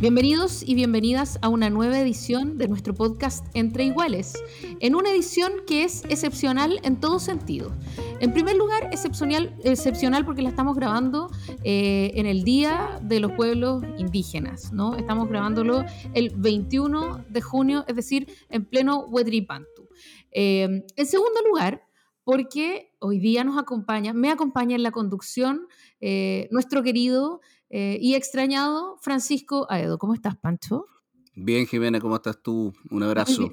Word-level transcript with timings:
Bienvenidos 0.00 0.66
y 0.66 0.74
bienvenidas 0.74 1.38
a 1.42 1.50
una 1.50 1.68
nueva 1.68 2.00
edición 2.00 2.56
de 2.56 2.68
nuestro 2.68 2.94
podcast 2.94 3.44
Entre 3.52 3.84
Iguales, 3.84 4.32
en 4.80 4.94
una 4.94 5.10
edición 5.10 5.52
que 5.66 5.84
es 5.84 6.04
excepcional 6.06 6.80
en 6.84 6.98
todo 6.98 7.18
sentido. 7.18 7.70
En 8.18 8.32
primer 8.32 8.56
lugar, 8.56 8.88
excepcional, 8.92 9.54
excepcional 9.62 10.24
porque 10.24 10.40
la 10.40 10.48
estamos 10.48 10.74
grabando 10.74 11.30
eh, 11.64 12.12
en 12.14 12.24
el 12.24 12.44
Día 12.44 12.98
de 13.02 13.20
los 13.20 13.32
Pueblos 13.32 13.84
Indígenas, 13.98 14.72
¿no? 14.72 14.96
Estamos 14.96 15.28
grabándolo 15.28 15.84
el 16.14 16.30
21 16.34 17.26
de 17.28 17.42
junio, 17.42 17.84
es 17.86 17.94
decir, 17.94 18.26
en 18.48 18.64
pleno 18.64 19.00
Huedripantu. 19.00 19.90
Eh, 20.30 20.82
en 20.96 21.06
segundo 21.06 21.42
lugar, 21.46 21.84
porque 22.24 22.94
hoy 23.00 23.18
día 23.18 23.44
nos 23.44 23.58
acompaña, 23.58 24.12
me 24.12 24.30
acompaña 24.30 24.76
en 24.76 24.82
la 24.82 24.92
conducción 24.92 25.66
eh, 26.00 26.48
nuestro 26.50 26.82
querido 26.82 27.40
eh, 27.70 27.98
y 28.00 28.14
extrañado 28.14 28.96
Francisco 29.00 29.66
Aedo. 29.70 29.98
¿Cómo 29.98 30.14
estás, 30.14 30.36
Pancho? 30.36 30.86
Bien, 31.34 31.66
Jimena, 31.66 32.00
¿cómo 32.00 32.16
estás 32.16 32.42
tú? 32.42 32.72
Un 32.90 33.02
abrazo. 33.02 33.50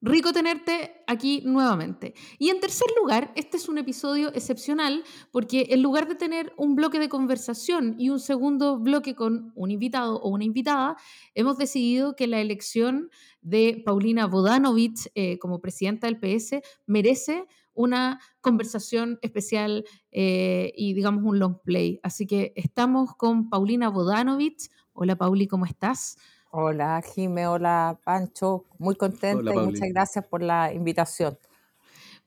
Rico 0.00 0.32
tenerte 0.32 0.92
aquí 1.08 1.42
nuevamente. 1.44 2.14
Y 2.38 2.50
en 2.50 2.60
tercer 2.60 2.86
lugar, 3.00 3.32
este 3.34 3.56
es 3.56 3.68
un 3.68 3.78
episodio 3.78 4.28
excepcional 4.32 5.02
porque 5.32 5.66
en 5.70 5.82
lugar 5.82 6.06
de 6.06 6.14
tener 6.14 6.52
un 6.56 6.76
bloque 6.76 7.00
de 7.00 7.08
conversación 7.08 7.96
y 7.98 8.10
un 8.10 8.20
segundo 8.20 8.78
bloque 8.78 9.16
con 9.16 9.52
un 9.56 9.72
invitado 9.72 10.20
o 10.20 10.28
una 10.28 10.44
invitada, 10.44 10.96
hemos 11.34 11.58
decidido 11.58 12.14
que 12.14 12.28
la 12.28 12.40
elección 12.40 13.10
de 13.40 13.82
Paulina 13.84 14.26
Bodanovich 14.26 15.08
eh, 15.16 15.38
como 15.40 15.60
presidenta 15.60 16.06
del 16.06 16.20
PS 16.20 16.60
merece 16.86 17.46
una 17.78 18.20
conversación 18.40 19.18
especial 19.22 19.84
eh, 20.10 20.72
y 20.76 20.94
digamos 20.94 21.24
un 21.24 21.38
long 21.38 21.58
play. 21.62 22.00
Así 22.02 22.26
que 22.26 22.52
estamos 22.56 23.14
con 23.14 23.48
Paulina 23.48 23.88
Bodanovich. 23.88 24.68
Hola 24.92 25.16
Pauli, 25.16 25.46
¿cómo 25.46 25.64
estás? 25.64 26.18
Hola 26.50 27.00
Jime, 27.02 27.46
hola 27.46 28.00
Pancho, 28.04 28.64
muy 28.78 28.96
contenta 28.96 29.54
y 29.54 29.58
muchas 29.58 29.88
gracias 29.90 30.26
por 30.26 30.42
la 30.42 30.72
invitación. 30.72 31.38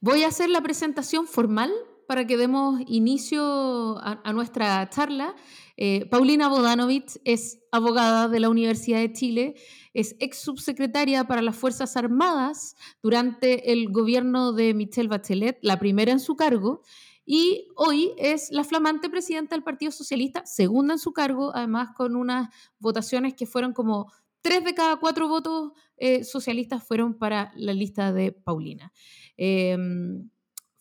Voy 0.00 0.24
a 0.24 0.28
hacer 0.28 0.48
la 0.48 0.62
presentación 0.62 1.26
formal 1.26 1.70
para 2.08 2.26
que 2.26 2.36
demos 2.36 2.80
inicio 2.86 3.98
a, 4.02 4.32
nuestra 4.32 4.88
charla. 4.88 5.34
Eh, 5.84 6.06
Paulina 6.08 6.46
Bodanovich 6.46 7.18
es 7.24 7.58
abogada 7.72 8.28
de 8.28 8.38
la 8.38 8.48
Universidad 8.48 9.00
de 9.00 9.12
Chile 9.12 9.56
es 9.92 10.14
ex 10.20 10.38
subsecretaria 10.38 11.26
para 11.26 11.42
las 11.42 11.56
Fuerzas 11.56 11.96
Armadas 11.96 12.76
durante 13.02 13.72
el 13.72 13.90
gobierno 13.90 14.52
de 14.52 14.74
Michelle 14.74 15.08
Bachelet, 15.08 15.58
la 15.60 15.80
primera 15.80 16.12
en 16.12 16.20
su 16.20 16.36
cargo, 16.36 16.82
y 17.26 17.66
hoy 17.74 18.12
es 18.16 18.52
la 18.52 18.62
flamante 18.62 19.10
presidenta 19.10 19.56
del 19.56 19.64
Partido 19.64 19.90
Socialista, 19.90 20.46
segunda 20.46 20.94
en 20.94 21.00
su 21.00 21.12
cargo, 21.12 21.50
además 21.52 21.88
con 21.96 22.14
unas 22.14 22.48
votaciones 22.78 23.34
que 23.34 23.46
fueron 23.46 23.72
como 23.72 24.12
tres 24.40 24.62
de 24.62 24.74
cada 24.74 25.00
cuatro 25.00 25.26
votos 25.26 25.72
eh, 25.96 26.22
socialistas 26.22 26.86
fueron 26.86 27.18
para 27.18 27.50
la 27.56 27.72
lista 27.72 28.12
de 28.12 28.30
Paulina. 28.30 28.92
Em, 29.36 30.30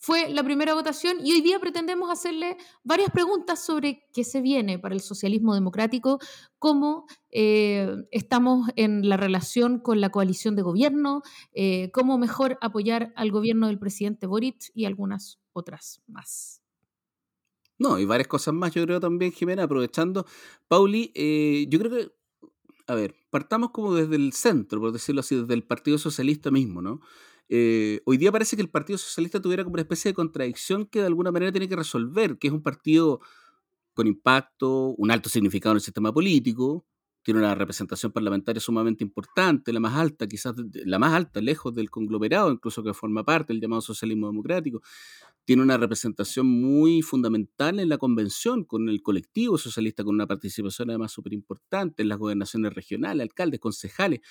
fue 0.02 0.30
la 0.30 0.44
primera 0.44 0.74
votación 0.74 1.18
y 1.24 1.32
hoy 1.32 1.42
día 1.42 1.60
pretendemos 1.60 2.10
hacerle 2.10 2.58
varias 2.84 3.12
preguntas 3.12 3.64
sobre 3.64 4.08
qué 4.12 4.24
se 4.24 4.42
viene 4.42 4.80
para 4.80 4.96
el 4.96 5.00
socialismo 5.00 5.54
democrático, 5.54 6.20
cómo 6.58 7.06
eh, 7.30 7.88
estamos 8.10 8.68
en 8.78 9.08
la 9.08 9.16
relación 9.16 9.80
con 9.80 10.02
la 10.02 10.10
coalición 10.10 10.56
de 10.56 10.64
gobierno, 10.64 11.22
eh, 11.54 11.92
cómo 11.94 12.18
mejor 12.18 12.58
apoyar 12.62 13.14
al 13.16 13.32
gobierno 13.32 13.68
del 13.68 13.78
presidente 13.78 14.26
Boric 14.26 14.72
y 14.74 14.86
algunas 14.86 15.40
otras 15.54 16.02
más. 16.08 16.64
No, 17.78 18.00
y 18.00 18.06
varias 18.06 18.28
cosas 18.28 18.56
más, 18.56 18.74
yo 18.74 18.84
creo 18.84 19.00
también, 19.00 19.32
Jimena, 19.32 19.64
aprovechando. 19.64 20.26
Pauli, 20.68 21.12
eh, 21.14 21.68
yo 21.70 21.78
creo 21.78 21.92
que, 21.92 22.12
a 22.88 22.96
ver, 22.96 23.14
partamos 23.30 23.70
como 23.70 23.94
desde 23.94 24.16
el 24.16 24.34
centro, 24.34 24.80
por 24.80 24.92
decirlo 24.92 25.20
así, 25.20 25.36
desde 25.36 25.54
el 25.54 25.64
Partido 25.64 26.00
Socialista 26.00 26.50
mismo, 26.50 26.82
¿no? 26.82 27.02
Eh, 27.54 28.00
hoy 28.06 28.16
día 28.16 28.32
parece 28.32 28.56
que 28.56 28.62
el 28.62 28.70
Partido 28.70 28.98
Socialista 28.98 29.42
tuviera 29.42 29.66
como 29.66 29.74
una 29.74 29.82
especie 29.82 30.12
de 30.12 30.16
contradicción 30.16 30.86
que 30.86 31.02
de 31.02 31.08
alguna 31.08 31.34
manera 31.34 31.52
tiene 31.52 31.68
que 31.68 31.76
resolver, 31.76 32.38
que 32.38 32.48
es 32.48 32.54
un 32.54 32.64
partido 32.64 33.20
con 33.94 34.08
impacto, 34.08 34.96
un 34.98 35.12
alto 35.12 35.28
significado 35.30 35.74
en 35.74 35.78
el 35.78 35.82
sistema 35.82 36.14
político, 36.14 36.86
tiene 37.24 37.42
una 37.42 37.54
representación 37.54 38.14
parlamentaria 38.14 38.62
sumamente 38.62 39.04
importante, 39.04 39.74
la 39.74 39.82
más 39.82 39.96
alta, 39.96 40.28
quizás 40.28 40.56
la 40.86 40.98
más 40.98 41.14
alta, 41.14 41.42
lejos 41.42 41.74
del 41.76 41.90
conglomerado, 41.90 42.52
incluso 42.52 42.84
que 42.84 42.94
forma 42.94 43.26
parte 43.26 43.52
del 43.52 43.62
llamado 43.62 43.82
socialismo 43.82 44.28
democrático. 44.28 44.82
Tiene 45.44 45.62
una 45.62 45.78
representación 45.78 46.48
muy 46.48 47.02
fundamental 47.02 47.80
en 47.82 47.90
la 47.90 47.98
convención, 47.98 48.64
con 48.64 48.88
el 48.88 49.02
colectivo 49.02 49.58
socialista, 49.58 50.06
con 50.06 50.16
una 50.16 50.26
participación 50.28 50.90
además 50.90 51.12
súper 51.12 51.34
importante 51.34 52.02
en 52.04 52.10
las 52.10 52.18
gobernaciones 52.18 52.74
regionales, 52.74 53.24
alcaldes, 53.24 53.60
concejales 53.60 54.22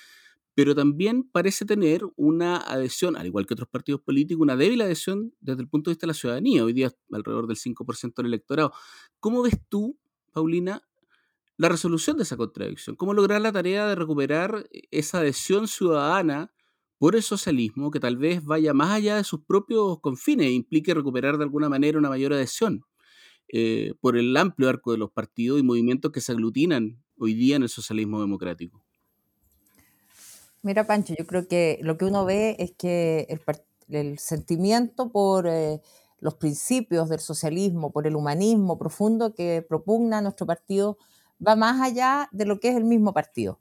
pero 0.61 0.75
también 0.75 1.23
parece 1.23 1.65
tener 1.65 2.03
una 2.17 2.59
adhesión, 2.59 3.17
al 3.17 3.25
igual 3.25 3.47
que 3.47 3.55
otros 3.55 3.71
partidos 3.71 4.03
políticos, 4.03 4.43
una 4.43 4.57
débil 4.57 4.83
adhesión 4.83 5.33
desde 5.41 5.63
el 5.63 5.69
punto 5.71 5.89
de 5.89 5.95
vista 5.95 6.05
de 6.05 6.09
la 6.09 6.13
ciudadanía, 6.13 6.63
hoy 6.63 6.75
día 6.75 6.93
alrededor 7.11 7.47
del 7.47 7.57
5% 7.57 8.17
del 8.17 8.27
electorado. 8.27 8.71
¿Cómo 9.21 9.41
ves 9.41 9.59
tú, 9.71 9.99
Paulina, 10.33 10.83
la 11.57 11.71
resolución 11.71 12.19
de 12.19 12.25
esa 12.25 12.37
contradicción? 12.37 12.95
¿Cómo 12.95 13.15
lograr 13.15 13.41
la 13.41 13.53
tarea 13.53 13.89
de 13.89 13.95
recuperar 13.95 14.69
esa 14.91 15.21
adhesión 15.21 15.67
ciudadana 15.67 16.53
por 16.99 17.17
el 17.17 17.23
socialismo 17.23 17.91
que 17.91 17.99
tal 17.99 18.19
vez 18.19 18.45
vaya 18.45 18.75
más 18.75 18.91
allá 18.91 19.17
de 19.17 19.25
sus 19.25 19.41
propios 19.41 19.99
confines 20.03 20.49
e 20.49 20.53
implique 20.53 20.93
recuperar 20.93 21.39
de 21.39 21.45
alguna 21.45 21.71
manera 21.71 21.99
una 21.99 22.11
mayor 22.11 22.35
adhesión 22.35 22.85
eh, 23.49 23.95
por 24.03 24.19
el 24.19 24.37
amplio 24.37 24.69
arco 24.69 24.93
de 24.93 24.99
los 24.99 25.11
partidos 25.11 25.59
y 25.59 25.63
movimientos 25.63 26.13
que 26.13 26.21
se 26.21 26.33
aglutinan 26.33 27.03
hoy 27.17 27.33
día 27.33 27.57
en 27.57 27.63
el 27.63 27.71
socialismo 27.71 28.21
democrático? 28.21 28.85
Mira, 30.63 30.87
Pancho, 30.87 31.15
yo 31.19 31.27
creo 31.27 31.49
que 31.49 31.79
lo 31.83 31.97
que 31.97 32.05
uno 32.05 32.25
ve 32.27 32.57
es 32.59 32.73
que 32.73 33.27
el, 33.89 34.19
sentimiento 34.19 35.11
por 35.11 35.47
eh, 35.47 35.81
los 36.21 36.35
principios 36.35 37.09
del 37.09 37.21
socialismo, 37.21 37.91
por 37.91 38.07
el 38.07 38.15
humanismo 38.15 38.79
profundo 38.79 39.35
que 39.35 39.65
propugna 39.67 40.21
nuestro 40.21 40.47
partido, 40.47 40.99
va 41.47 41.57
más 41.57 41.81
allá 41.81 42.29
de 42.33 42.45
lo 42.45 42.61
que 42.61 42.69
es 42.69 42.77
el 42.77 42.85
mismo 42.85 43.15
partido. 43.15 43.59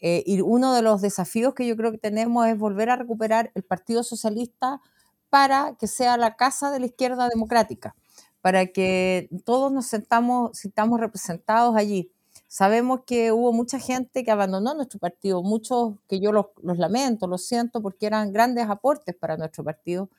Eh, 0.00 0.24
y 0.26 0.40
uno 0.40 0.74
de 0.74 0.82
los 0.82 1.02
desafíos 1.02 1.54
que 1.54 1.66
yo 1.66 1.76
creo 1.76 1.92
que 1.92 1.98
tenemos 1.98 2.46
es 2.48 2.58
volver 2.58 2.90
a 2.90 2.96
recuperar 2.96 3.52
el 3.54 3.62
Partido 3.62 4.02
Socialista 4.02 4.80
para 5.28 5.76
que 5.78 5.86
sea 5.86 6.16
la 6.16 6.36
casa 6.36 6.70
de 6.72 6.80
la 6.80 6.86
izquierda 6.86 7.28
democrática, 7.28 7.94
para 8.40 8.66
que 8.66 9.28
todos 9.44 9.70
nos 9.72 9.86
sentamos, 9.86 10.58
sintamos 10.58 10.98
representados 11.00 11.76
allí. 11.76 12.10
Sabemos 12.52 13.02
que 13.06 13.30
hubo 13.30 13.52
mucha 13.52 13.78
gente 13.78 14.24
que 14.24 14.30
abandonó 14.32 14.74
nuestro 14.74 14.98
partido, 14.98 15.40
muchos 15.40 15.94
que 16.08 16.18
yo 16.18 16.32
los, 16.32 16.46
lamento, 16.64 17.28
los 17.28 17.46
siento, 17.46 17.80
porque 17.80 18.06
eran 18.06 18.32
grandes 18.32 18.68
aportes 18.68 19.14
para 19.14 19.36
nuestro 19.36 19.62
partido. 19.62 20.10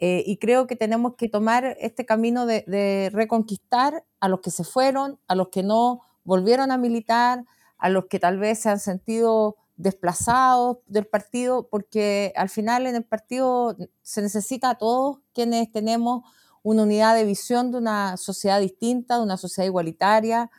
Eh, 0.00 0.24
y 0.26 0.38
creo 0.38 0.66
que 0.66 0.74
tenemos 0.74 1.14
que 1.14 1.28
tomar 1.28 1.76
este 1.78 2.04
camino 2.04 2.44
de, 2.44 3.08
reconquistar 3.12 4.04
a 4.18 4.28
los 4.28 4.40
que 4.40 4.50
se 4.50 4.64
fueron, 4.64 5.20
a 5.28 5.36
los 5.36 5.50
que 5.50 5.62
no 5.62 6.00
volvieron 6.24 6.72
a 6.72 6.76
militar, 6.76 7.44
a 7.78 7.88
los 7.88 8.06
que 8.06 8.18
tal 8.18 8.40
vez 8.40 8.58
se 8.58 8.68
han 8.68 8.80
sentido 8.80 9.54
desplazados 9.76 10.78
del 10.88 11.06
partido, 11.06 11.68
porque 11.68 12.32
al 12.34 12.48
final 12.48 12.88
en 12.88 12.96
el 12.96 13.04
partido 13.04 13.76
se 14.02 14.22
necesita 14.22 14.70
a 14.70 14.74
todos 14.74 15.18
quienes 15.32 15.70
tenemos 15.70 16.24
una 16.64 16.82
unidad 16.82 17.14
de 17.14 17.24
visión 17.24 17.70
de 17.70 17.78
una 17.78 18.16
sociedad 18.16 18.58
distinta, 18.58 19.18
de 19.18 19.22
una 19.22 19.36
sociedad 19.36 19.68
igualitaria, 19.68 20.50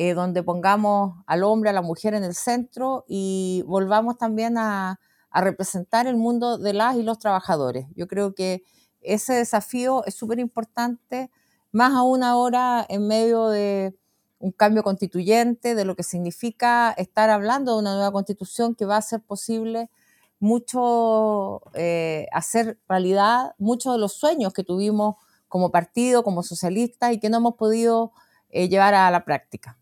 eh, 0.00 0.14
donde 0.14 0.44
pongamos 0.44 1.24
al 1.26 1.42
hombre, 1.42 1.70
a 1.70 1.72
la 1.72 1.82
mujer 1.82 2.14
en 2.14 2.22
el 2.22 2.36
centro 2.36 3.04
y 3.08 3.64
volvamos 3.66 4.16
también 4.16 4.56
a, 4.56 5.00
representar 5.34 6.06
el 6.06 6.16
mundo 6.16 6.56
de 6.56 6.72
las 6.72 6.96
y 6.96 7.02
los 7.02 7.18
trabajadores. 7.18 7.86
Yo 7.96 8.06
creo 8.06 8.32
que 8.34 8.62
ese 9.00 9.34
desafío 9.34 10.04
es 10.06 10.14
súper 10.14 10.38
importante, 10.38 11.30
más 11.72 11.94
aún 11.94 12.22
ahora 12.22 12.86
en 12.88 13.08
medio 13.08 13.48
de 13.48 13.96
un 14.38 14.52
cambio 14.52 14.84
constituyente, 14.84 15.74
de 15.74 15.84
lo 15.84 15.96
que 15.96 16.04
significa 16.04 16.92
estar 16.96 17.28
hablando 17.28 17.74
de 17.74 17.80
una 17.80 17.94
nueva 17.94 18.12
constitución 18.12 18.76
que 18.76 18.84
va 18.84 18.94
a 18.94 18.98
hacer 18.98 19.20
posible 19.20 19.90
mucho, 20.38 21.60
eh, 21.74 22.26
hacer 22.32 22.78
realidad 22.88 23.54
muchos 23.58 23.92
de 23.94 23.98
los 23.98 24.12
sueños 24.12 24.52
que 24.52 24.64
tuvimos 24.64 25.16
como 25.48 25.70
partido, 25.72 26.22
como 26.22 26.44
socialistas 26.44 27.12
y 27.12 27.20
que 27.20 27.30
no 27.30 27.38
hemos 27.38 27.54
podido 27.56 28.12
eh, 28.50 28.68
llevar 28.68 28.94
a 28.94 29.10
la 29.10 29.24
práctica. 29.24 29.76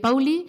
Pauli, 0.00 0.46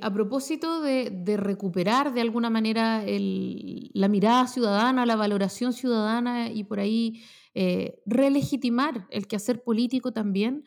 a 0.00 0.12
propósito 0.12 0.80
de, 0.80 1.36
recuperar 1.36 2.12
de 2.12 2.20
alguna 2.20 2.50
manera 2.50 3.04
la 3.06 4.08
mirada 4.08 4.46
ciudadana, 4.46 5.06
la 5.06 5.16
valoración 5.16 5.72
ciudadana 5.72 6.50
y 6.50 6.64
por 6.64 6.80
ahí 6.80 7.22
relegitimar 8.06 9.06
el 9.10 9.26
quehacer 9.26 9.62
político 9.62 10.12
también, 10.12 10.64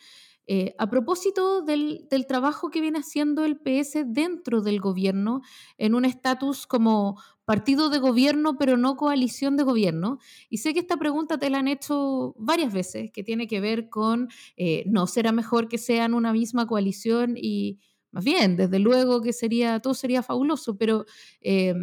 eh, 0.47 0.75
a 0.77 0.87
propósito 0.89 1.61
del, 1.61 2.07
trabajo 2.27 2.69
que 2.69 2.81
viene 2.81 2.99
haciendo 2.99 3.45
el 3.45 3.57
PS 3.57 4.03
dentro 4.05 4.61
del 4.61 4.79
gobierno, 4.79 5.41
en 5.77 5.95
un 5.95 6.05
estatus 6.05 6.67
como 6.67 7.19
partido 7.45 7.89
de 7.89 7.99
gobierno, 7.99 8.57
pero 8.57 8.77
no 8.77 8.97
coalición 8.97 9.55
de 9.57 9.63
gobierno. 9.63 10.19
Y 10.49 10.57
sé 10.57 10.73
que 10.73 10.79
esta 10.79 10.97
pregunta 10.97 11.37
te 11.37 11.49
la 11.49 11.59
han 11.59 11.67
hecho 11.67 12.33
varias 12.37 12.73
veces, 12.73 13.11
que 13.11 13.23
tiene 13.23 13.47
que 13.47 13.61
ver 13.61 13.89
con, 13.89 14.29
eh, 14.57 14.83
no 14.87 15.07
será 15.07 15.31
mejor 15.31 15.67
que 15.69 15.77
sean 15.77 16.13
una 16.13 16.33
misma 16.33 16.67
coalición 16.67 17.35
y 17.37 17.79
más 18.11 18.23
bien, 18.23 18.55
desde 18.55 18.79
luego 18.79 19.21
que 19.21 19.33
sería, 19.33 19.79
todo 19.81 19.93
sería 19.93 20.23
fabuloso, 20.23 20.77
pero... 20.77 21.05
Eh, 21.41 21.73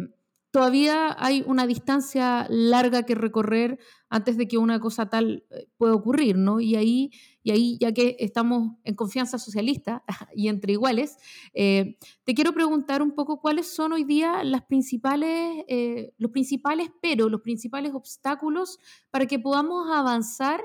todavía 0.53 1.15
hay 1.17 1.43
una 1.47 1.65
distancia 1.65 2.45
larga 2.47 3.07
que 3.07 3.15
recorrer 3.15 3.79
antes 4.07 4.37
de 4.37 4.47
que 4.47 4.59
una 4.59 4.79
cosa 4.79 5.09
tal 5.09 5.43
eh, 5.49 5.67
pueda 5.77 5.95
ocurrir, 5.95 6.37
¿no? 6.37 6.59
Y 6.59 6.75
ahí, 6.75 7.09
y 7.41 7.49
ahí 7.49 7.77
ya 7.81 7.91
que 7.91 8.17
estamos 8.19 8.77
en 8.83 8.93
confianza 8.93 9.39
socialista 9.39 10.03
y 10.35 10.49
entre 10.49 10.73
iguales, 10.73 11.17
eh, 11.55 11.97
te 12.23 12.35
quiero 12.35 12.53
preguntar 12.53 13.01
un 13.01 13.15
poco 13.15 13.41
cuáles 13.41 13.65
son 13.65 13.93
hoy 13.93 14.03
día 14.03 14.43
las 14.43 14.61
principales, 14.61 15.65
eh, 15.67 16.13
los 16.19 16.29
principales 16.29 16.91
pero, 17.01 17.29
los 17.29 17.41
principales 17.41 17.95
obstáculos 17.95 18.77
para 19.09 19.25
que 19.25 19.39
podamos 19.39 19.89
avanzar 19.91 20.63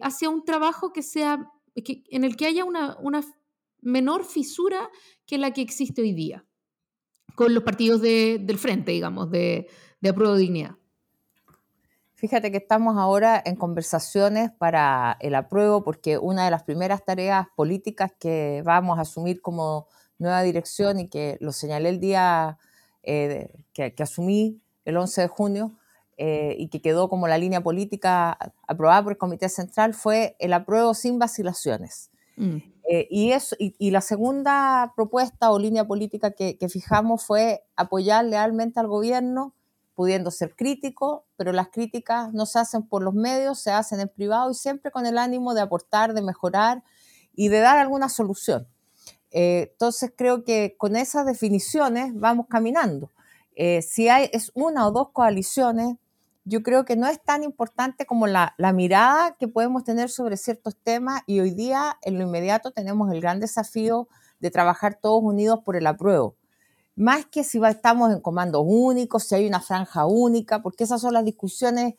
hacia 0.00 0.28
un 0.28 0.44
trabajo 0.44 0.92
que 0.92 1.02
sea, 1.02 1.48
que, 1.84 2.02
en 2.10 2.24
el 2.24 2.34
que 2.34 2.46
haya 2.46 2.64
una, 2.64 2.96
una 3.00 3.20
menor 3.80 4.24
fisura 4.24 4.90
que 5.24 5.38
la 5.38 5.52
que 5.52 5.60
existe 5.60 6.02
hoy 6.02 6.12
día 6.12 6.44
con 7.34 7.54
los 7.54 7.62
partidos 7.64 8.00
del 8.00 8.58
frente, 8.58 8.92
digamos, 8.92 9.30
de, 9.30 9.68
de 10.00 10.08
apruebo 10.08 10.36
dignidad. 10.36 10.76
Fíjate 12.14 12.52
que 12.52 12.58
estamos 12.58 12.96
ahora 12.98 13.42
en 13.44 13.56
conversaciones 13.56 14.52
para 14.52 15.16
el 15.18 15.34
apruebo 15.34 15.82
porque 15.82 16.18
una 16.18 16.44
de 16.44 16.52
las 16.52 16.62
primeras 16.62 17.04
tareas 17.04 17.48
políticas 17.56 18.12
que 18.16 18.62
vamos 18.64 18.98
a 18.98 19.02
asumir 19.02 19.42
como 19.42 19.88
nueva 20.18 20.42
dirección 20.42 21.00
y 21.00 21.08
que 21.08 21.36
lo 21.40 21.50
señalé 21.50 21.88
el 21.88 21.98
día 21.98 22.58
eh, 23.02 23.50
que, 23.72 23.92
asumí 23.98 24.62
el 24.84 24.98
11 24.98 25.22
de 25.22 25.26
junio 25.26 25.72
eh, 26.16 26.54
y 26.56 26.68
que 26.68 26.80
quedó 26.80 27.08
como 27.08 27.26
la 27.26 27.38
línea 27.38 27.60
política 27.60 28.38
aprobada 28.68 29.02
por 29.02 29.12
el 29.14 29.18
Comité 29.18 29.48
Central 29.48 29.92
fue 29.92 30.36
el 30.38 30.52
apruebo 30.52 30.94
sin 30.94 31.18
vacilaciones. 31.18 32.11
Mm. 32.36 32.56
Eh, 32.88 33.06
y, 33.10 33.32
y, 33.58 33.90
la 33.90 34.00
segunda 34.00 34.92
propuesta 34.96 35.50
o 35.50 35.58
línea 35.58 35.86
política 35.86 36.32
que, 36.32 36.56
fijamos 36.68 37.24
fue 37.24 37.64
apoyar 37.76 38.24
lealmente 38.24 38.80
al 38.80 38.88
gobierno, 38.88 39.54
pudiendo 39.94 40.30
ser 40.30 40.56
crítico, 40.56 41.26
pero 41.36 41.52
las 41.52 41.68
críticas 41.68 42.32
no 42.32 42.44
se 42.44 42.58
hacen 42.58 42.82
por 42.82 43.02
los 43.02 43.14
medios, 43.14 43.60
se 43.60 43.70
hacen 43.70 44.00
en 44.00 44.08
privado 44.08 44.50
y 44.50 44.54
siempre 44.54 44.90
con 44.90 45.06
el 45.06 45.16
ánimo 45.16 45.54
de 45.54 45.60
aportar, 45.60 46.12
de 46.12 46.22
mejorar 46.22 46.82
y 47.34 47.48
de 47.48 47.60
dar 47.60 47.78
alguna 47.78 48.08
solución. 48.08 48.66
Eh, 49.30 49.70
entonces 49.72 50.12
creo 50.14 50.44
que 50.44 50.74
con 50.76 50.96
esas 50.96 51.24
definiciones 51.24 52.12
vamos 52.14 52.46
caminando. 52.48 53.10
Eh, 53.54 53.82
si 53.82 54.08
hay 54.08 54.28
es 54.32 54.50
una 54.54 54.86
o 54.86 54.90
dos 54.90 55.10
coaliciones, 55.12 55.96
yo 56.44 56.62
creo 56.62 56.84
que 56.84 56.96
no 56.96 57.06
es 57.06 57.22
tan 57.22 57.44
importante 57.44 58.04
como 58.06 58.26
la, 58.26 58.54
mirada 58.74 59.36
que 59.38 59.48
podemos 59.48 59.84
tener 59.84 60.10
sobre 60.10 60.36
ciertos 60.36 60.76
temas 60.76 61.22
y 61.26 61.40
hoy 61.40 61.52
día 61.52 61.98
en 62.02 62.18
lo 62.18 62.24
inmediato 62.24 62.72
tenemos 62.72 63.12
el 63.12 63.20
gran 63.20 63.40
desafío 63.40 64.08
de 64.40 64.50
trabajar 64.50 64.98
todos 65.00 65.22
unidos 65.22 65.60
por 65.64 65.76
el 65.76 65.86
apruebo. 65.86 66.36
Más 66.96 67.26
que 67.26 67.44
si 67.44 67.60
estamos 67.64 68.12
en 68.12 68.20
comandos 68.20 68.64
únicos, 68.66 69.24
si 69.24 69.36
hay 69.36 69.46
una 69.46 69.60
franja 69.60 70.04
única, 70.06 70.62
porque 70.62 70.84
esas 70.84 71.00
son 71.00 71.14
las 71.14 71.24
discusiones 71.24 71.94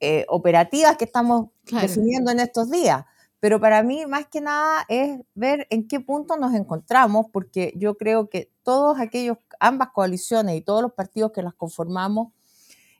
eh, 0.00 0.26
operativas 0.28 0.96
que 0.96 1.04
estamos 1.04 1.50
definiendo 1.70 2.30
en 2.30 2.40
estos 2.40 2.70
días. 2.70 3.04
Pero 3.38 3.60
para 3.60 3.82
mí, 3.82 4.04
más 4.06 4.26
que 4.26 4.40
nada, 4.40 4.84
es 4.88 5.20
ver 5.34 5.66
en 5.70 5.86
qué 5.86 6.00
punto 6.00 6.36
nos 6.36 6.54
encontramos, 6.54 7.26
porque 7.32 7.72
yo 7.76 7.96
creo 7.96 8.28
que 8.28 8.50
todos 8.62 8.98
aquellos, 8.98 9.38
ambas 9.60 9.90
coaliciones 9.90 10.56
y 10.56 10.62
todos 10.62 10.82
los 10.82 10.92
partidos 10.92 11.32
que 11.32 11.42
las 11.42 11.54
conformamos, 11.54 12.32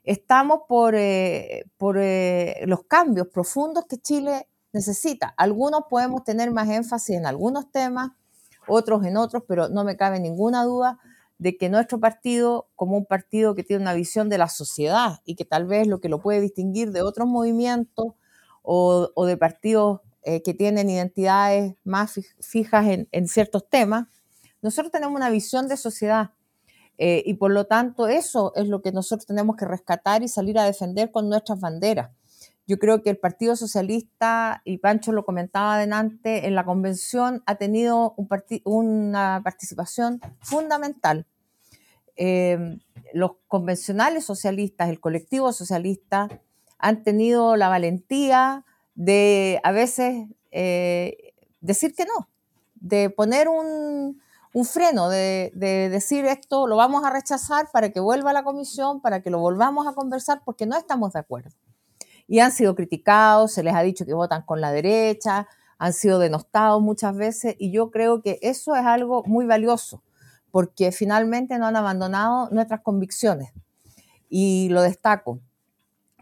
estamos 0.07 0.61
por, 0.67 0.95
eh, 0.95 1.65
eh, 1.95 2.63
los 2.65 2.83
cambios 2.85 3.27
profundos 3.27 3.85
que 3.87 3.97
Chile 3.97 4.47
necesita. 4.71 5.33
Algunos 5.37 5.81
podemos 5.89 6.23
tener 6.23 6.51
más 6.51 6.69
énfasis 6.69 7.17
en 7.17 7.25
algunos 7.25 7.71
temas, 7.71 8.11
otros 8.67 9.05
en 9.05 9.17
otros, 9.17 9.43
pero 9.47 9.67
no 9.67 9.83
me 9.83 9.97
cabe 9.97 10.19
ninguna 10.19 10.63
duda 10.63 10.97
de 11.39 11.57
que 11.57 11.69
nuestro 11.69 11.99
partido, 11.99 12.69
como 12.75 12.97
un 12.97 13.05
partido 13.05 13.53
que 13.53 13.63
tiene 13.63 13.81
una 13.83 13.93
visión 13.93 14.29
de 14.29 14.37
la 14.37 14.47
sociedad 14.47 15.19
y 15.25 15.35
que 15.35 15.45
tal 15.45 15.65
vez 15.65 15.87
lo 15.87 15.99
que 15.99 16.09
lo 16.09 16.21
puede 16.21 16.41
distinguir 16.41 16.91
de 16.91 17.01
otros 17.01 17.27
movimientos 17.27 18.13
o, 18.63 19.11
o 19.13 19.25
de 19.25 19.37
partidos 19.37 20.01
eh, 20.23 20.41
que 20.41 20.53
tienen 20.53 20.89
identidades 20.89 21.75
más 21.83 22.19
fijas 22.39 22.87
en, 22.87 23.09
en 23.11 23.27
ciertos 23.27 23.69
temas, 23.69 24.07
nosotros 24.61 24.91
tenemos 24.91 25.15
una 25.15 25.29
visión 25.29 25.67
de 25.67 25.77
sociedad 25.77 26.31
eh, 26.97 27.23
y 27.25 27.35
por 27.35 27.51
lo 27.51 27.65
tanto 27.65 28.07
eso 28.07 28.53
es 28.55 28.67
lo 28.67 28.81
que 28.81 28.91
nosotros 28.91 29.25
tenemos 29.25 29.55
que 29.55 29.65
rescatar 29.65 30.23
y 30.23 30.27
salir 30.27 30.57
a 30.57 30.63
defender 30.63 31.11
con 31.11 31.29
nuestras 31.29 31.59
banderas. 31.59 32.11
Yo 32.65 32.79
creo 32.79 33.01
que 33.01 33.09
el 33.09 33.17
Partido 33.17 33.55
Socialista, 33.55 34.61
y 34.65 34.79
Pancho 34.79 35.13
lo 35.13 35.23
comentaba 35.23 35.75
adelante, 35.75 36.47
en 36.47 36.55
la 36.55 36.65
convención 36.65 37.41
ha 37.45 37.55
tenido 37.55 38.13
una 38.65 39.41
participación 39.43 40.19
fundamental. 40.41 41.25
Em, 42.17 42.79
los 43.13 43.31
convencionales 43.47 44.25
socialistas, 44.25 44.89
el 44.89 44.99
colectivo 44.99 45.53
socialista, 45.53 46.27
han 46.77 47.03
tenido 47.03 47.55
la 47.55 47.69
valentía 47.69 48.65
de 48.95 49.61
a 49.63 49.71
veces 49.71 50.25
eh, 50.51 51.33
decir 51.61 51.93
que 51.95 52.05
no, 52.05 52.27
de 52.75 53.09
poner 53.09 53.47
un, 53.47 54.21
un 54.57 54.65
freno 54.65 55.07
de, 55.07 55.51
decir 55.91 56.25
esto 56.25 56.65
lo 56.65 56.77
vamos 56.77 57.03
a 57.05 57.11
rechazar 57.11 57.69
para 57.71 57.91
que 57.91 57.99
vuelva 57.99 58.31
a 58.31 58.33
la 58.33 58.43
comisión, 58.43 59.01
para 59.01 59.21
que 59.21 59.29
lo 59.29 59.37
volvamos 59.37 59.85
a 59.85 59.93
conversar, 59.93 60.41
porque 60.43 60.65
no 60.65 60.75
estamos 60.75 61.13
de 61.13 61.19
acuerdo. 61.19 61.51
Y 62.27 62.39
han 62.39 62.51
sido 62.51 62.73
criticados, 62.73 63.51
se 63.51 63.61
les 63.61 63.75
ha 63.75 63.83
dicho 63.83 64.03
que 64.03 64.15
votan 64.15 64.41
con 64.41 64.59
la 64.59 64.71
derecha, 64.71 65.47
han 65.77 65.93
sido 65.93 66.17
denostados 66.17 66.81
muchas 66.81 67.15
veces, 67.15 67.55
y 67.59 67.71
yo 67.71 67.91
creo 67.91 68.23
que 68.23 68.39
eso 68.41 68.75
es 68.75 68.83
algo 68.83 69.21
muy 69.27 69.45
valioso, 69.45 70.01
porque 70.49 70.91
finalmente 70.91 71.59
no 71.59 71.67
han 71.67 71.75
abandonado 71.75 72.49
nuestras 72.49 72.81
convicciones. 72.81 73.51
Y 74.27 74.69
lo 74.69 74.81
destaco. 74.81 75.39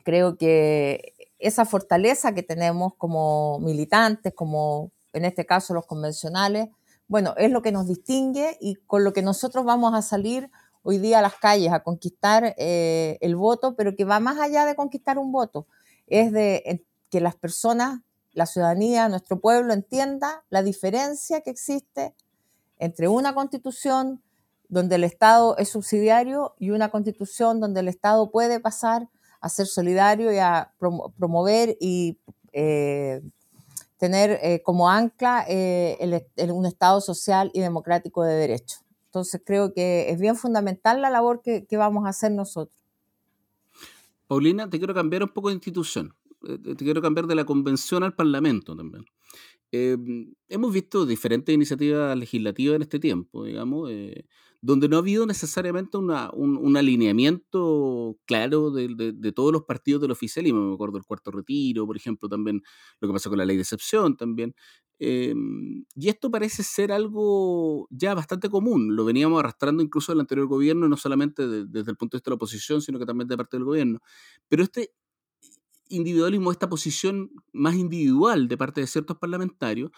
Creo 0.04 0.36
que 0.36 1.14
esa 1.40 1.64
fortaleza 1.64 2.34
que 2.34 2.44
tenemos 2.44 2.96
como 2.98 3.60
militantes, 3.60 4.34
como 4.36 4.92
en 5.14 5.24
este 5.24 5.46
caso 5.46 5.74
los 5.74 5.86
convencionales, 5.86 6.68
bueno, 7.08 7.34
es 7.38 7.52
lo 7.52 7.62
que 7.62 7.72
nos 7.72 7.88
distingue 7.88 8.58
y 8.60 8.76
con 8.76 9.04
lo 9.04 9.14
que 9.14 9.22
nosotros 9.22 9.66
vamos 9.66 9.94
a 9.94 10.02
salir 10.02 10.50
hoy 10.84 10.98
día 11.00 11.20
a 11.20 11.22
las 11.22 11.36
calles 11.36 11.72
a 11.72 11.82
conquistar 11.82 12.56
eh, 12.58 13.18
el 13.22 13.36
voto, 13.36 13.76
pero 13.76 13.96
que 13.96 14.06
va 14.06 14.20
más 14.20 14.40
allá 14.40 14.66
de 14.66 14.76
conquistar 14.76 15.18
un 15.18 15.32
voto, 15.32 15.68
es 16.08 16.32
de 16.32 16.86
que 17.10 17.20
las 17.22 17.36
personas, 17.36 18.02
la 18.34 18.46
ciudadanía, 18.46 19.10
nuestro 19.10 19.40
pueblo 19.40 19.74
entienda 19.74 20.44
la 20.50 20.62
diferencia 20.62 21.42
que 21.42 21.50
existe 21.50 22.16
entre 22.78 23.08
una 23.08 23.34
constitución 23.34 24.22
donde 24.68 24.96
el 24.96 25.04
Estado 25.04 25.58
es 25.58 25.70
subsidiario 25.70 26.56
y 26.60 26.72
una 26.72 26.90
constitución 26.90 27.60
donde 27.60 27.80
el 27.80 27.88
Estado 27.88 28.32
puede 28.32 28.60
pasar 28.60 29.10
a 29.42 29.50
ser 29.50 29.68
solidario 29.68 30.34
y 30.34 30.38
a 30.38 30.74
promover 31.18 31.78
y 31.80 32.20
eh, 32.52 33.22
tener 33.98 34.40
eh, 34.42 34.62
como 34.64 34.90
ancla 34.90 35.46
eh, 35.48 35.98
un 36.50 36.66
Estado 36.66 37.02
social 37.02 37.52
y 37.54 37.62
democrático 37.62 38.24
de 38.24 38.34
derecho. 38.34 38.80
Entonces 39.06 39.42
creo 39.46 39.74
que 39.74 40.10
es 40.10 40.20
bien 40.20 40.36
fundamental 40.36 41.02
la 41.02 41.10
labor 41.10 41.42
que, 41.42 41.66
vamos 41.78 42.06
a 42.06 42.10
hacer 42.10 42.32
nosotros. 42.32 42.84
Paulina, 44.28 44.70
te 44.70 44.78
quiero 44.78 44.94
cambiar 44.94 45.24
un 45.24 45.30
poco 45.30 45.50
de 45.50 45.56
institución. 45.56 46.14
Eh, 46.48 46.58
te 46.58 46.84
quiero 46.84 47.02
cambiar 47.02 47.28
de 47.28 47.36
la 47.36 47.46
convención 47.46 48.04
al 48.04 48.14
parlamento 48.14 48.76
también. 48.76 49.06
Hemos 49.72 50.74
visto 50.74 51.06
diferentes 51.06 51.54
iniciativas 51.54 52.18
legislativas 52.18 52.78
en 52.78 52.82
este 52.82 53.00
tiempo, 53.00 53.44
digamos 53.44 53.90
donde 54.66 54.90
no 54.90 54.96
ha 54.96 55.00
habido 55.00 55.28
necesariamente 55.28 55.96
un, 55.96 56.78
alineamiento 56.78 58.18
claro 58.26 58.72
de, 58.72 59.32
todos 59.32 59.54
los 59.54 59.64
partidos 59.64 60.02
del 60.02 60.10
oficialismo. 60.10 60.70
Me 60.70 60.74
acuerdo 60.74 60.96
del 60.96 61.06
cuarto 61.06 61.30
retiro, 61.30 61.86
por 61.86 61.96
ejemplo, 61.96 62.28
también 62.28 62.64
lo 63.00 63.08
que 63.08 63.14
pasó 63.14 63.30
con 63.30 63.38
la 63.38 63.46
ley 63.46 63.58
de 63.58 63.62
excepción 63.62 64.18
también. 64.18 64.56
Em, 64.98 65.86
y 65.94 66.10
esto 66.10 66.32
parece 66.32 66.64
ser 66.64 66.92
algo 66.92 67.88
ya 67.92 68.16
bastante 68.16 68.50
común. 68.50 68.96
Lo 68.96 69.06
veníamos 69.06 69.40
arrastrando 69.40 69.84
incluso 69.84 70.12
del 70.12 70.22
anterior 70.22 70.48
gobierno, 70.48 70.88
no 70.88 70.98
solamente 70.98 71.48
desde 71.48 71.92
el 71.92 71.98
punto 71.98 72.16
de 72.16 72.20
vista 72.20 72.32
de 72.32 72.34
la 72.34 72.36
oposición, 72.36 72.82
sino 72.82 72.98
que 72.98 73.06
también 73.06 73.28
de 73.28 73.38
parte 73.38 73.58
del 73.58 73.66
gobierno. 73.66 74.00
Pero 74.48 74.64
este 74.64 74.96
individualismo, 75.90 76.52
esta 76.52 76.70
posición 76.70 77.32
más 77.54 77.76
individual 77.76 78.48
de 78.48 78.58
parte 78.58 78.82
de 78.82 78.88
ciertos 78.88 79.18
parlamentarios, 79.18 79.92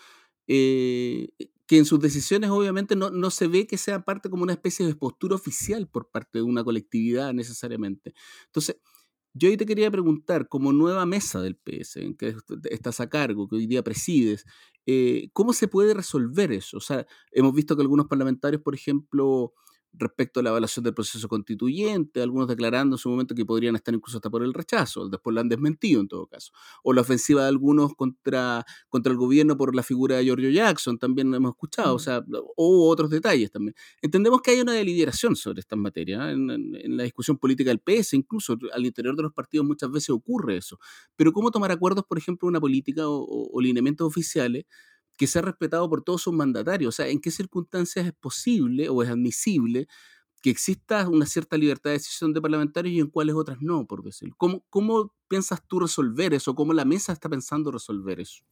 eh, 0.47 1.29
que 1.67 1.77
en 1.77 1.85
sus 1.85 1.99
decisiones 1.99 2.49
obviamente 2.49 2.95
no, 2.95 3.09
no, 3.09 3.29
se 3.29 3.47
ve 3.47 3.67
que 3.67 3.77
sea 3.77 4.05
parte 4.05 4.29
como 4.29 4.43
una 4.43 4.53
especie 4.53 4.85
de 4.85 4.95
postura 4.95 5.35
oficial 5.35 5.87
por 5.87 6.09
parte 6.09 6.39
de 6.39 6.43
una 6.43 6.63
colectividad 6.63 7.33
necesariamente. 7.33 8.13
Entonces, 8.45 8.77
yo 9.33 9.49
ahí 9.49 9.57
te 9.57 9.65
quería 9.65 9.91
preguntar, 9.91 10.47
como 10.47 10.73
nueva 10.73 11.05
mesa 11.05 11.41
del 11.41 11.55
PS, 11.55 11.97
en 11.97 12.15
que 12.15 12.35
estás 12.71 12.99
a 12.99 13.09
cargo, 13.09 13.47
que 13.47 13.55
hoy 13.57 13.67
día 13.67 13.83
presides, 13.83 14.45
eh, 14.85 15.29
¿cómo 15.33 15.53
se 15.53 15.67
puede 15.67 15.93
resolver 15.93 16.51
eso? 16.51 16.77
O 16.77 16.81
sea, 16.81 17.05
hemos 17.31 17.53
visto 17.53 17.75
que 17.75 17.83
algunos 17.83 18.07
parlamentarios, 18.07 18.61
por 18.61 18.73
ejemplo, 18.73 19.53
respecto 19.97 20.39
a 20.39 20.43
la 20.43 20.49
evaluación 20.49 20.83
del 20.83 20.93
proceso 20.93 21.27
constituyente, 21.27 22.21
algunos 22.21 22.47
declarando 22.47 22.95
en 22.95 22.97
su 22.97 23.09
momento 23.09 23.35
que 23.35 23.45
podrían 23.45 23.75
estar 23.75 23.93
incluso 23.93 24.17
hasta 24.17 24.29
por 24.29 24.43
el 24.43 24.53
rechazo, 24.53 25.09
después 25.09 25.33
lo 25.33 25.41
han 25.41 25.49
desmentido 25.49 26.01
en 26.01 26.07
todo 26.07 26.27
caso, 26.27 26.51
o 26.83 26.93
la 26.93 27.01
ofensiva 27.01 27.43
de 27.43 27.49
algunos 27.49 27.93
contra, 27.95 28.65
contra 28.89 29.11
el 29.11 29.17
gobierno 29.17 29.57
por 29.57 29.75
la 29.75 29.83
figura 29.83 30.17
de 30.17 30.25
Giorgio 30.25 30.49
Jackson, 30.49 30.97
también 30.97 31.33
hemos 31.33 31.51
escuchado, 31.51 31.93
o 31.93 31.97
mm. 31.97 31.99
sea, 31.99 32.23
o 32.55 32.89
otros 32.89 33.09
detalles 33.09 33.51
también. 33.51 33.75
Entendemos 34.01 34.41
que 34.41 34.51
hay 34.51 34.61
una 34.61 34.73
deliberación 34.73 35.35
sobre 35.35 35.61
estas 35.61 35.79
materias, 35.79 36.29
¿eh? 36.29 36.31
en, 36.33 36.97
la 36.97 37.03
discusión 37.03 37.37
política 37.37 37.69
del 37.69 37.79
PS, 37.79 38.13
incluso 38.13 38.57
al 38.73 38.85
interior 38.85 39.15
de 39.15 39.23
los 39.23 39.33
partidos 39.33 39.65
muchas 39.65 39.91
veces 39.91 40.09
ocurre 40.09 40.57
eso, 40.57 40.79
pero 41.15 41.31
¿cómo 41.31 41.51
tomar 41.51 41.71
acuerdos, 41.71 42.05
por 42.05 42.17
ejemplo, 42.17 42.47
una 42.47 42.59
política 42.59 43.07
o, 43.07 43.49
o 43.51 43.61
lineamientos 43.61 44.07
oficiales? 44.07 44.65
Que 45.17 45.27
sea 45.27 45.41
respetado 45.41 45.89
por 45.89 46.03
todos 46.03 46.21
sus 46.21 46.33
mandatarios. 46.33 46.89
O 46.89 46.95
sea, 46.95 47.07
¿en 47.07 47.19
qué 47.19 47.31
circunstancias 47.31 48.05
es 48.05 48.13
posible 48.13 48.87
o 48.87 49.03
es 49.03 49.09
admisible 49.09 49.87
que 50.41 50.51
exista 50.51 51.09
una 51.09 51.25
cierta 51.25 51.57
libertad 51.57 51.89
de 51.89 51.95
decisión 51.95 52.33
de 52.33 52.41
parlamentarios 52.41 52.93
y 52.93 52.99
en 52.99 53.07
cuáles 53.07 53.35
otras 53.35 53.57
no, 53.59 53.85
por 53.85 54.03
decirlo? 54.03 54.35
¿Cómo, 54.37 54.63
cómo 54.69 55.11
piensas 55.27 55.61
tú 55.67 55.79
resolver 55.79 56.33
eso? 56.33 56.55
¿Cómo 56.55 56.71
la 56.73 56.85
mesa 56.85 57.11
está 57.11 57.27
pensando 57.27 57.71
resolver 57.71 58.19
eso? 58.19 58.43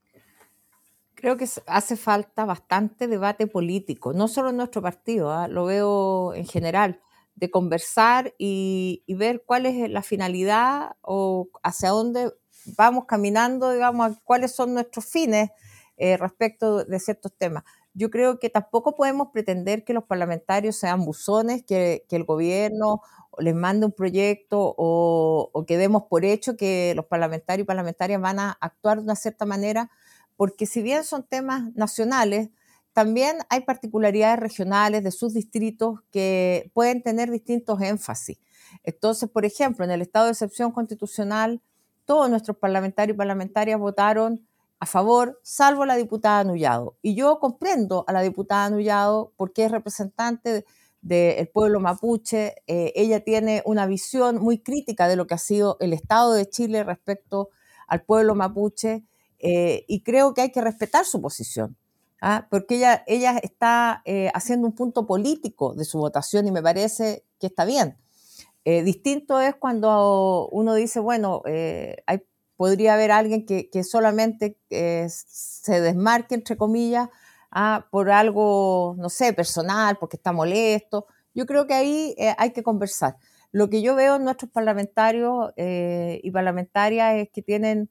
Creo 1.13 1.37
que 1.37 1.47
hace 1.67 1.95
falta 1.95 2.43
bastante 2.45 3.07
debate 3.07 3.47
político, 3.47 4.11
no 4.11 4.27
solo 4.27 4.49
en 4.49 4.57
nuestro 4.57 4.81
partido, 4.81 5.31
¿ah? 5.31 5.47
lo 5.47 5.65
veo 5.65 6.33
en 6.33 6.45
general, 6.45 6.99
de 7.35 7.49
conversar 7.51 8.33
y, 8.37 9.03
y, 9.05 9.15
ver 9.15 9.43
cuál 9.45 9.65
es 9.65 9.89
la 9.89 10.01
finalidad 10.01 10.95
o 11.01 11.49
hacia 11.63 11.89
dónde 11.89 12.31
vamos 12.77 13.05
caminando, 13.07 13.71
digamos, 13.71 14.17
cuáles 14.23 14.55
son 14.55 14.73
nuestros 14.73 15.05
fines 15.05 15.49
eh, 15.97 16.17
respecto 16.17 16.83
de 16.83 16.99
ciertos 16.99 17.33
temas. 17.37 17.63
Yo 17.93 18.09
creo 18.09 18.39
que 18.39 18.49
tampoco 18.49 18.95
podemos 18.95 19.29
pretender 19.31 19.83
que 19.85 19.93
los 19.93 20.03
parlamentarios 20.03 20.75
sean 20.75 21.05
buzones, 21.05 21.63
que, 21.63 22.05
el 22.09 22.23
gobierno 22.25 23.01
les 23.39 23.55
mande 23.55 23.85
un 23.85 23.91
proyecto 23.91 24.75
o, 24.77 25.49
o, 25.53 25.65
que 25.65 25.77
demos 25.77 26.03
por 26.03 26.25
hecho 26.25 26.57
que 26.57 26.93
los 26.95 27.05
parlamentarios 27.05 27.65
y 27.65 27.67
parlamentarias 27.67 28.21
van 28.21 28.39
a 28.39 28.57
actuar 28.59 28.97
de 28.97 29.03
una 29.03 29.15
cierta 29.15 29.45
manera, 29.45 29.89
porque 30.35 30.65
si 30.65 30.81
bien 30.81 31.03
son 31.03 31.23
temas 31.23 31.73
nacionales, 31.75 32.49
también 32.95 33.39
hay 33.49 33.61
particularidades 33.61 34.39
regionales 34.39 35.03
de 35.03 35.11
sus 35.11 35.33
distritos 35.33 35.99
que 36.11 36.71
pueden 36.73 37.03
tener 37.03 37.29
distintos 37.29 37.81
énfasis. 37.81 38.37
Entonces, 38.83 39.29
por 39.29 39.43
ejemplo, 39.43 39.83
en 39.83 39.91
el 39.91 40.01
estado 40.01 40.25
de 40.25 40.31
excepción 40.31 40.71
constitucional, 40.71 41.61
todos 42.05 42.29
nuestros 42.29 42.55
parlamentarios 42.57 43.15
y 43.15 43.17
parlamentarias 43.17 43.79
votaron 43.79 44.47
a 44.79 44.85
favor, 44.85 45.39
salvo 45.43 45.85
la 45.85 45.95
diputada 45.95 46.43
Nullado. 46.43 46.97
Y 47.01 47.15
yo 47.15 47.39
comprendo 47.39 48.03
a 48.07 48.13
la 48.13 48.21
diputada 48.21 48.69
Nullado 48.69 49.33
porque 49.37 49.65
es 49.65 49.71
representante 49.71 50.65
del 51.01 51.47
pueblo 51.49 51.79
mapuche. 51.79 52.55
Eh, 52.67 52.91
ella 52.95 53.23
tiene 53.23 53.61
una 53.65 53.85
visión 53.85 54.37
muy 54.37 54.59
crítica 54.59 55.07
de 55.07 55.15
lo 55.15 55.27
que 55.27 55.35
ha 55.35 55.39
sido 55.39 55.77
el 55.79 55.93
Estado 55.93 56.33
de 56.33 56.49
Chile 56.49 56.83
respecto 56.83 57.49
al 57.87 58.03
pueblo 58.03 58.35
mapuche 58.35 59.03
eh, 59.39 59.85
y 59.87 60.01
creo 60.01 60.33
que 60.33 60.41
hay 60.41 60.51
que 60.51 60.61
respetar 60.61 61.05
su 61.05 61.21
posición. 61.21 61.77
¿ah? 62.21 62.47
Porque 62.49 62.75
ella, 63.07 63.37
está 63.43 64.01
eh, 64.05 64.31
haciendo 64.33 64.67
un 64.67 64.73
punto 64.73 65.05
político 65.05 65.73
de 65.75 65.85
su 65.85 65.99
votación 65.99 66.47
y 66.47 66.51
me 66.51 66.61
parece 66.61 67.23
que 67.39 67.47
está 67.47 67.65
bien. 67.65 67.97
distinto 68.65 69.39
es 69.39 69.55
cuando 69.55 70.49
uno 70.51 70.73
dice, 70.73 70.99
bueno, 70.99 71.43
hay 71.45 72.23
podría 72.57 72.93
haber 72.93 73.11
alguien 73.11 73.45
que, 73.45 73.83
solamente 73.83 74.57
eh, 74.69 75.07
se 75.09 75.81
desmarque, 75.81 76.35
entre 76.35 76.57
comillas, 76.57 77.09
ah, 77.51 77.87
por 77.91 78.09
algo, 78.11 78.95
no 78.97 79.09
sé, 79.09 79.33
personal, 79.33 79.97
porque 79.99 80.17
está 80.17 80.31
molesto. 80.31 81.07
Yo 81.33 81.45
creo 81.45 81.67
que 81.67 81.73
ahí 81.73 82.15
eh, 82.17 82.33
hay 82.37 82.51
que 82.51 82.63
conversar. 82.63 83.17
Lo 83.51 83.69
que 83.69 83.81
yo 83.81 83.95
veo 83.95 84.15
en 84.15 84.23
nuestros 84.23 84.51
parlamentarios 84.51 85.51
eh, 85.57 86.19
y 86.23 86.31
parlamentarias 86.31 87.15
es 87.15 87.29
que 87.29 87.41
tienen 87.41 87.89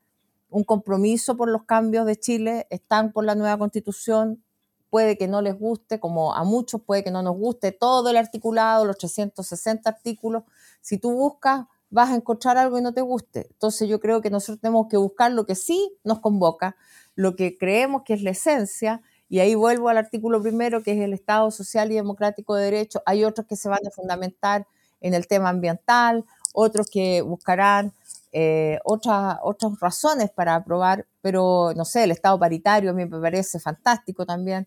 un 0.51 0.65
compromiso 0.65 1.37
por 1.37 1.49
los 1.51 1.65
cambios 1.65 2.07
de 2.07 2.17
Chile, 2.17 2.67
están 2.71 3.13
por 3.13 3.25
la 3.25 3.35
nueva 3.35 3.59
constitución, 3.59 4.43
puede 4.89 5.19
que 5.19 5.27
no 5.27 5.43
les 5.43 5.59
guste, 5.59 5.99
como 5.99 6.35
a 6.35 6.45
muchos 6.45 6.81
puede 6.83 7.03
que 7.03 7.11
no 7.11 7.23
nos 7.23 7.37
guste 7.37 7.73
todo 7.73 8.11
el 8.11 8.17
articulado, 8.17 8.85
los 8.85 8.97
360 8.99 9.91
artículos. 9.91 10.45
Si 10.81 10.99
tú 10.99 11.13
buscas 11.13 11.67
vas 11.95 12.11
a 12.11 12.17
encontrar 12.17 12.59
algo 12.59 12.77
y 12.79 12.83
no 12.83 12.93
te 12.93 13.01
guste. 13.01 13.47
Entonces 13.53 13.89
yo 13.89 14.01
creo 14.01 14.21
que 14.21 14.29
nosotros 14.29 14.61
tenemos 14.61 14.89
que 14.91 14.97
buscar 14.97 15.31
lo 15.31 15.47
que 15.47 15.55
sí 15.55 15.97
nos 16.03 16.19
convoca, 16.19 16.77
lo 17.15 17.37
que 17.37 17.57
creemos 17.57 18.03
que 18.05 18.15
es 18.15 18.23
la 18.23 18.31
esencia, 18.31 19.01
y 19.29 19.39
ahí 19.39 19.55
vuelvo 19.55 19.89
al 19.89 19.97
artículo 19.99 20.43
primero, 20.43 20.83
que 20.83 20.93
es 20.93 21.01
el 21.01 21.13
Estado 21.13 21.51
social 21.53 21.93
y 21.93 21.95
democrático 21.95 22.57
de 22.57 22.65
derecho. 22.65 23.01
Hay 23.07 23.25
otros 23.25 23.47
que 23.47 23.57
se 23.57 23.69
van 23.69 23.79
a 23.87 23.91
fundamentar 23.91 24.67
en 25.01 25.15
el 25.15 25.27
tema 25.29 25.51
ambiental, 25.51 26.25
otros 26.53 26.89
que 26.91 27.23
buscarán 27.23 27.93
eh, 28.33 28.81
otras, 28.85 29.39
otras 29.43 29.79
razones 29.81 30.31
para 30.31 30.57
aprobar, 30.57 31.07
pero 31.23 31.73
no 31.77 31.85
sé, 31.85 32.03
el 32.03 32.11
Estado 32.11 32.39
paritario 32.41 32.91
a 32.91 32.93
mí 32.93 33.07
me 33.07 33.21
parece 33.21 33.61
fantástico 33.61 34.27
también. 34.27 34.67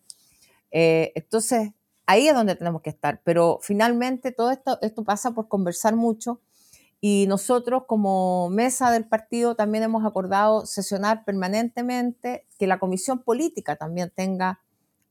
Eh, 0.70 1.12
entonces, 1.14 1.72
ahí 2.06 2.28
es 2.28 2.34
donde 2.34 2.56
tenemos 2.56 2.80
que 2.80 2.90
estar, 2.90 3.20
pero 3.24 3.58
finalmente 3.62 4.32
todo 4.32 4.50
esto, 4.50 4.78
esto 4.80 5.04
pasa 5.04 5.32
por 5.32 5.48
conversar 5.48 5.94
mucho 5.96 6.40
y 7.00 7.26
nosotros 7.28 7.84
como 7.86 8.48
mesa 8.50 8.90
del 8.90 9.06
partido 9.06 9.54
también 9.54 9.84
hemos 9.84 10.04
acordado 10.04 10.66
sesionar 10.66 11.24
permanentemente, 11.24 12.46
que 12.58 12.66
la 12.66 12.78
comisión 12.78 13.20
política 13.22 13.76
también 13.76 14.12
tenga 14.14 14.60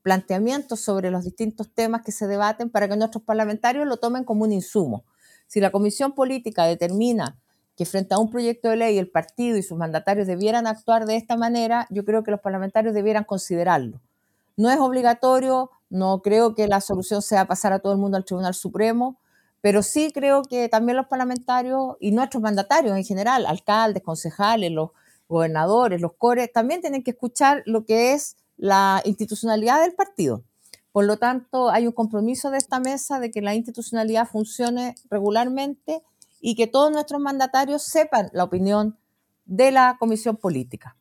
planteamientos 0.01 0.81
sobre 0.81 1.11
los 1.11 1.23
distintos 1.23 1.73
temas 1.73 2.01
que 2.01 2.11
se 2.11 2.27
debaten 2.27 2.69
para 2.69 2.87
que 2.87 2.97
nuestros 2.97 3.23
parlamentarios 3.23 3.87
lo 3.87 3.97
tomen 3.97 4.23
como 4.23 4.43
un 4.43 4.53
insumo. 4.53 5.05
Si 5.47 5.61
la 5.61 5.71
comisión 5.71 6.13
política 6.13 6.65
determina 6.65 7.37
que 7.77 7.85
frente 7.85 8.15
a 8.15 8.17
un 8.17 8.29
proyecto 8.29 8.69
de 8.69 8.75
ley 8.75 8.97
el 8.97 9.09
partido 9.09 9.55
y 9.55 9.63
sus 9.63 9.77
mandatarios 9.77 10.27
debieran 10.27 10.67
actuar 10.67 11.05
de 11.05 11.15
esta 11.15 11.37
manera, 11.37 11.87
yo 11.89 12.03
creo 12.03 12.23
que 12.23 12.31
los 12.31 12.41
parlamentarios 12.41 12.93
debieran 12.93 13.23
considerarlo. 13.23 14.01
No 14.57 14.71
es 14.71 14.79
obligatorio, 14.79 15.71
no 15.89 16.21
creo 16.21 16.55
que 16.55 16.67
la 16.67 16.81
solución 16.81 17.21
sea 17.21 17.45
pasar 17.45 17.73
a 17.73 17.79
todo 17.79 17.93
el 17.93 17.99
mundo 17.99 18.17
al 18.17 18.25
Tribunal 18.25 18.55
Supremo, 18.55 19.19
pero 19.67 19.83
sí 19.83 20.13
creo 20.13 20.43
que 20.43 20.69
también 20.69 20.95
los 20.95 21.07
parlamentarios 21.07 21.97
y 21.99 22.11
nuestros 22.11 22.41
mandatarios 22.41 22.95
en 22.95 23.03
general, 23.03 23.45
alcaldes, 23.45 24.01
concejales, 24.01 24.71
los 24.71 24.91
gobernadores, 25.27 25.99
los 25.99 26.13
cores, 26.13 26.49
también 26.53 26.79
tienen 26.79 27.03
que 27.03 27.11
escuchar 27.11 27.63
lo 27.65 27.83
que 27.83 28.13
es 28.13 28.37
la 28.55 29.01
institucionalidad 29.03 29.81
del 29.81 29.93
partido. 29.93 30.45
Por 30.93 31.03
lo 31.03 31.17
tanto, 31.17 31.69
hay 31.69 31.85
un 31.85 31.91
compromiso 31.91 32.49
de 32.49 32.59
esta 32.59 32.79
mesa 32.79 33.19
de 33.19 33.29
que 33.29 33.41
la 33.41 33.55
institucionalidad 33.55 34.25
funcione 34.29 34.95
regularmente 35.09 36.01
y 36.39 36.55
que 36.55 36.67
todos 36.67 36.89
nuestros 36.89 37.19
mandatarios 37.19 37.83
sepan 37.83 38.29
la 38.31 38.45
opinión 38.45 38.97
de 39.43 39.71
la 39.71 39.97
comisión 39.99 40.37
política. 40.37 40.95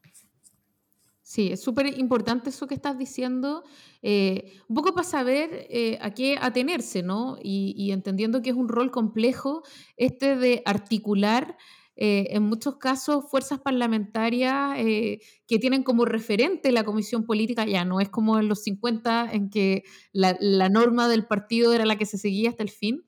Sí, 1.28 1.50
es 1.50 1.61
súper 1.61 1.99
importante 1.99 2.50
eso 2.50 2.68
que 2.68 2.76
estás 2.76 2.97
diciendo, 2.97 3.64
eh, 4.00 4.61
un 4.68 4.76
poco 4.76 4.95
para 4.95 5.02
saber 5.09 5.66
eh, 5.71 5.99
a 6.00 6.14
qué 6.14 6.38
atenerse, 6.40 7.02
¿no? 7.02 7.37
Y, 7.42 7.90
entendiendo 7.90 8.42
que 8.42 8.50
es 8.50 8.56
un 8.56 8.68
rol 8.68 8.92
complejo 8.92 9.64
este 9.97 10.37
de 10.37 10.62
articular 10.64 11.56
eh, 11.97 12.28
en 12.30 12.45
muchos 12.45 12.76
casos 12.76 13.28
fuerzas 13.28 13.59
parlamentarias 13.59 14.76
que 14.76 15.59
tienen 15.59 15.83
como 15.83 16.04
referente 16.04 16.71
la 16.71 16.85
comisión 16.85 17.26
política, 17.26 17.66
ya 17.66 17.85
no 17.85 17.99
es 17.99 18.09
como 18.09 18.38
en 18.38 18.47
los 18.47 18.62
50 18.62 19.28
en 19.33 19.50
que 19.50 19.83
la, 20.12 20.68
norma 20.68 21.09
del 21.09 21.26
partido 21.26 21.73
era 21.73 21.87
la 21.87 21.99
que 21.99 22.06
se 22.06 22.18
seguía 22.18 22.50
hasta 22.50 22.62
el 22.62 22.71
fin. 22.71 23.04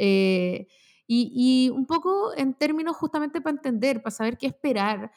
Y, 0.00 0.66
y, 1.06 1.70
un 1.70 1.86
poco 1.86 2.32
en 2.36 2.54
términos 2.54 2.96
justamente 2.96 3.40
para 3.40 3.54
entender, 3.54 4.02
para 4.02 4.16
saber 4.16 4.36
qué 4.36 4.48
esperar, 4.48 5.12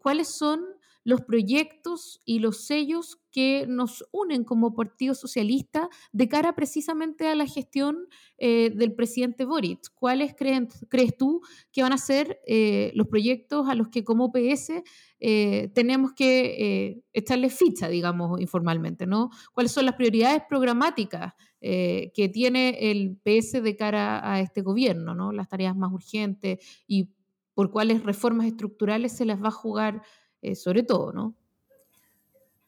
cuáles 0.00 0.28
son 0.28 0.75
los 1.06 1.20
proyectos 1.20 2.20
y 2.24 2.40
los 2.40 2.66
sellos 2.66 3.20
que 3.30 3.64
nos 3.68 4.04
unen 4.10 4.42
como 4.42 4.74
Partido 4.74 5.14
Socialista 5.14 5.88
de 6.10 6.28
cara 6.28 6.56
precisamente 6.56 7.28
a 7.28 7.36
la 7.36 7.46
gestión 7.46 8.08
eh, 8.38 8.70
del 8.74 8.92
presidente 8.92 9.44
Boric. 9.44 9.92
¿Cuáles 9.94 10.34
crees 10.34 11.16
tú 11.16 11.42
que 11.70 11.82
van 11.82 11.92
a 11.92 11.98
ser 11.98 12.40
eh, 12.44 12.90
los 12.96 13.06
proyectos 13.06 13.68
a 13.68 13.76
los 13.76 13.86
que 13.86 14.02
como 14.02 14.32
PS 14.32 14.82
eh, 15.20 15.70
tenemos 15.76 16.12
que 16.12 17.04
echarle 17.12 17.50
ficha, 17.50 17.88
digamos, 17.88 18.40
informalmente? 18.40 19.06
¿no? 19.06 19.30
¿Cuáles 19.52 19.70
son 19.70 19.86
las 19.86 19.94
prioridades 19.94 20.42
programáticas 20.48 21.34
que 21.60 22.30
tiene 22.32 22.90
el 22.90 23.16
PS 23.22 23.62
de 23.62 23.76
cara 23.76 24.28
a 24.28 24.40
este 24.40 24.62
gobierno? 24.62 25.14
¿no? 25.14 25.30
Las 25.30 25.48
tareas 25.48 25.76
más 25.76 25.92
urgentes 25.92 26.58
y 26.88 27.10
por 27.54 27.70
cuáles 27.70 28.02
reformas 28.02 28.46
estructurales 28.46 29.16
se 29.16 29.24
las 29.24 29.42
va 29.42 29.48
a 29.48 29.52
jugar 29.52 30.02
eh, 30.42 30.54
sobre 30.54 30.82
todo, 30.82 31.12
¿no? 31.12 31.34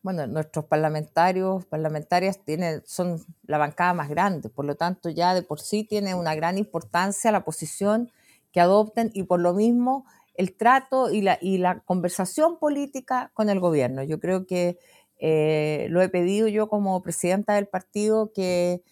Bueno, 0.03 0.27
nuestros 0.27 0.65
parlamentarios, 0.67 1.67
parlamentarias 1.67 2.45
tienen, 2.45 2.83
son 2.87 3.21
la 3.43 3.59
bancada 3.59 3.95
más 3.95 4.09
grande, 4.09 4.49
por 4.49 4.65
lo 4.65 4.77
tanto 4.77 5.11
ya 5.11 5.35
de 5.35 5.43
por 5.43 5.61
sí 5.61 5.85
tiene 5.85 6.15
una 6.15 6.35
gran 6.35 6.57
importancia 6.57 7.33
la 7.33 7.45
posición 7.45 8.11
que 8.53 8.61
adopten 8.61 9.11
y 9.13 9.25
por 9.25 9.41
lo 9.41 9.55
mismo 9.55 10.07
el 10.35 10.57
trato 10.57 11.11
y 11.11 11.21
la, 11.21 11.39
y 11.43 11.59
la 11.59 11.81
conversación 11.81 12.59
política 12.59 13.33
con 13.35 13.51
el 13.51 13.59
gobierno. 13.59 14.05
Yo 14.05 14.21
creo 14.21 14.47
que 14.47 14.79
eh, 15.19 15.89
lo 15.91 16.01
he 16.01 16.09
pedido 16.09 16.47
yo 16.47 16.69
como 16.69 17.03
presidenta 17.03 17.55
del 17.55 17.67
partido 17.67 18.33
que 18.33 18.83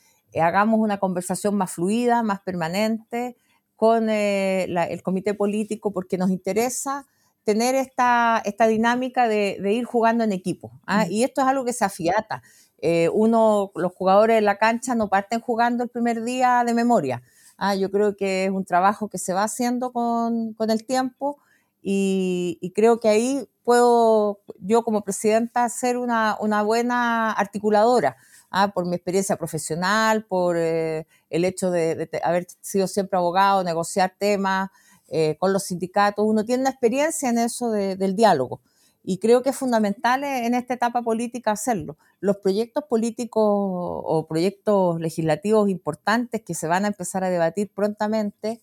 hagamos 0.40 0.80
una 0.80 0.99
conversación 0.99 1.54
más 1.54 1.73
fluida, 1.73 2.25
más 2.25 2.40
permanente 2.40 3.37
con 3.76 4.11
eh, 4.11 4.64
el 4.64 5.02
comité 5.02 5.35
político 5.35 5.92
porque 5.92 6.18
nos 6.18 6.30
interesa 6.30 7.06
tener 7.46 7.76
esta, 7.76 8.42
esta 8.44 8.66
dinámica 8.66 9.28
de, 9.28 9.56
ir 9.72 9.84
jugando 9.84 10.24
en 10.24 10.32
equipo. 10.32 10.72
¿ah? 10.84 11.04
Mm. 11.06 11.12
Y 11.12 11.22
esto 11.22 11.42
es 11.42 11.46
algo 11.46 11.64
que 11.64 11.72
se 11.72 11.84
afiata. 11.84 12.42
Eh, 12.78 13.08
uno, 13.12 13.70
los 13.76 13.92
jugadores 13.94 14.36
en 14.36 14.44
la 14.44 14.58
cancha 14.58 14.96
no 14.96 15.08
parten 15.08 15.40
jugando 15.40 15.84
el 15.84 15.88
primer 15.88 16.24
día 16.24 16.64
de 16.66 16.74
memoria. 16.74 17.22
Ah, 17.56 17.76
yo 17.76 17.92
creo 17.92 18.16
que 18.16 18.46
es 18.46 18.50
un 18.50 18.64
trabajo 18.64 19.08
que 19.08 19.18
se 19.18 19.32
va 19.32 19.44
haciendo 19.44 19.92
con, 19.92 20.54
con 20.54 20.70
el 20.70 20.84
tiempo 20.84 21.38
y, 21.80 22.72
creo 22.74 22.98
que 22.98 23.08
ahí 23.08 23.48
puedo 23.62 24.40
yo 24.58 24.82
como 24.82 25.02
presidenta 25.02 25.68
ser 25.68 25.98
una, 25.98 26.36
una 26.40 26.62
buena 26.62 27.30
articuladora. 27.30 28.16
Ah, 28.50 28.72
por 28.72 28.86
mi 28.86 28.96
experiencia 28.96 29.36
profesional, 29.36 30.24
por 30.24 30.56
eh, 30.56 31.06
el 31.30 31.44
hecho 31.44 31.70
de, 31.70 32.10
haber 32.24 32.46
sido 32.60 32.88
siempre 32.88 33.18
abogado, 33.18 33.62
negociar 33.62 34.14
temas 34.18 34.70
eh, 35.08 35.36
con 35.38 35.52
los 35.52 35.64
sindicatos. 35.64 36.25
Uno 36.26 36.44
tiene 36.44 36.62
una 36.62 36.70
experiencia 36.70 37.28
en 37.28 37.38
eso 37.38 37.70
del 37.70 38.16
diálogo 38.16 38.60
y 39.02 39.18
creo 39.18 39.42
que 39.42 39.50
es 39.50 39.56
fundamental 39.56 40.25
en 40.25 40.54
esta 40.54 40.75
etapa 40.75 41.00
política 41.02 41.52
hacerlo. 41.52 41.96
Los 42.20 42.38
proyectos 42.38 42.84
políticos 42.84 43.44
o 43.46 44.26
proyectos 44.28 45.00
legislativos 45.00 45.68
importantes 45.68 46.42
que 46.42 46.54
se 46.54 46.66
van 46.66 46.84
a 46.84 46.88
empezar 46.88 47.22
a 47.22 47.30
debatir 47.30 47.70
prontamente 47.72 48.60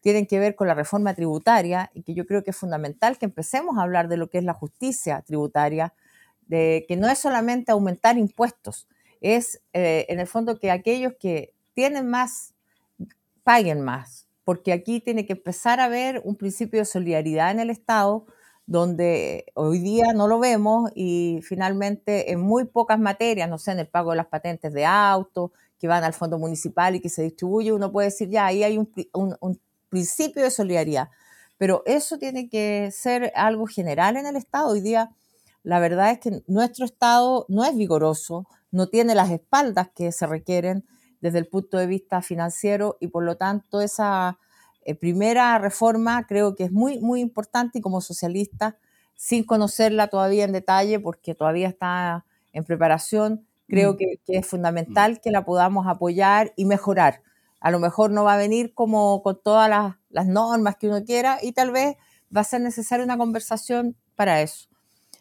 tienen 0.00 0.26
que 0.26 0.38
ver 0.38 0.54
con 0.54 0.68
la 0.68 0.74
reforma 0.74 1.14
tributaria 1.14 1.90
y 1.94 2.02
que 2.02 2.14
yo 2.14 2.26
creo 2.26 2.44
que 2.44 2.50
es 2.50 2.56
fundamental 2.56 3.18
que 3.18 3.24
empecemos 3.24 3.76
a 3.76 3.82
hablar 3.82 4.08
de 4.08 4.16
lo 4.16 4.30
que 4.30 4.38
es 4.38 4.44
la 4.44 4.54
justicia 4.54 5.22
tributaria, 5.22 5.94
de 6.46 6.84
que 6.86 6.96
no 6.96 7.08
es 7.08 7.18
solamente 7.18 7.72
aumentar 7.72 8.18
impuestos, 8.18 8.86
es 9.20 9.62
eh, 9.72 10.06
en 10.08 10.20
el 10.20 10.26
fondo 10.26 10.58
que 10.58 10.70
aquellos 10.70 11.14
que 11.18 11.54
tienen 11.74 12.08
más 12.08 12.54
paguen 13.44 13.80
más, 13.80 14.26
porque 14.44 14.72
aquí 14.72 15.00
tiene 15.00 15.26
que 15.26 15.34
empezar 15.34 15.80
a 15.80 15.84
haber 15.84 16.20
un 16.24 16.36
principio 16.36 16.80
de 16.80 16.84
solidaridad 16.84 17.50
en 17.50 17.60
el 17.60 17.70
Estado, 17.70 18.26
donde 18.66 19.46
hoy 19.54 19.78
día 19.78 20.12
no 20.14 20.28
lo 20.28 20.38
vemos 20.38 20.90
y 20.94 21.40
finalmente 21.42 22.32
en 22.32 22.40
muy 22.40 22.64
pocas 22.64 22.98
materias, 22.98 23.48
no 23.48 23.58
sé, 23.58 23.72
en 23.72 23.80
el 23.80 23.88
pago 23.88 24.10
de 24.10 24.16
las 24.16 24.26
patentes 24.26 24.72
de 24.72 24.86
autos 24.86 25.50
que 25.78 25.88
van 25.88 26.04
al 26.04 26.14
fondo 26.14 26.38
municipal 26.38 26.94
y 26.94 27.00
que 27.00 27.08
se 27.08 27.22
distribuye, 27.22 27.72
uno 27.72 27.90
puede 27.90 28.08
decir, 28.08 28.28
ya, 28.28 28.46
ahí 28.46 28.62
hay 28.62 28.78
un, 28.78 28.88
un 29.12 29.60
principio 29.88 30.42
de 30.42 30.50
solidaridad. 30.50 31.08
Pero 31.58 31.82
eso 31.86 32.18
tiene 32.18 32.48
que 32.48 32.90
ser 32.92 33.32
algo 33.34 33.66
general 33.66 34.16
en 34.16 34.26
el 34.26 34.36
Estado. 34.36 34.70
Hoy 34.70 34.80
día, 34.80 35.10
la 35.62 35.80
verdad 35.80 36.12
es 36.12 36.20
que 36.20 36.42
nuestro 36.46 36.84
Estado 36.84 37.46
no 37.48 37.64
es 37.64 37.76
vigoroso, 37.76 38.46
no 38.70 38.88
tiene 38.88 39.14
las 39.14 39.30
espaldas 39.30 39.90
que 39.94 40.12
se 40.12 40.26
requieren 40.26 40.84
desde 41.22 41.38
el 41.38 41.46
punto 41.46 41.78
de 41.78 41.86
vista 41.86 42.20
financiero 42.20 42.98
y 43.00 43.06
por 43.06 43.24
lo 43.24 43.36
tanto 43.36 43.80
esa 43.80 44.38
eh, 44.84 44.94
primera 44.94 45.56
reforma 45.58 46.26
creo 46.26 46.54
que 46.54 46.64
es 46.64 46.72
muy, 46.72 47.00
muy 47.00 47.20
importante 47.20 47.78
y 47.78 47.80
como 47.80 48.02
socialista, 48.02 48.76
sin 49.14 49.44
conocerla 49.44 50.08
todavía 50.08 50.44
en 50.44 50.52
detalle 50.52 50.98
porque 50.98 51.34
todavía 51.34 51.68
está 51.68 52.26
en 52.52 52.64
preparación, 52.64 53.46
creo 53.68 53.94
mm. 53.94 53.96
que, 53.96 54.18
es 54.26 54.46
fundamental 54.46 55.20
que 55.20 55.30
la 55.30 55.44
podamos 55.44 55.86
apoyar 55.86 56.52
y 56.56 56.64
mejorar. 56.64 57.22
A 57.60 57.70
lo 57.70 57.78
mejor 57.78 58.10
no 58.10 58.24
va 58.24 58.34
a 58.34 58.38
venir 58.38 58.74
como 58.74 59.22
con 59.22 59.40
todas 59.40 59.70
las, 59.70 59.94
las 60.10 60.26
normas 60.26 60.76
que 60.76 60.88
uno 60.88 61.04
quiera 61.04 61.38
y 61.40 61.52
tal 61.52 61.70
vez 61.70 61.96
va 62.36 62.40
a 62.40 62.44
ser 62.44 62.60
necesaria 62.60 63.04
una 63.04 63.16
conversación 63.16 63.96
para 64.16 64.42
eso. 64.42 64.68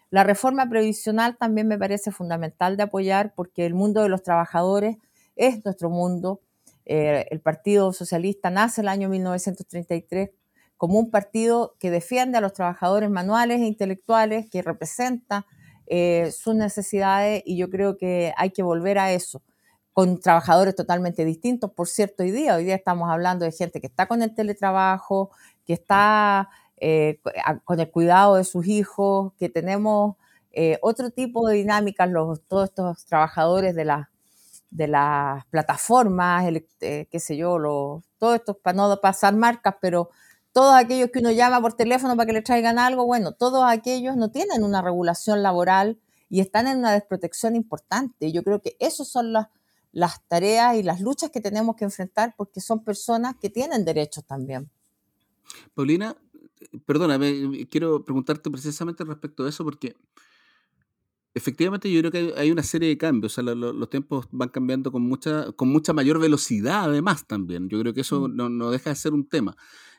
La 0.10 0.24
reforma 0.24 0.68
previsional 0.68 1.38
también 1.38 1.68
me 1.68 1.78
parece 1.78 2.12
fundamental 2.12 2.76
de 2.76 2.84
apoyar 2.84 3.34
porque 3.36 3.68
el 3.68 3.76
mundo 3.76 4.02
de 4.02 4.10
los 4.10 4.24
trabajadores 4.24 4.98
es 5.42 5.66
nuestro 5.66 5.90
mundo. 5.90 6.42
Eh, 6.86 7.26
el 7.32 7.42
Partido 7.42 7.92
Socialista 7.94 8.50
nace 8.50 8.82
en 8.82 8.86
el 8.86 8.90
año 8.90 9.10
1933 9.10 10.30
como 10.78 11.00
un 11.00 11.12
partido 11.12 11.76
que 11.80 11.92
defiende 11.92 12.38
a 12.38 12.42
los 12.42 12.54
trabajadores 12.54 13.10
manuales 13.10 13.62
e 13.62 13.66
intelectuales, 13.66 14.50
que 14.50 14.62
representa 14.62 15.46
eh, 15.88 16.32
sus 16.32 16.56
necesidades 16.56 17.44
y 17.46 17.58
yo 17.58 17.70
creo 17.70 17.98
que 17.98 18.34
hay 18.38 18.52
que 18.52 18.64
volver 18.64 18.98
a 18.98 19.12
eso, 19.12 19.44
con 19.94 20.20
trabajadores 20.20 20.76
totalmente 20.76 21.26
distintos. 21.26 21.72
Por 21.72 21.88
cierto, 21.88 22.24
hoy 22.24 22.32
día, 22.32 22.56
hoy 22.56 22.66
día 22.66 22.76
estamos 22.76 23.10
hablando 23.10 23.46
de 23.46 23.52
gente 23.52 23.82
que 23.82 23.88
está 23.88 24.08
con 24.08 24.22
el 24.24 24.34
teletrabajo, 24.34 25.32
que 25.66 25.74
está 25.74 26.50
eh, 26.78 27.20
con 27.64 27.80
el 27.80 27.92
cuidado 27.92 28.36
de 28.36 28.44
sus 28.44 28.68
hijos, 28.68 29.34
que 29.38 29.50
tenemos 29.50 30.16
otro 30.82 31.12
tipo 31.12 31.48
de 31.48 31.56
dinámicas, 31.56 32.10
los, 32.10 32.42
todos 32.48 32.70
estos 32.70 33.06
trabajadores 33.06 33.74
de 33.74 33.86
las 33.86 34.11
de 34.72 34.88
las 34.88 35.46
plataformas, 35.48 36.46
eh, 36.80 37.08
qué 37.12 37.20
sé 37.20 37.38
yo, 37.38 37.60
los, 37.60 38.04
todo 38.18 38.34
esto, 38.34 38.58
para 38.58 38.76
no 38.76 39.00
pasar 39.02 39.36
marcas, 39.36 39.76
pero 39.82 40.10
todos 40.54 40.74
aquellos 40.74 41.10
que 41.12 41.20
uno 41.20 41.32
llama 41.32 41.62
por 41.62 41.74
teléfono 41.74 42.16
para 42.16 42.26
que 42.26 42.34
le 42.34 42.42
traigan 42.42 42.80
algo, 42.80 43.06
bueno, 43.06 43.34
todos 43.34 43.64
aquellos 43.68 44.16
no 44.16 44.32
tienen 44.32 44.64
una 44.64 44.82
regulación 44.82 45.44
laboral 45.44 46.00
y 46.30 46.40
están 46.40 46.68
en 46.68 46.80
una 46.80 46.94
desprotección 46.94 47.56
importante. 47.56 48.32
Yo 48.32 48.44
creo 48.44 48.62
que 48.62 48.78
esas 48.80 49.08
son 49.08 49.34
las, 49.34 49.48
las 49.92 50.26
tareas 50.28 50.76
y 50.78 50.84
las 50.84 51.02
luchas 51.02 51.30
que 51.30 51.42
tenemos 51.42 51.76
que 51.76 51.84
enfrentar 51.84 52.34
porque 52.38 52.62
son 52.62 52.84
personas 52.84 53.36
que 53.40 53.50
tienen 53.50 53.84
derechos 53.84 54.26
también. 54.26 54.70
Paulina, 55.74 56.16
perdóname, 56.86 57.68
quiero 57.70 58.06
preguntarte 58.06 58.50
precisamente 58.50 59.04
respecto 59.04 59.44
a 59.44 59.50
eso 59.50 59.66
porque 59.66 59.96
Efectivamente, 61.34 61.90
yo 61.90 62.02
creo 62.02 62.12
que 62.12 62.34
hay 62.38 62.52
una 62.52 62.64
serie 62.64 62.90
de 62.90 62.98
cambios, 62.98 63.38
o 63.38 63.42
sea, 63.42 63.56
los 63.56 63.90
tiempos 63.90 64.28
van 64.32 64.50
cambiando 64.50 64.92
con 64.92 65.02
mucha, 65.04 65.50
con 65.54 65.70
mucha 65.70 65.94
mayor 65.94 66.20
velocidad 66.20 66.84
además 66.84 67.26
también. 67.26 67.70
Yo 67.70 67.80
creo 67.80 67.94
que 67.94 68.02
eso 68.02 68.28
mm. 68.28 68.36
no, 68.36 68.50
no, 68.50 68.70
deja 68.70 68.90
de 68.90 68.98
ser 68.98 69.14
un 69.14 69.28
tema. 69.30 69.56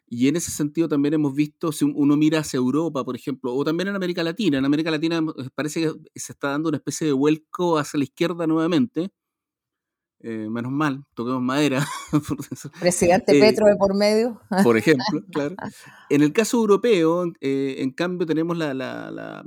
Y 0.06 0.28
en 0.28 0.36
ese 0.36 0.50
sentido 0.50 0.88
también 0.88 1.14
hemos 1.14 1.34
visto, 1.34 1.72
si 1.72 1.86
uno 1.86 2.18
mira 2.18 2.40
hacia 2.40 2.58
Europa, 2.58 3.02
por 3.02 3.16
ejemplo, 3.16 3.54
o 3.54 3.64
también 3.64 3.88
en 3.88 3.96
América 3.96 4.22
Latina, 4.22 4.58
en 4.58 4.64
América 4.66 4.90
Latina 4.90 5.22
eh, 5.38 5.48
parece 5.54 5.80
que 5.80 6.20
se 6.20 6.32
está 6.32 6.50
dando 6.50 6.68
una 6.68 6.76
especie 6.76 7.06
de 7.06 7.14
vuelco 7.14 7.78
hacia 7.78 7.96
la 7.96 8.04
izquierda 8.04 8.46
nuevamente. 8.46 9.10
Eh, 10.20 10.48
menos 10.50 10.70
mal, 10.70 11.02
toquemos 11.14 11.40
madera. 11.40 11.86
Presidente 12.80 13.38
eh, 13.38 13.40
Petro 13.40 13.66
de 13.66 13.76
por 13.76 13.96
medio. 13.96 14.38
por 14.62 14.76
ejemplo, 14.76 15.24
claro. 15.32 15.56
En 16.10 16.22
el 16.22 16.34
caso 16.34 16.58
europeo, 16.58 17.24
en 17.40 17.90
cambio, 17.92 18.26
tenemos 18.26 18.58
la 18.58 19.42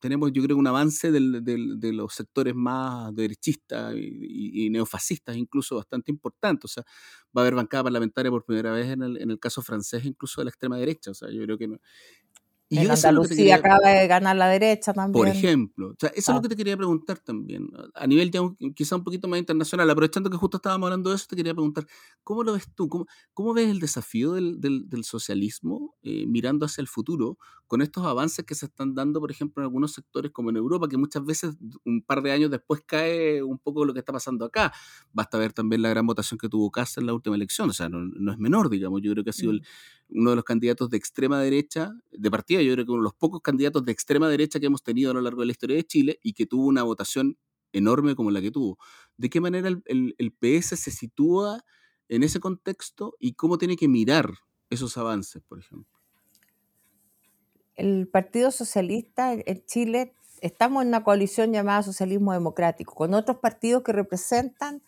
tenemos 0.00 0.32
yo 0.32 0.42
creo 0.42 0.56
un 0.56 0.66
avance 0.66 1.12
de 1.12 1.92
los 1.92 2.14
sectores 2.14 2.54
más 2.54 3.14
derechistas 3.14 3.94
y, 3.96 4.68
neofascistas 4.70 5.36
incluso 5.36 5.76
bastante 5.76 6.10
importante. 6.10 6.62
O 6.66 6.68
sea, 6.68 6.84
va 7.36 7.42
a 7.42 7.44
haber 7.44 7.54
bancada 7.54 7.84
parlamentaria 7.84 8.30
por 8.30 8.44
primera 8.44 8.72
vez 8.72 8.88
en 8.88 9.02
el, 9.02 9.16
en 9.20 9.30
el 9.30 9.38
caso 9.38 9.62
francés 9.62 10.04
incluso 10.04 10.40
de 10.40 10.46
la 10.46 10.50
extrema 10.50 10.76
derecha. 10.78 11.10
O 11.10 11.14
sea, 11.14 11.30
yo 11.30 11.42
creo 11.44 11.58
que 11.58 11.68
no, 11.68 11.78
y 12.72 12.78
en 12.78 12.88
Andalucía 12.88 13.56
acaba 13.56 13.90
de 13.90 14.06
ganar 14.06 14.36
la 14.36 14.46
derecha 14.46 14.92
también. 14.92 15.12
Por 15.12 15.26
ejemplo. 15.26 15.88
O 15.88 15.96
sea, 15.98 16.10
eso 16.10 16.18
es 16.20 16.28
lo 16.28 16.36
ah. 16.36 16.42
que 16.42 16.48
te 16.50 16.56
quería 16.56 16.76
preguntar 16.76 17.18
también. 17.18 17.68
A 17.94 18.06
nivel 18.06 18.30
ya 18.30 18.42
quizá 18.76 18.94
un 18.94 19.02
poquito 19.02 19.26
más 19.26 19.40
internacional, 19.40 19.90
aprovechando 19.90 20.30
que 20.30 20.36
justo 20.36 20.58
estábamos 20.58 20.86
hablando 20.86 21.10
de 21.10 21.16
eso, 21.16 21.26
te 21.28 21.34
quería 21.34 21.52
preguntar, 21.52 21.84
¿cómo 22.22 22.44
lo 22.44 22.52
ves 22.52 22.72
tú? 22.72 22.88
¿Cómo, 22.88 23.06
cómo 23.34 23.54
ves 23.54 23.68
el 23.68 23.80
desafío 23.80 24.34
del, 24.34 24.60
del, 24.60 24.88
del 24.88 25.02
socialismo 25.02 25.96
eh, 26.04 26.26
mirando 26.28 26.64
hacia 26.64 26.80
el 26.80 26.86
futuro 26.86 27.38
con 27.66 27.82
estos 27.82 28.06
avances 28.06 28.44
que 28.44 28.54
se 28.54 28.66
están 28.66 28.94
dando, 28.94 29.18
por 29.18 29.32
ejemplo, 29.32 29.62
en 29.62 29.64
algunos 29.64 29.92
sectores 29.92 30.30
como 30.30 30.50
en 30.50 30.56
Europa, 30.56 30.88
que 30.88 30.96
muchas 30.96 31.24
veces 31.24 31.56
un 31.84 32.02
par 32.02 32.22
de 32.22 32.30
años 32.30 32.52
después 32.52 32.82
cae 32.86 33.42
un 33.42 33.58
poco 33.58 33.84
lo 33.84 33.92
que 33.92 33.98
está 33.98 34.12
pasando 34.12 34.44
acá? 34.44 34.72
Basta 35.12 35.38
ver 35.38 35.52
también 35.52 35.82
la 35.82 35.88
gran 35.88 36.06
votación 36.06 36.38
que 36.38 36.48
tuvo 36.48 36.70
Casa 36.70 37.00
en 37.00 37.06
la 37.06 37.14
última 37.14 37.34
elección. 37.34 37.68
O 37.68 37.72
sea, 37.72 37.88
no, 37.88 37.98
no 37.98 38.30
es 38.30 38.38
menor, 38.38 38.70
digamos. 38.70 39.00
Yo 39.02 39.10
creo 39.10 39.24
que 39.24 39.30
ha 39.30 39.32
sido 39.32 39.50
el, 39.50 39.60
mm 39.60 39.99
uno 40.12 40.30
de 40.30 40.36
los 40.36 40.44
candidatos 40.44 40.90
de 40.90 40.96
extrema 40.96 41.40
derecha, 41.40 41.92
de 42.10 42.30
partida, 42.30 42.62
yo 42.62 42.72
creo 42.72 42.84
que 42.84 42.92
uno 42.92 43.02
de 43.02 43.04
los 43.04 43.14
pocos 43.14 43.40
candidatos 43.40 43.84
de 43.84 43.92
extrema 43.92 44.28
derecha 44.28 44.60
que 44.60 44.66
hemos 44.66 44.82
tenido 44.82 45.10
a 45.10 45.14
lo 45.14 45.20
largo 45.20 45.40
de 45.40 45.46
la 45.46 45.52
historia 45.52 45.76
de 45.76 45.84
Chile 45.84 46.18
y 46.22 46.32
que 46.32 46.46
tuvo 46.46 46.66
una 46.66 46.82
votación 46.82 47.36
enorme 47.72 48.14
como 48.14 48.30
la 48.30 48.40
que 48.40 48.50
tuvo. 48.50 48.78
¿De 49.16 49.30
qué 49.30 49.40
manera 49.40 49.68
el, 49.68 50.34
PS 50.38 50.80
se 50.80 50.90
sitúa 50.90 51.64
en 52.08 52.22
ese 52.22 52.40
contexto 52.40 53.14
y 53.18 53.34
cómo 53.34 53.58
tiene 53.58 53.76
que 53.76 53.88
mirar 53.88 54.30
esos 54.68 54.96
avances, 54.96 55.42
por 55.42 55.58
ejemplo? 55.58 55.98
El 57.76 58.08
Partido 58.08 58.50
Socialista 58.50 59.32
en 59.32 59.64
Chile, 59.64 60.14
estamos 60.40 60.82
en 60.82 60.88
una 60.88 61.02
coalición 61.04 61.52
llamada 61.52 61.82
Socialismo 61.82 62.32
Democrático, 62.32 62.94
con 62.94 63.14
otros 63.14 63.38
partidos 63.38 63.82
que 63.82 63.92
representan 63.92 64.82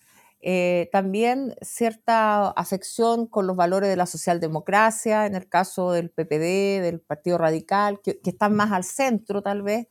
eh, 0.45 0.89
también 0.91 1.55
cierta 1.63 2.49
afección 2.51 3.27
con 3.29 3.47
los 3.47 3.55
valores 3.55 3.89
de 3.89 3.97
la 3.97 4.07
socialdemocracia, 4.07 5.27
en 5.27 5.37
el 5.37 5.49
caso 5.49 5.93
del 5.93 6.11
PPD, 6.11 6.83
del 6.83 7.01
Partido 7.01 7.39
Radical, 7.39 8.01
que, 8.03 8.21
están 8.25 8.55
más 8.55 8.73
al 8.73 8.83
centro 8.83 9.43
tal 9.43 9.63
vez. 9.63 9.87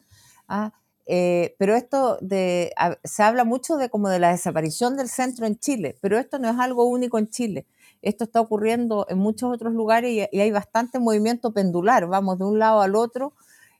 ¿ah? 0.50 0.74
eh, 1.06 1.56
pero 1.58 1.76
esto 1.76 2.18
de, 2.22 2.74
se 3.04 3.24
habla 3.24 3.46
mucho 3.46 3.78
de 3.78 3.90
como 3.90 4.10
de 4.10 4.20
la 4.20 4.32
desaparición 4.32 4.98
del 4.98 5.08
centro 5.08 5.46
en 5.46 5.58
Chile, 5.58 5.98
pero 6.02 6.18
esto 6.20 6.38
no 6.38 6.50
es 6.50 6.60
algo 6.60 6.84
único 6.86 7.18
en 7.18 7.30
Chile. 7.30 7.66
Esto 8.02 8.26
está 8.26 8.42
ocurriendo 8.42 9.06
en 9.10 9.20
muchos 9.20 9.54
otros 9.54 9.74
lugares 9.74 10.28
y, 10.32 10.40
hay 10.40 10.52
bastante 10.52 11.00
movimiento 11.00 11.54
pendular, 11.54 12.08
vamos 12.08 12.40
de 12.40 12.46
un 12.46 12.60
lado 12.60 12.82
al 12.82 12.96
otro, 12.96 13.34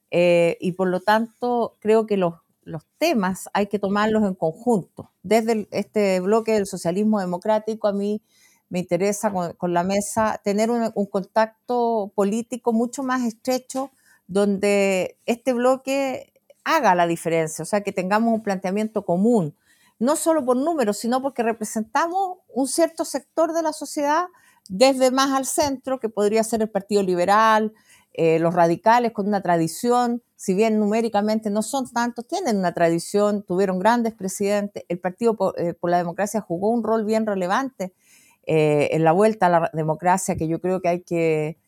eh, 0.10 0.58
y 0.62 0.74
por 0.74 0.88
lo 0.88 1.02
tanto 1.02 1.76
creo 1.80 2.06
que 2.06 2.18
los, 2.18 2.36
los 2.64 2.86
temas 2.98 3.50
hay 3.54 3.68
que 3.68 3.80
tomarlos 3.80 4.24
en 4.24 4.36
conjunto. 4.36 5.12
Desde 5.24 5.68
este 5.72 6.20
bloque 6.20 6.54
del 6.54 6.68
socialismo 6.68 7.20
democrático, 7.20 7.88
a 7.88 7.94
mí 7.94 8.22
me 8.70 8.80
interesa 8.80 9.32
con, 9.58 9.74
la 9.74 9.84
mesa 9.84 10.40
tener 10.44 10.72
un, 10.72 10.92
un, 10.96 11.06
contacto 11.06 12.12
político 12.16 12.72
mucho 12.72 13.04
más 13.04 13.24
estrecho, 13.24 13.92
donde 14.28 15.18
este 15.26 15.54
bloque 15.54 16.32
haga 16.64 16.96
la 16.96 17.08
diferencia, 17.08 17.64
o 17.64 17.66
sea, 17.66 17.82
que 17.82 17.92
tengamos 17.92 18.34
un 18.34 18.44
planteamiento 18.44 19.04
común, 19.04 19.56
no 20.00 20.16
solo 20.16 20.46
por 20.46 20.58
números, 20.58 20.98
sino 20.98 21.22
porque 21.22 21.44
representamos 21.44 22.38
un 22.48 22.68
cierto 22.68 23.04
sector 23.06 23.54
de 23.54 23.62
la 23.62 23.74
sociedad 23.74 24.28
desde 24.70 25.12
más 25.12 25.32
al 25.32 25.46
centro, 25.46 26.00
que 26.00 26.10
podría 26.10 26.44
ser 26.44 26.62
el 26.62 26.70
Partido 26.70 27.04
Liberal, 27.04 27.74
eh, 28.14 28.40
los 28.40 28.54
radicales 28.54 29.12
con 29.12 29.28
una 29.28 29.42
tradición, 29.42 30.24
si 30.42 30.56
bien 30.56 30.80
numéricamente 30.80 31.52
no 31.52 31.62
son 31.62 31.88
tantos, 31.88 32.26
tienen 32.26 32.58
una 32.58 32.74
tradición, 32.74 33.44
tuvieron 33.44 33.78
grandes 33.78 34.16
presidentes, 34.16 34.84
el 34.90 34.98
Partido 34.98 35.36
por, 35.36 35.54
eh, 35.60 35.78
la 35.84 35.98
Democracia 35.98 36.42
jugó 36.42 36.70
un 36.70 36.84
rol 36.84 37.06
bien 37.06 37.28
relevante 37.28 37.94
eh, 38.48 38.90
en 38.94 39.04
la 39.04 39.12
vuelta 39.12 39.46
a 39.46 39.50
la 39.50 39.70
democracia 39.72 40.36
que 40.36 40.48
yo 40.48 40.60
creo 40.60 40.82
que 40.82 40.90
hay 40.90 41.02
que 41.02 41.60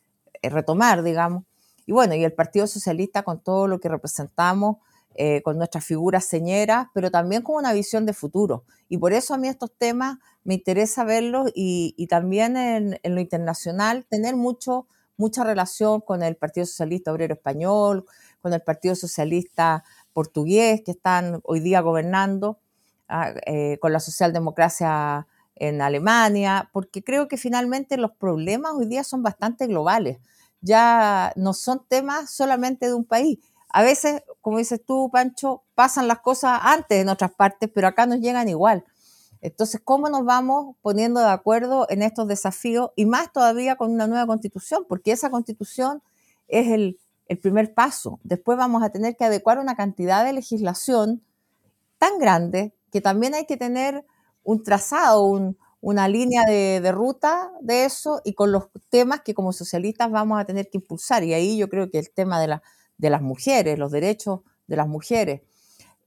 retomar, 0.42 1.04
digamos. 1.04 1.44
Y 1.86 1.92
bueno, 1.92 2.16
y 2.16 2.24
el 2.24 2.34
Partido 2.34 2.66
Socialista 2.66 3.22
con 3.22 3.44
todo 3.44 3.68
lo 3.68 3.80
que 3.80 3.90
representamos, 3.90 4.78
eh, 5.14 5.44
con 5.44 5.60
nuestras 5.60 5.86
figuras 5.86 6.26
señeras, 6.26 6.88
pero 6.96 7.12
también 7.12 7.44
con 7.44 7.58
una 7.58 7.74
visión 7.74 8.08
de 8.08 8.14
futuro. 8.14 8.64
Y 8.90 8.98
por 8.98 9.14
eso 9.14 9.36
a 9.36 9.38
mí 9.38 9.50
estos 9.50 9.72
temas 9.78 10.18
me 10.44 10.56
interesa 10.56 11.04
verlos 11.04 11.52
y, 11.54 12.08
también 12.10 12.58
en, 12.58 13.00
lo 13.04 13.22
internacional 13.22 14.08
tener 14.10 14.36
mucho, 14.36 14.88
mucha 15.17 15.43
relación 15.43 16.02
con 16.02 16.23
el 16.23 16.36
Partido 16.36 16.65
Socialista 16.65 17.12
Obrero 17.12 17.34
Español, 17.36 18.06
con 18.41 18.54
el 18.54 18.62
Partido 18.62 18.95
Socialista 18.95 19.84
Portugués, 20.13 20.82
que 20.86 20.91
están 20.91 21.39
hoy 21.43 21.60
día 21.60 21.82
gobernando, 21.82 22.60
ah, 23.08 23.34
eh, 23.45 23.78
con 23.82 23.93
la 23.93 23.99
socialdemocracia 23.99 25.28
en 25.56 25.82
Alemania, 25.82 26.69
porque 26.73 27.04
creo 27.04 27.28
que 27.28 27.38
finalmente 27.38 27.97
los 27.97 28.12
problemas 28.12 28.73
hoy 28.73 28.88
día 28.88 29.04
son 29.04 29.23
bastante 29.23 29.67
globales 29.67 30.17
ya 30.63 31.34
no 31.36 31.54
son 31.54 31.86
temas 31.88 32.32
solamente 32.32 32.88
de 32.88 32.93
un 32.93 33.06
país. 33.06 33.38
A 33.69 33.84
veces, 33.84 34.23
como 34.41 34.58
dices 34.58 34.82
tú, 34.86 35.10
Pancho, 35.12 35.63
pasan 35.76 36.08
las 36.08 36.19
cosas 36.19 36.60
antes 36.63 37.02
en 37.02 37.10
otras 37.10 37.34
partes, 37.34 37.69
pero 37.73 37.88
acá 37.88 38.06
nos 38.06 38.19
llegan 38.19 38.47
igual. 38.49 38.84
Entonces, 39.44 39.82
¿cómo 39.84 40.08
nos 40.08 40.24
vamos 40.24 40.78
poniendo 40.82 41.20
de 41.20 41.28
acuerdo 41.28 41.86
en 41.90 42.02
estos 42.02 42.30
desafíos 42.30 42.92
y 42.96 43.06
más 43.06 43.30
todavía 43.34 43.76
con 43.76 43.92
una 43.92 44.08
nueva 44.08 44.26
constitución? 44.26 44.86
Porque 44.88 45.12
esa 45.12 45.30
constitución 45.30 46.02
es 46.48 46.70
el, 46.70 46.98
primer 47.42 47.74
paso. 47.74 48.20
Después 48.24 48.60
vamos 48.60 48.84
a 48.84 48.92
tener 48.92 49.18
que 49.18 49.26
adecuar 49.26 49.58
una 49.58 49.76
cantidad 49.76 50.24
de 50.24 50.34
legislación 50.34 51.24
tan 51.98 52.20
grande 52.20 52.74
que 52.92 53.02
también 53.02 53.34
hay 53.34 53.46
que 53.46 53.58
tener 53.58 54.06
un 54.44 54.62
trazado, 54.62 55.24
un, 55.24 55.58
una 55.82 56.08
línea 56.08 56.44
de, 56.44 56.92
ruta 56.92 57.52
de 57.60 57.86
eso 57.86 58.22
y 58.24 58.36
con 58.36 58.52
los 58.52 58.66
temas 58.90 59.22
que 59.22 59.34
como 59.34 59.52
socialistas 59.52 60.12
vamos 60.12 60.40
a 60.40 60.46
tener 60.46 60.70
que 60.70 60.78
impulsar. 60.78 61.24
Y 61.24 61.34
ahí 61.34 61.58
yo 61.58 61.68
creo 61.70 61.90
que 61.90 62.00
el 62.00 62.12
tema 62.12 62.40
de 62.40 63.10
las 63.10 63.22
mujeres, 63.22 63.80
los 63.80 63.92
derechos 63.92 64.42
de 64.68 64.76
las 64.78 64.88
mujeres, 64.88 65.42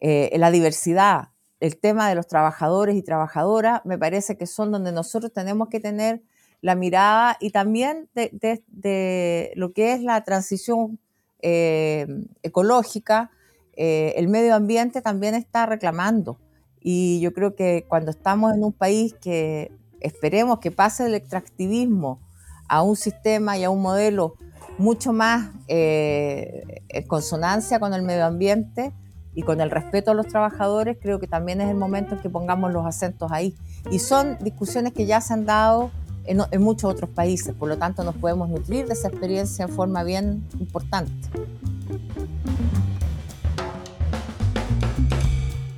eh, 0.00 0.34
la 0.38 0.50
diversidad, 0.50 1.30
el 1.60 1.78
tema 1.78 2.08
de 2.08 2.14
los 2.14 2.26
trabajadores 2.26 2.96
y 2.96 3.02
trabajadoras, 3.02 3.80
me 3.84 3.98
parece 3.98 4.36
que 4.36 4.46
son 4.46 4.72
donde 4.72 4.92
nosotros 4.92 5.32
tenemos 5.32 5.68
que 5.68 5.80
tener 5.80 6.22
la 6.60 6.74
mirada 6.74 7.36
y 7.40 7.50
también 7.50 8.08
de, 8.14 9.52
lo 9.56 9.72
que 9.72 9.92
es 9.92 10.02
la 10.02 10.22
transición 10.24 10.98
eh, 11.40 12.06
ecológica. 12.42 13.30
Eh, 13.76 14.14
el 14.16 14.28
medio 14.28 14.54
ambiente 14.54 15.02
también 15.02 15.34
está 15.34 15.66
reclamando 15.66 16.38
y 16.80 17.20
yo 17.20 17.32
creo 17.32 17.54
que 17.54 17.84
cuando 17.88 18.10
estamos 18.10 18.54
en 18.54 18.64
un 18.64 18.72
país 18.72 19.14
que 19.20 19.70
esperemos 20.00 20.60
que 20.60 20.70
pase 20.70 21.04
del 21.04 21.14
extractivismo 21.14 22.20
a 22.68 22.82
un 22.82 22.96
sistema 22.96 23.58
y 23.58 23.64
a 23.64 23.70
un 23.70 23.82
modelo 23.82 24.34
mucho 24.78 25.12
más 25.12 25.50
eh, 25.68 26.82
en 26.88 27.06
consonancia 27.06 27.80
con 27.80 27.92
el 27.92 28.02
medio 28.02 28.24
ambiente 28.24 28.92
y 29.36 29.42
con 29.42 29.60
el 29.60 29.70
respeto 29.70 30.10
a 30.10 30.14
los 30.14 30.26
trabajadores, 30.26 30.96
creo 31.00 31.20
que 31.20 31.26
también 31.26 31.60
es 31.60 31.68
el 31.68 31.76
momento 31.76 32.14
en 32.14 32.22
que 32.22 32.30
pongamos 32.30 32.72
los 32.72 32.86
acentos 32.86 33.30
ahí. 33.30 33.54
Y 33.90 33.98
son 33.98 34.38
discusiones 34.40 34.94
que 34.94 35.04
ya 35.04 35.20
se 35.20 35.34
han 35.34 35.44
dado 35.44 35.90
en, 36.24 36.62
muchos 36.62 36.90
otros 36.90 37.10
países, 37.10 37.54
por 37.54 37.68
lo 37.68 37.76
tanto 37.76 38.02
nos 38.02 38.16
podemos 38.16 38.48
nutrir 38.48 38.86
de 38.86 38.94
esa 38.94 39.08
experiencia 39.08 39.66
en 39.66 39.68
forma 39.68 40.02
bien 40.04 40.42
importante. 40.58 41.12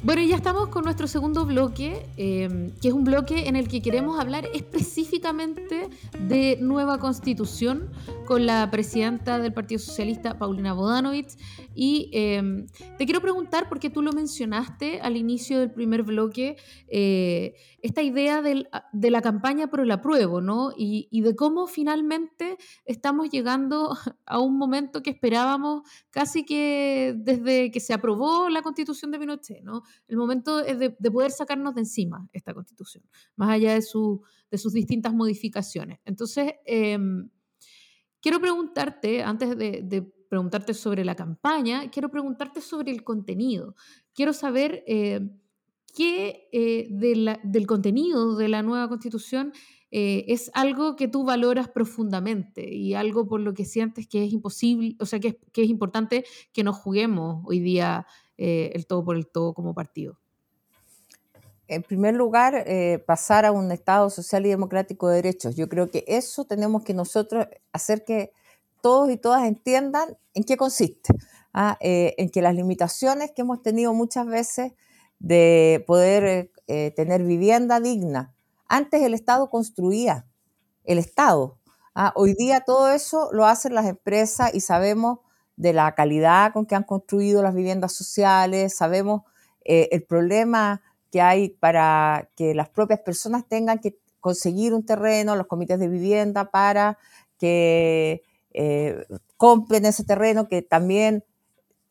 Bueno, 0.08 0.22
ya 0.22 0.36
estamos 0.36 0.68
con 0.70 0.84
nuestro 0.84 1.06
segundo 1.06 1.44
bloque, 1.44 2.06
em, 2.16 2.70
que 2.80 2.88
es 2.88 2.94
un 2.94 3.04
bloque 3.04 3.46
en 3.46 3.56
el 3.56 3.68
que 3.68 3.82
queremos 3.82 4.18
hablar 4.18 4.48
específicamente 4.54 5.90
de 6.18 6.56
nueva 6.62 6.96
constitución 6.96 7.90
con 8.26 8.46
la 8.46 8.70
presidenta 8.70 9.38
del 9.38 9.52
Partido 9.52 9.78
Socialista, 9.78 10.38
Paulina 10.38 10.72
Bodanovich. 10.72 11.36
Y 11.74 12.08
em, 12.14 12.68
te 12.96 13.04
quiero 13.04 13.20
preguntar, 13.20 13.68
porque 13.68 13.90
tú 13.90 14.00
lo 14.00 14.14
mencionaste 14.14 15.02
al 15.02 15.18
inicio 15.18 15.60
del 15.60 15.72
primer 15.72 16.04
bloque, 16.04 16.56
eh, 16.88 17.54
esta 17.82 18.02
idea 18.02 18.42
de 18.42 19.10
la 19.10 19.22
campaña 19.22 19.68
por 19.68 19.80
el 19.80 19.90
apruebo, 19.90 20.40
¿no? 20.40 20.72
Y, 20.76 21.08
de 21.20 21.36
cómo 21.36 21.66
finalmente 21.66 22.56
estamos 22.84 23.30
llegando 23.30 23.96
a 24.26 24.40
un 24.40 24.58
momento 24.58 25.02
que 25.02 25.10
esperábamos 25.10 25.82
casi 26.10 26.44
que 26.44 27.14
desde 27.16 27.70
que 27.70 27.80
se 27.80 27.92
aprobó 27.94 28.48
la 28.48 28.62
constitución 28.62 29.10
de 29.10 29.18
Pinochet, 29.18 29.62
¿no? 29.62 29.82
El 30.06 30.16
momento 30.16 30.60
es 30.60 30.78
de, 30.78 30.90
poder 30.90 31.30
sacarnos 31.30 31.74
de 31.74 31.80
encima 31.82 32.28
esta 32.32 32.54
constitución, 32.54 33.04
más 33.36 33.50
allá 33.50 33.74
de, 33.74 33.84
de 34.50 34.58
sus 34.58 34.72
distintas 34.72 35.12
modificaciones. 35.12 35.98
Entonces, 36.04 36.52
em, 36.64 37.28
quiero 38.20 38.40
preguntarte, 38.40 39.22
antes 39.22 39.56
de, 39.56 40.12
preguntarte 40.28 40.74
sobre 40.74 41.06
la 41.06 41.14
campaña, 41.14 41.90
quiero 41.90 42.10
preguntarte 42.10 42.60
sobre 42.60 42.92
el 42.92 43.02
contenido. 43.02 43.74
Quiero 44.14 44.32
saber... 44.32 44.84
Eh, 44.86 45.20
qué 45.94 46.48
eh, 46.52 46.86
del 46.90 47.66
contenido 47.66 48.36
de 48.36 48.48
la 48.48 48.62
nueva 48.62 48.88
constitución 48.88 49.52
eh, 49.90 50.26
es 50.28 50.50
algo 50.54 50.96
que 50.96 51.08
tú 51.08 51.24
valoras 51.24 51.68
profundamente 51.68 52.74
y 52.74 52.94
algo 52.94 53.26
por 53.26 53.40
lo 53.40 53.54
que 53.54 53.64
sientes 53.64 54.06
que 54.06 54.24
es 54.24 54.32
imposible, 54.32 54.96
o 55.00 55.06
sea, 55.06 55.18
que 55.18 55.38
es, 55.54 55.68
importante 55.68 56.24
que 56.52 56.62
nos 56.62 56.76
juguemos 56.76 57.42
hoy 57.46 57.60
día 57.60 58.06
eh, 58.38 58.72
el 58.74 58.86
todo 58.86 59.04
por 59.04 59.16
el 59.16 59.26
todo 59.26 59.52
como 59.52 59.74
partido. 59.74 60.18
En 61.66 61.82
primer 61.82 62.14
lugar, 62.14 62.64
pasar 63.06 63.44
a 63.44 63.52
un 63.52 63.70
Estado 63.72 64.08
social 64.08 64.46
y 64.46 64.48
democrático 64.48 65.06
de 65.06 65.16
derechos. 65.16 65.54
Yo 65.54 65.68
creo 65.68 65.90
que 65.90 66.02
eso 66.08 66.46
tenemos 66.46 66.82
que 66.82 66.94
nosotros 66.94 67.46
hacer 67.74 68.06
que 68.06 68.32
todos 68.80 69.10
y 69.10 69.18
todas 69.18 69.44
entiendan 69.46 70.16
en 70.32 70.44
qué 70.44 70.56
consiste. 70.56 71.12
¿ah? 71.52 71.76
en 71.80 72.30
que 72.30 72.40
las 72.40 72.54
limitaciones 72.54 73.32
que 73.32 73.42
hemos 73.42 73.62
tenido 73.62 73.92
muchas 73.92 74.26
veces 74.26 74.72
de 75.18 75.84
poder 75.86 76.24
eh, 76.24 76.52
eh, 76.66 76.92
tener 76.94 77.22
vivienda 77.22 77.80
digna. 77.80 78.34
Antes 78.68 79.02
el 79.02 79.14
Estado 79.14 79.50
construía, 79.50 80.26
el 80.84 80.98
Estado. 80.98 81.58
¿ah? 81.94 82.12
Hoy 82.14 82.34
día 82.34 82.60
todo 82.60 82.90
eso 82.90 83.30
lo 83.32 83.46
hacen 83.46 83.74
las 83.74 83.86
empresas 83.86 84.54
y 84.54 84.60
sabemos 84.60 85.20
de 85.58 85.72
la 85.72 85.94
calidad 85.94 86.52
con 86.52 86.66
que 86.66 86.74
han 86.74 86.84
construido 86.84 87.42
las 87.42 87.54
viviendas 87.54 87.92
sociales, 87.92 88.74
sabemos 88.74 89.22
eh, 89.64 89.88
el 89.92 90.04
problema 90.04 90.80
que 91.10 91.20
hay 91.20 91.50
para 91.50 92.30
que 92.36 92.54
las 92.54 92.68
propias 92.68 93.00
personas 93.00 93.46
tengan 93.46 93.78
que 93.78 93.98
conseguir 94.20 94.72
un 94.72 94.84
terreno, 94.86 95.36
los 95.36 95.46
comités 95.46 95.78
de 95.78 95.88
vivienda 95.88 96.50
para 96.50 96.98
que 97.38 98.22
compren 99.36 99.84
ese 99.84 100.02
terreno, 100.02 100.48
que 100.48 100.62
también 100.62 101.24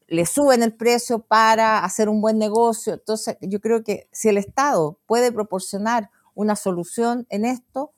le 0.07 0.25
suben 0.25 0.63
el 0.63 0.73
precio 0.73 1.19
para 1.19 1.83
hacer 1.83 2.09
un 2.09 2.21
buen 2.21 2.37
negocio. 2.37 2.93
Entonces, 2.93 3.37
yo 3.41 3.59
creo 3.59 3.83
que 3.83 4.07
si 4.11 4.29
el 4.29 4.37
Estado 4.37 4.99
puede 5.05 5.31
proporcionar 5.31 6.09
una 6.33 6.55
solución 6.55 7.25
en 7.29 7.45
esto, 7.45 7.93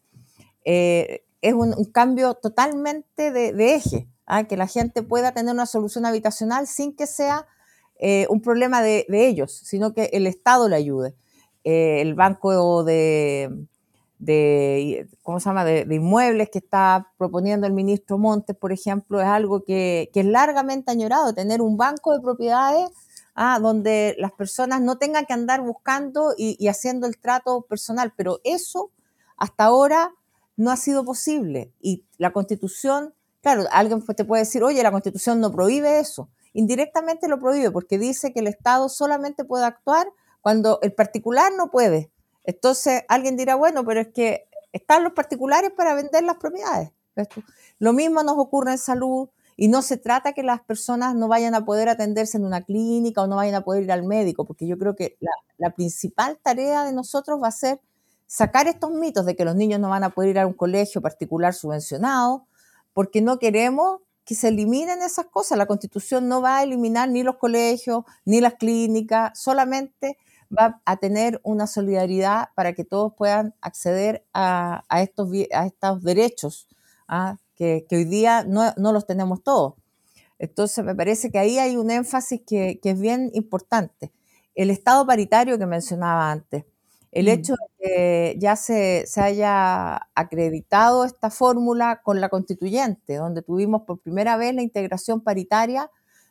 eh, 0.65 1.23
es 1.41 1.53
un, 1.53 1.85
cambio 1.85 2.33
totalmente 2.33 3.31
de, 3.31 3.75
eje, 3.75 4.07
que 4.47 4.57
la 4.57 4.67
gente 4.67 5.03
pueda 5.03 5.31
tener 5.33 5.53
una 5.53 5.65
solución 5.65 6.05
habitacional 6.05 6.67
sin 6.67 6.95
que 6.95 7.07
sea 7.07 7.47
eh, 7.99 8.27
un 8.29 8.41
problema 8.41 8.81
de, 8.81 9.05
ellos, 9.09 9.51
sino 9.51 9.93
que 9.93 10.09
el 10.13 10.27
Estado 10.27 10.69
le 10.69 10.75
ayude. 10.75 11.15
Eh, 11.63 12.01
el 12.01 12.13
Banco 12.15 12.83
de, 12.83 13.67
de, 14.19 15.09
¿cómo 15.23 15.39
se 15.39 15.49
llama? 15.49 15.65
De, 15.65 15.85
inmuebles 15.89 16.49
que 16.49 16.59
está 16.59 17.11
proponiendo 17.17 17.65
el 17.67 17.73
ministro 17.73 18.17
Montes, 18.17 18.55
por 18.55 18.71
ejemplo, 18.71 19.19
es 19.19 19.27
algo 19.27 19.63
que, 19.63 20.11
es 20.13 20.25
largamente 20.25 20.91
añorado, 20.91 21.33
tener 21.33 21.61
un 21.61 21.75
banco 21.75 22.13
de 22.13 22.21
propiedades 22.21 22.89
¿ah? 23.35 23.59
donde 23.59 24.15
las 24.19 24.31
personas 24.31 24.81
no 24.81 24.97
tengan 24.97 25.25
que 25.25 25.33
andar 25.33 25.61
buscando 25.61 26.33
y 26.37 26.67
haciendo 26.67 27.07
el 27.07 27.17
trato 27.17 27.63
personal. 27.63 28.13
Pero 28.15 28.39
eso 28.43 28.91
hasta 29.37 29.65
ahora 29.65 30.13
no 30.55 30.71
ha 30.71 30.77
sido 30.77 31.03
posible. 31.05 31.73
Y 31.81 32.05
la 32.17 32.31
constitución, 32.31 33.13
claro, 33.41 33.65
alguien 33.71 34.05
te 34.05 34.25
puede 34.25 34.43
decir, 34.43 34.63
oye, 34.63 34.81
la 34.83 34.91
constitución 34.91 35.39
no 35.39 35.51
prohíbe 35.51 35.99
eso. 35.99 36.29
Indirectamente 36.53 37.27
lo 37.27 37.39
prohíbe 37.39 37.71
porque 37.71 37.97
dice 37.97 38.33
que 38.33 38.39
el 38.39 38.47
Estado 38.47 38.89
solamente 38.89 39.45
puede 39.45 39.65
actuar 39.65 40.07
cuando 40.41 40.79
el 40.81 40.93
particular 40.93 41.51
no 41.55 41.69
puede. 41.69 42.11
Entonces 42.43 43.03
alguien 43.07 43.37
dirá, 43.37 43.55
bueno, 43.55 43.85
pero 43.85 44.01
es 44.01 44.07
que 44.07 44.47
están 44.71 45.03
los 45.03 45.13
particulares 45.13 45.71
para 45.71 45.93
vender 45.93 46.23
las 46.23 46.37
propiedades. 46.37 46.91
Lo 47.79 47.93
mismo 47.93 48.23
nos 48.23 48.37
ocurre 48.37 48.71
en 48.71 48.77
salud 48.77 49.29
y 49.55 49.67
no 49.67 49.81
se 49.81 49.97
trata 49.97 50.33
que 50.33 50.41
las 50.41 50.61
personas 50.61 51.15
no 51.15 51.27
vayan 51.27 51.53
a 51.53 51.65
poder 51.65 51.89
atenderse 51.89 52.37
en 52.37 52.45
una 52.45 52.61
clínica 52.61 53.21
o 53.21 53.27
no 53.27 53.35
vayan 53.35 53.55
a 53.55 53.61
poder 53.61 53.83
ir 53.83 53.91
al 53.91 54.03
médico, 54.03 54.45
porque 54.45 54.65
yo 54.65 54.77
creo 54.77 54.95
que 54.95 55.17
la, 55.19 55.31
la 55.57 55.75
principal 55.75 56.39
tarea 56.41 56.85
de 56.85 56.93
nosotros 56.93 57.41
va 57.43 57.49
a 57.49 57.51
ser 57.51 57.81
sacar 58.25 58.67
estos 58.67 58.91
mitos 58.91 59.25
de 59.25 59.35
que 59.35 59.43
los 59.43 59.55
niños 59.55 59.79
no 59.79 59.89
van 59.89 60.03
a 60.03 60.11
poder 60.11 60.29
ir 60.29 60.39
a 60.39 60.47
un 60.47 60.53
colegio 60.53 61.01
particular 61.01 61.53
subvencionado, 61.53 62.47
porque 62.99 63.21
no 63.21 63.39
queremos 63.39 64.01
que 64.25 64.35
se 64.35 64.49
eliminen 64.49 65.01
esas 65.01 65.27
cosas. 65.27 65.57
La 65.57 65.67
constitución 65.67 66.27
no 66.27 66.41
va 66.41 66.57
a 66.57 66.63
eliminar 66.63 67.07
ni 67.07 67.23
los 67.23 67.37
colegios, 67.37 68.03
ni 68.25 68.41
las 68.41 68.55
clínicas, 68.55 69.39
solamente 69.39 70.17
va 70.51 70.81
a 70.83 70.97
tener 70.97 71.39
una 71.45 71.65
solidaridad 71.65 72.49
para 72.55 72.73
que 72.73 72.83
todos 72.83 73.13
puedan 73.15 73.55
acceder 73.61 74.25
a, 74.33 74.83
estos, 75.01 75.29
a 75.53 75.65
estos 75.65 76.03
derechos 76.03 76.67
¿ah? 77.07 77.37
que, 77.55 77.87
hoy 77.89 78.03
día 78.03 78.43
no, 78.43 78.73
los 78.75 79.07
tenemos 79.07 79.43
todos. 79.43 79.75
Entonces, 80.37 80.83
me 80.83 80.93
parece 80.93 81.31
que 81.31 81.39
ahí 81.39 81.57
hay 81.57 81.77
un 81.77 81.91
énfasis 81.91 82.41
que, 82.45 82.81
es 82.83 82.99
bien 82.99 83.31
importante. 83.33 84.11
El 84.55 84.69
Estado 84.71 85.07
paritario 85.07 85.57
que 85.57 85.65
mencionaba 85.65 86.29
antes, 86.29 86.65
el 87.11 87.25
mm. 87.25 87.29
hecho 87.29 87.53
de 87.53 87.85
que 87.85 88.35
ya 88.39 88.55
se, 88.55 89.05
se, 89.07 89.21
haya 89.21 90.09
acreditado 90.15 91.05
esta 91.05 91.29
fórmula 91.29 92.01
con 92.03 92.21
la 92.21 92.29
constituyente, 92.29 93.15
donde 93.15 93.41
tuvimos 93.41 93.83
por 93.83 93.99
primera 93.99 94.37
vez 94.37 94.53
la 94.53 94.61
integración 94.61 95.21
paritaria 95.21 95.89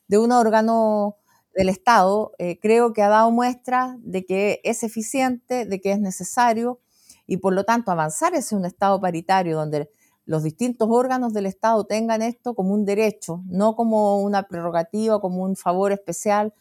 de 0.08 0.18
un 0.18 0.32
órgano 0.32 1.16
del 1.54 1.68
Estado, 1.68 2.32
eh, 2.38 2.58
creo 2.60 2.92
que 2.92 3.02
ha 3.02 3.08
dado 3.08 3.30
muestra 3.30 3.96
de 4.00 4.24
que 4.24 4.60
es 4.62 4.84
eficiente, 4.84 5.64
de 5.66 5.80
que 5.80 5.92
es 5.92 6.00
necesario 6.00 6.78
y 7.26 7.38
por 7.38 7.52
lo 7.52 7.64
tanto 7.64 7.90
avanzar 7.90 8.34
hacia 8.34 8.56
un 8.56 8.64
Estado 8.64 9.00
paritario 9.00 9.56
donde 9.56 9.90
los 10.24 10.42
distintos 10.42 10.88
órganos 10.90 11.32
del 11.32 11.46
Estado 11.46 11.84
tengan 11.84 12.22
esto 12.22 12.54
como 12.54 12.74
un 12.74 12.84
derecho, 12.84 13.42
no 13.46 13.74
como 13.74 14.22
una 14.22 14.44
prerrogativa, 14.44 15.20
como 15.20 15.42
un 15.42 15.56
favor 15.56 15.90
especial, 15.90 16.54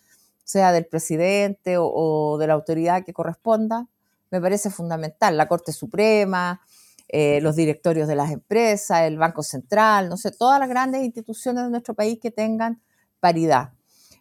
sea 0.43 0.71
del 0.71 0.85
presidente 0.85 1.75
o, 1.77 2.37
de 2.39 2.47
la 2.47 2.53
autoridad 2.53 3.03
que 3.03 3.13
corresponda, 3.13 3.87
me 4.31 4.41
parece 4.41 4.69
fundamental. 4.69 5.37
La 5.37 5.47
Corte 5.47 5.71
Suprema, 5.71 6.61
eh, 7.07 7.39
los 7.41 7.55
directorios 7.55 8.07
de 8.07 8.15
las 8.15 8.31
empresas, 8.31 9.01
el 9.03 9.17
Banco 9.17 9.43
Central, 9.43 10.09
no 10.09 10.17
sé, 10.17 10.31
todas 10.31 10.59
las 10.59 10.69
grandes 10.69 11.03
instituciones 11.03 11.63
de 11.63 11.69
nuestro 11.69 11.93
país 11.93 12.19
que 12.21 12.31
tengan 12.31 12.81
paridad. 13.19 13.73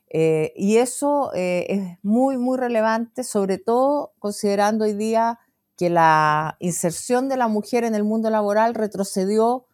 Eh, 0.09 0.53
y 0.57 0.77
eso 0.77 1.33
eh, 1.35 1.67
es 1.69 1.99
muy, 2.03 2.39
muy 2.39 2.57
relevante, 2.57 3.25
sobre 3.25 3.59
todo 3.59 4.13
considerando 4.19 4.85
hoy 4.85 4.95
día 4.95 5.41
que 5.77 5.91
la 5.91 6.57
inserción 6.61 7.29
de 7.29 7.37
la 7.37 7.49
mujer 7.49 7.85
en 7.85 7.95
el 7.95 8.05
mundo 8.05 8.31
laboral 8.31 8.75
retrocedió 8.75 9.67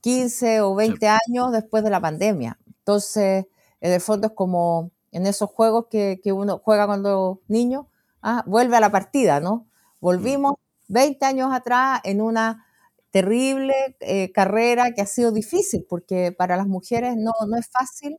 15 0.00 0.60
o 0.60 0.74
20 0.74 1.08
años 1.08 1.52
después 1.52 1.82
de 1.82 1.90
la 1.90 2.00
pandemia. 2.00 2.58
Entonces, 2.78 3.46
en 3.80 3.92
el 3.92 4.00
fondo 4.00 4.28
es 4.28 4.32
como 4.34 4.92
en 5.12 5.26
esos 5.26 5.50
juegos 5.50 5.86
que, 5.90 6.20
uno 6.32 6.60
juega 6.62 6.86
cuando 6.86 7.40
niño, 7.48 7.88
ah, 8.26 8.42
vuelve 8.46 8.76
a 8.76 8.80
la 8.80 8.90
partida, 8.90 9.40
¿no? 9.40 9.68
Volvimos 10.00 10.54
20 10.88 11.24
años 11.24 11.52
atrás 11.52 12.00
en 12.04 12.20
una 12.20 12.66
terrible 13.12 13.96
eh, 14.00 14.32
carrera 14.32 14.92
que 14.92 15.00
ha 15.00 15.06
sido 15.06 15.32
difícil, 15.32 15.86
porque 15.88 16.32
para 16.32 16.56
las 16.56 16.66
mujeres 16.66 17.16
no, 17.16 17.32
no 17.48 17.56
es 17.56 17.68
fácil 17.68 18.18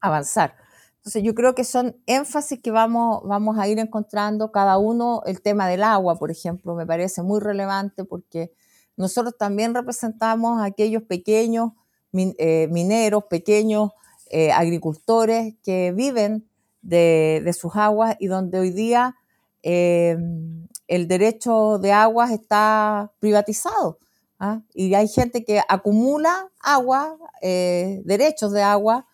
avanzar. 0.00 0.56
Entonces 0.96 1.22
yo 1.22 1.34
creo 1.34 1.54
que 1.54 1.64
son 1.64 1.96
énfasis 2.06 2.60
que 2.60 2.70
vamos, 2.70 3.20
vamos 3.24 3.58
a 3.58 3.68
ir 3.68 3.78
encontrando 3.78 4.50
cada 4.50 4.78
uno. 4.78 5.22
El 5.26 5.42
tema 5.42 5.68
del 5.68 5.82
agua, 5.82 6.18
por 6.18 6.30
ejemplo, 6.30 6.74
me 6.74 6.86
parece 6.86 7.22
muy 7.22 7.40
relevante 7.40 8.04
porque 8.04 8.52
nosotros 8.96 9.36
también 9.38 9.74
representamos 9.74 10.60
a 10.60 10.64
aquellos 10.64 11.02
pequeños 11.04 11.72
eh, 12.12 12.68
mineros, 12.70 13.24
pequeños 13.30 13.92
eh, 14.30 14.52
agricultores 14.52 15.54
que 15.62 15.92
viven 15.92 16.48
de, 16.82 17.54
sus 17.58 17.74
aguas 17.76 18.16
y 18.18 18.26
donde 18.26 18.58
hoy 18.58 18.70
día 18.70 19.16
em, 19.62 20.66
el 20.86 21.08
derecho 21.08 21.78
de 21.78 21.92
aguas 21.92 22.30
está 22.30 23.12
privatizado. 23.20 23.98
¿ah? 24.38 24.62
Y 24.74 24.94
hay 24.94 25.08
gente 25.08 25.44
que 25.44 25.60
acumula 25.68 26.50
agua, 26.60 27.16
eh, 27.42 28.00
derechos 28.04 28.52
de 28.52 28.62
agua, 28.62 29.06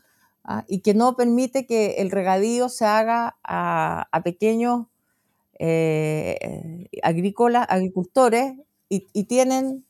¿ah? 0.44 0.64
y 0.68 0.80
que 0.80 0.94
no 0.94 1.16
permite 1.16 1.66
que 1.66 1.96
el 1.98 2.10
regadío 2.10 2.68
se 2.68 2.84
haga 2.84 3.36
a, 3.42 4.06
pequeños 4.24 4.86
eh, 5.58 6.88
agricultores 7.02 8.54
y, 8.88 9.24
tienen 9.24 9.84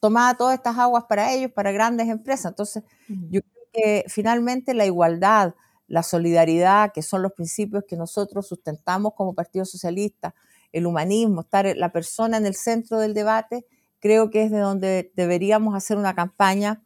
tomadas 0.00 0.36
todas 0.36 0.54
estas 0.54 0.78
aguas 0.78 1.04
para 1.04 1.32
ellos, 1.32 1.52
para 1.52 1.72
grandes 1.72 2.08
empresas. 2.08 2.52
Entonces, 2.52 2.82
yo 3.08 3.40
creo 3.42 3.64
que 3.72 4.04
finalmente 4.08 4.74
la 4.74 4.86
igualdad, 4.86 5.54
la 5.90 6.04
solidaridad, 6.04 6.92
que 6.92 7.02
son 7.02 7.20
los 7.20 7.32
principios 7.32 7.82
que 7.86 7.96
nosotros 7.96 8.46
sustentamos 8.46 9.12
como 9.14 9.34
Partido 9.34 9.64
Socialista, 9.64 10.34
el 10.72 10.86
humanismo, 10.86 11.40
estar 11.40 11.66
la 11.76 11.90
persona 11.90 12.36
en 12.36 12.46
el 12.46 12.54
centro 12.54 12.98
del 13.00 13.12
debate, 13.12 13.66
creo 13.98 14.30
que 14.30 14.44
es 14.44 14.52
de 14.52 14.60
donde 14.60 15.12
deberíamos 15.16 15.74
hacer 15.74 15.96
una 15.96 16.14
campaña 16.14 16.80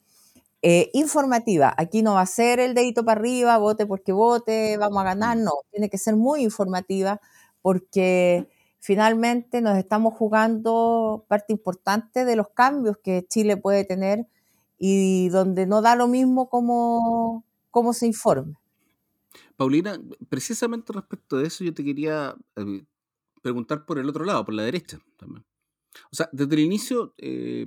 eh, 0.63 0.91
informativa. 0.95 1.75
Aquí 1.77 2.03
no 2.03 2.15
va 2.15 2.23
a 2.23 2.27
ser 2.27 2.61
el 2.61 2.73
dedito 2.73 3.05
para 3.05 3.21
arriba, 3.21 3.59
vote 3.59 3.85
porque 3.85 4.13
vote, 4.13 4.79
vamos 4.79 4.99
a 5.03 5.05
ganar, 5.05 5.37
no, 5.37 5.53
tiene 5.71 5.91
que 5.91 5.99
ser 5.99 6.17
muy 6.17 6.43
informativa 6.43 7.21
porque 7.61 8.49
finalmente 8.81 9.61
nos 9.61 9.77
estamos 9.77 10.15
jugando 10.15 11.27
parte 11.29 11.53
importante 11.53 12.25
de 12.25 12.37
los 12.37 12.49
cambios 12.49 12.97
que 12.97 13.27
Chile 13.29 13.59
puede 13.59 13.85
tener 13.85 14.27
y 14.79 15.29
donde 15.29 15.67
no 15.67 15.83
da 15.83 15.95
lo 15.95 16.09
mismo 16.09 16.49
como, 16.49 17.45
como 17.71 17.93
se 17.93 18.07
informe. 18.07 18.57
Paulina, 19.57 20.01
precisamente 20.29 20.93
respecto 20.93 21.37
de 21.37 21.47
eso 21.47 21.65
yo 21.65 21.75
te 21.75 21.85
quería 21.85 22.35
eh, 22.57 22.85
preguntar 23.43 23.85
por 23.85 23.99
el 23.99 24.09
otro 24.09 24.25
lado, 24.25 24.45
por 24.45 24.55
la 24.55 24.63
derecha 24.63 24.99
también. 25.17 25.45
O 26.11 26.17
sea, 26.17 26.29
desde 26.33 26.55
el 26.55 26.61
inicio 26.61 27.15
eh, 27.19 27.67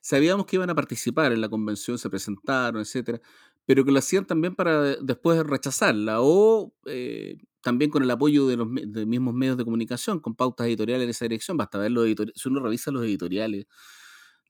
sabíamos 0.00 0.46
que 0.46 0.56
iban 0.56 0.70
a 0.70 0.74
participar 0.74 1.32
en 1.32 1.40
la 1.40 1.48
convención, 1.48 1.98
se 1.98 2.10
presentaron, 2.10 2.80
etcétera, 2.80 3.20
pero 3.66 3.84
que 3.84 3.92
lo 3.92 3.98
hacían 3.98 4.26
también 4.26 4.54
para 4.54 4.96
después 4.96 5.38
rechazarla 5.44 6.22
o 6.22 6.72
eh, 6.86 7.36
también 7.60 7.90
con 7.90 8.02
el 8.02 8.10
apoyo 8.10 8.46
de 8.46 8.56
los, 8.56 8.66
mismos 8.68 9.34
medios 9.34 9.56
de 9.58 9.64
comunicación, 9.64 10.20
con 10.20 10.34
pautas 10.34 10.66
editoriales 10.66 11.04
en 11.04 11.10
esa 11.10 11.24
dirección. 11.26 11.56
Basta 11.56 11.78
ver 11.78 11.90
los 11.90 12.06
editoriales, 12.06 12.40
si 12.40 12.48
uno 12.48 12.60
revisa 12.60 12.90
los 12.90 13.04
editoriales 13.04 13.66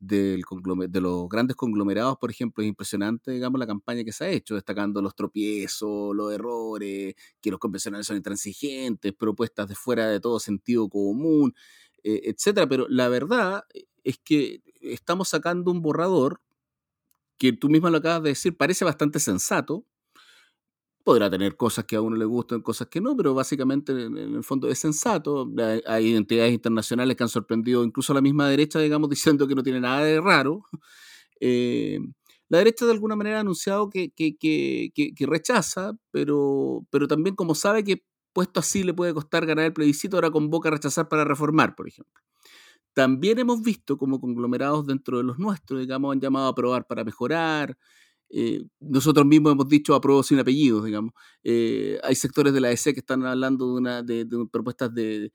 del 0.00 0.42
de 0.88 1.00
los 1.00 1.28
grandes 1.28 1.56
conglomerados, 1.56 2.16
por 2.18 2.30
ejemplo, 2.30 2.62
es 2.62 2.68
impresionante, 2.68 3.32
digamos, 3.32 3.58
la 3.58 3.66
campaña 3.66 4.04
que 4.04 4.12
se 4.12 4.24
ha 4.24 4.28
hecho, 4.30 4.54
destacando 4.54 5.02
los 5.02 5.14
tropiezos, 5.14 6.14
los 6.14 6.32
errores, 6.32 7.14
que 7.40 7.50
los 7.50 7.58
convencionales 7.58 8.06
son 8.06 8.16
intransigentes, 8.16 9.12
propuestas 9.14 9.68
de 9.68 9.74
fuera 9.74 10.06
de 10.08 10.20
todo 10.20 10.38
sentido 10.40 10.88
común, 10.88 11.54
eh, 12.04 12.20
etcétera. 12.24 12.68
Pero 12.68 12.87
la 12.88 13.08
verdad 13.08 13.64
es 14.04 14.18
que 14.18 14.62
estamos 14.80 15.28
sacando 15.28 15.70
un 15.72 15.82
borrador 15.82 16.40
que 17.38 17.52
tú 17.52 17.68
misma 17.68 17.90
lo 17.90 17.98
acabas 17.98 18.22
de 18.22 18.30
decir, 18.30 18.56
parece 18.56 18.84
bastante 18.84 19.20
sensato. 19.20 19.84
Podrá 21.04 21.30
tener 21.30 21.56
cosas 21.56 21.84
que 21.87 21.96
a 21.96 22.02
uno 22.02 22.16
le 22.16 22.26
gustan, 22.26 22.61
cosas 22.61 22.88
que 22.88 23.00
no, 23.00 23.16
pero 23.16 23.32
básicamente 23.32 23.92
en 23.92 24.16
el 24.18 24.44
fondo 24.44 24.68
es 24.68 24.78
sensato. 24.78 25.50
Hay 25.87 26.08
identidades 26.08 26.52
internacionales 26.52 27.16
que 27.16 27.22
han 27.22 27.28
sorprendido 27.30 27.82
incluso 27.82 28.12
a 28.12 28.16
la 28.16 28.20
misma 28.20 28.48
derecha, 28.48 28.78
digamos, 28.78 29.08
diciendo 29.38 29.48
que 29.48 29.54
no 29.54 29.62
tiene 29.62 29.80
nada 29.80 30.02
de 30.04 30.20
raro. 30.20 30.64
Eh, 31.40 31.98
la 32.48 32.58
derecha 32.58 32.87
de 32.87 32.92
alguna 32.92 33.16
manera 33.16 33.38
ha 33.38 33.40
anunciado 33.40 33.90
que, 33.90 34.11
que, 34.11 34.37
que, 34.37 34.90
que, 34.94 35.26
rechaza, 35.26 35.92
pero, 36.11 36.87
pero 36.90 37.06
también 37.06 37.37
como 37.37 37.54
sabe 37.54 37.84
que 37.84 38.02
puesto 38.32 38.61
así 38.61 38.84
le 38.84 38.94
puede 38.94 39.14
costar 39.14 39.46
ganar 39.46 39.66
el 39.66 39.72
plebiscito, 39.72 40.16
ahora 40.16 40.30
convoca 40.30 40.68
a 40.68 40.72
rechazar 40.72 41.08
para 41.08 41.24
reformar, 41.24 41.74
por 41.74 41.88
ejemplo. 41.88 42.22
También 42.94 43.38
hemos 43.38 43.62
visto 43.62 43.98
como 43.98 44.20
conglomerados 44.20 44.87
dentro 44.87 45.18
de 45.18 45.24
los 45.24 45.38
nuestros, 45.38 45.80
digamos, 45.80 46.12
han 46.12 46.20
llamado 46.20 46.46
a 46.46 46.50
aprobar 46.50 46.87
para 46.87 47.04
mejorar. 47.04 47.76
Eh, 48.30 48.64
nosotros 48.80 49.24
mismos 49.26 49.52
hemos 49.52 49.68
dicho 49.68 49.94
apruebo 49.94 50.22
sin 50.22 50.38
apellidos, 50.38 50.84
digamos. 50.84 51.12
Eh, 51.42 51.98
hay 52.02 52.14
sectores 52.14 52.52
de 52.52 52.60
la 52.60 52.70
EC 52.70 52.94
que 52.94 53.00
están 53.00 53.24
hablando 53.24 53.66
de, 53.66 53.72
una, 53.72 54.02
de, 54.02 54.26
propuestas 54.50 54.92
de 54.94 55.32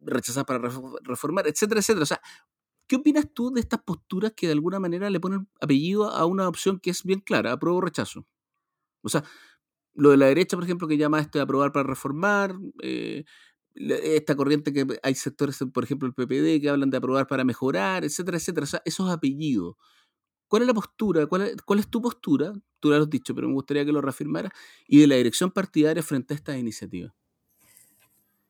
rechazar 0.00 0.46
para 0.46 0.70
reformar, 1.02 1.46
etcétera, 1.46 1.80
etcétera. 1.80 2.02
O 2.04 2.06
sea, 2.06 2.20
¿qué 2.88 2.96
opinas 2.96 3.26
tú 3.32 3.52
de 3.52 3.60
estas 3.60 3.82
posturas 3.82 4.32
que 4.36 4.46
de 4.46 4.54
alguna 4.54 4.80
manera 4.80 5.10
le 5.10 5.20
ponen 5.20 5.48
apellido 5.60 6.10
a 6.10 6.24
una 6.26 6.48
opción 6.48 6.80
que 6.80 6.90
es 6.90 7.04
bien 7.04 7.20
clara, 7.20 7.52
apruebo 7.52 7.78
o 7.78 7.82
rechazo? 7.82 8.26
O 9.02 9.08
sea, 9.08 9.24
lo 9.94 10.10
de 10.10 10.16
la 10.16 10.26
derecha, 10.26 10.56
por 10.56 10.64
ejemplo, 10.64 10.88
que 10.88 10.98
llama 10.98 11.20
esto 11.20 11.38
de 11.38 11.42
aprobar 11.44 11.72
para 11.72 11.88
reformar, 11.88 12.54
eh, 12.82 13.24
esta 13.74 14.36
corriente 14.36 14.72
que 14.72 14.86
hay 15.02 15.14
sectores, 15.14 15.58
por 15.72 15.84
ejemplo, 15.84 16.08
el 16.08 16.14
PPD, 16.14 16.60
que 16.60 16.68
hablan 16.70 16.90
de 16.90 16.96
aprobar 16.98 17.26
para 17.26 17.44
mejorar, 17.44 18.04
etcétera, 18.04 18.38
etcétera. 18.38 18.64
O 18.64 18.66
sea, 18.66 18.82
esos 18.84 19.10
apellidos. 19.10 19.76
¿Cuál 20.50 20.62
es 20.62 20.66
la 20.66 20.74
postura? 20.74 21.26
¿Cuál 21.28 21.78
es, 21.78 21.86
tu 21.86 22.02
postura? 22.02 22.52
Tú 22.80 22.88
lo 22.88 22.96
has 22.96 23.08
dicho, 23.08 23.36
pero 23.36 23.46
me 23.46 23.54
gustaría 23.54 23.84
que 23.84 23.92
lo 23.92 24.00
reafirmaras. 24.00 24.50
Y 24.88 25.00
de 25.00 25.06
la 25.06 25.14
dirección 25.14 25.52
partidaria 25.52 26.02
frente 26.02 26.34
a 26.34 26.36
estas 26.36 26.56
iniciativas. 26.56 27.12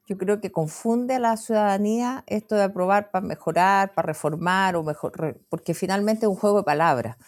Yo 0.07 0.17
creo 0.17 0.41
que 0.41 0.51
confunde 0.51 1.17
a 1.17 1.19
la 1.19 1.37
ciudadanía 1.37 2.25
esto 2.27 2.55
de 2.55 2.63
aprobar 2.63 3.11
para 3.11 3.27
mejorar, 3.27 3.93
para 3.93 4.07
reformar, 4.07 4.77
o 4.77 4.83
mejor, 4.83 5.43
porque 5.51 5.75
finalmente 5.75 6.25
es 6.25 6.31
un 6.31 6.37
juego 6.37 6.57
de 6.57 6.65
palabras. 6.65 7.19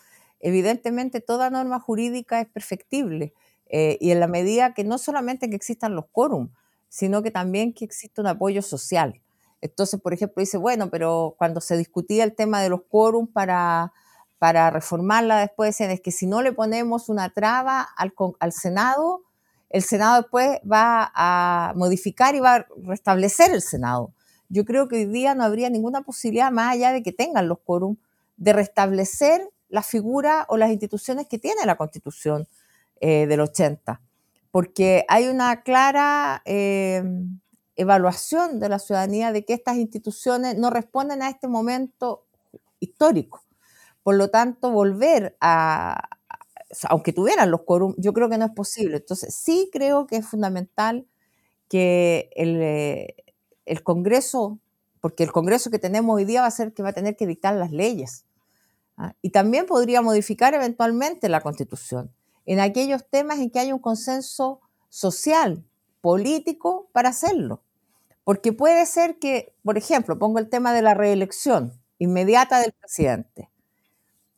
Evidentemente, 0.40 1.20
toda 1.20 1.50
norma 1.50 1.78
jurídica 1.78 2.40
es 2.40 2.48
perfectible. 2.48 3.34
Eh, 3.66 3.98
y 4.00 4.10
en 4.10 4.20
la 4.20 4.26
medida 4.26 4.72
que 4.72 4.84
no 4.84 4.96
solamente 4.96 5.50
que 5.50 5.56
existan 5.56 5.94
los 5.94 6.06
quórum, 6.10 6.48
sino 6.88 7.22
que 7.22 7.30
también 7.30 7.74
que 7.74 7.84
exista 7.84 8.22
un 8.22 8.28
apoyo 8.28 8.62
social. 8.62 9.20
Entonces, 9.60 10.00
por 10.00 10.14
ejemplo, 10.14 10.40
dice, 10.40 10.56
bueno, 10.56 10.88
pero 10.88 11.34
cuando 11.36 11.60
se 11.60 11.76
discutía 11.76 12.24
el 12.24 12.34
tema 12.34 12.62
de 12.62 12.70
los 12.70 12.84
quórum 12.88 13.26
para, 13.26 13.92
para 14.42 14.70
reformarla, 14.70 15.38
después 15.38 15.80
es 15.80 16.00
que 16.00 16.10
si 16.10 16.26
no 16.26 16.42
le 16.42 16.50
ponemos 16.50 17.08
una 17.08 17.32
traba 17.32 17.86
al, 17.96 18.52
Senado, 18.52 19.22
el 19.70 19.84
Senado 19.84 20.22
después 20.22 20.58
va 20.68 21.12
a 21.14 21.74
modificar 21.76 22.34
y 22.34 22.40
va 22.40 22.56
a 22.56 22.66
restablecer 22.82 23.52
el 23.52 23.62
Senado. 23.62 24.12
Yo 24.48 24.64
creo 24.64 24.88
que 24.88 24.96
hoy 24.96 25.04
día 25.04 25.36
no 25.36 25.44
habría 25.44 25.70
ninguna 25.70 26.02
posibilidad, 26.02 26.50
más 26.50 26.72
allá 26.72 26.90
de 26.90 27.04
que 27.04 27.12
tengan 27.12 27.46
los 27.46 27.60
quórum, 27.60 27.98
de 28.36 28.52
restablecer 28.52 29.48
la 29.68 29.84
figura 29.84 30.44
o 30.48 30.56
las 30.56 30.72
instituciones 30.72 31.28
que 31.28 31.38
tiene 31.38 31.64
la 31.64 31.76
Constitución 31.76 32.48
eh, 33.00 33.28
del 33.28 33.42
80 33.42 34.00
porque 34.50 35.04
hay 35.06 35.28
una 35.28 35.62
clara 35.62 36.42
em, 36.46 37.38
evaluación 37.76 38.58
de 38.58 38.68
la 38.68 38.80
ciudadanía 38.80 39.30
de 39.30 39.44
que 39.44 39.52
estas 39.52 39.76
instituciones 39.76 40.58
no 40.58 40.68
responden 40.68 41.22
a 41.22 41.28
este 41.28 41.46
momento 41.46 42.26
histórico. 42.80 43.44
Por 44.02 44.16
lo 44.16 44.28
tanto, 44.30 44.70
volver 44.70 45.36
a, 45.40 46.08
aunque 46.88 47.12
tuvieran 47.12 47.50
los 47.50 47.62
quórum, 47.62 47.94
yo 47.98 48.12
creo 48.12 48.28
que 48.28 48.38
no 48.38 48.46
es 48.46 48.52
posible. 48.52 48.96
Entonces, 48.96 49.34
sí 49.34 49.68
creo 49.72 50.06
que 50.06 50.16
es 50.16 50.26
fundamental 50.26 51.06
que 51.68 52.30
el, 52.36 52.60
eh, 52.60 53.16
Congreso, 53.84 54.58
porque 55.00 55.24
el 55.24 55.32
Congreso 55.32 55.70
que 55.70 55.78
tenemos 55.78 56.14
hoy 56.16 56.24
día 56.24 56.42
va 56.42 56.46
a 56.46 56.50
ser 56.50 56.74
que 56.74 56.82
va 56.82 56.90
a 56.90 56.92
tener 56.92 57.16
que 57.16 57.26
dictar 57.26 57.54
las 57.54 57.72
leyes. 57.72 58.24
¿ah? 58.96 59.14
Y 59.22 59.30
también 59.30 59.66
podría 59.66 60.02
modificar 60.02 60.54
eventualmente 60.54 61.28
la 61.28 61.40
Constitución 61.40 62.12
en 62.46 62.60
aquellos 62.60 63.08
temas 63.08 63.38
en 63.38 63.50
que 63.50 63.60
hay 63.60 63.72
un 63.72 63.78
consenso 63.78 64.60
social, 64.88 65.64
político, 66.00 66.88
para 66.92 67.10
hacerlo. 67.10 67.62
Porque 68.24 68.52
puede 68.52 68.86
ser 68.86 69.18
que, 69.18 69.54
por 69.64 69.78
ejemplo, 69.78 70.18
pongo 70.18 70.38
el 70.38 70.48
tema 70.48 70.72
de 70.72 70.82
la 70.82 70.94
reelección 70.94 71.72
inmediata 71.98 72.60
del 72.60 72.72
presidente. 72.72 73.51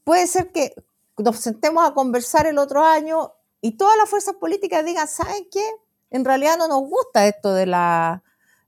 Puede 0.04 0.26
ser 0.26 0.52
que 0.52 0.74
nos 1.18 1.38
sentemos 1.38 1.88
a 1.88 1.94
conversar 1.94 2.46
el 2.46 2.58
otro 2.58 2.84
año 2.84 3.32
y 3.60 3.76
todas 3.78 3.96
las 3.96 4.08
fuerzas 4.08 4.34
políticas 4.34 4.84
digan, 4.84 5.08
¿saben 5.08 5.46
qué? 5.50 5.64
En 6.10 6.24
realidad 6.24 6.58
no 6.58 6.68
nos 6.68 6.80
gusta 6.80 7.26
esto 7.26 7.54
de 7.54 7.66
la, 7.66 8.22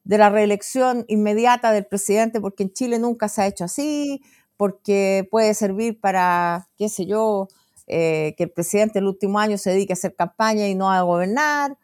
de 0.05 0.19
la 0.19 0.31
reelección 0.31 1.05
inmediata 1.09 1.73
del 1.73 1.87
presidente 1.87 2.41
porque 2.41 2.63
en 2.63 2.73
Chile 2.73 2.99
nunca 2.99 3.29
se 3.29 3.43
ha 3.43 3.47
hecho 3.47 3.65
así, 3.65 4.23
porque 4.57 5.29
puede 5.31 5.53
servir 5.53 6.01
para, 6.01 6.69
qué 6.79 6.89
sé 6.89 7.05
yo, 7.05 7.49
eh, 7.87 8.35
que 8.37 8.45
el 8.45 8.51
presidente 8.51 8.99
el 8.99 9.07
último 9.07 9.39
año 9.39 9.59
se 9.59 9.71
dedique 9.71 9.93
a 9.93 9.95
hacer 9.95 10.15
campaña 10.17 10.67
y 10.67 10.75
no 10.75 10.91
a 10.91 11.03
gobernar, 11.03 11.77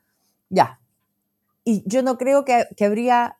ya. 0.48 0.80
Y 1.64 1.84
yo 1.86 2.02
no 2.02 2.16
creo 2.18 2.44
que, 2.44 2.66
habría 2.84 3.38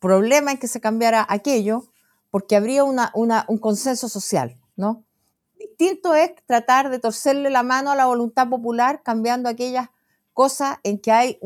problema 0.00 0.52
en 0.52 0.58
que 0.58 0.68
se 0.68 0.80
cambiara 0.80 1.24
aquello, 1.28 1.84
porque 2.30 2.56
habría 2.56 2.84
una, 2.84 3.12
un 3.14 3.58
consenso 3.58 4.08
social, 4.08 4.58
¿no? 4.76 5.04
Distinto 5.76 6.14
es 6.14 6.30
tratar 6.46 6.88
de 6.88 7.00
torcerle 7.00 7.50
la 7.50 7.64
mano 7.64 7.90
a 7.90 7.96
la 7.96 8.06
voluntad 8.06 8.48
popular 8.48 9.02
cambiando 9.02 9.48
aquellas 9.48 9.88
cosas 10.32 10.78
en 10.84 11.00
que 11.00 11.10
hay 11.10 11.40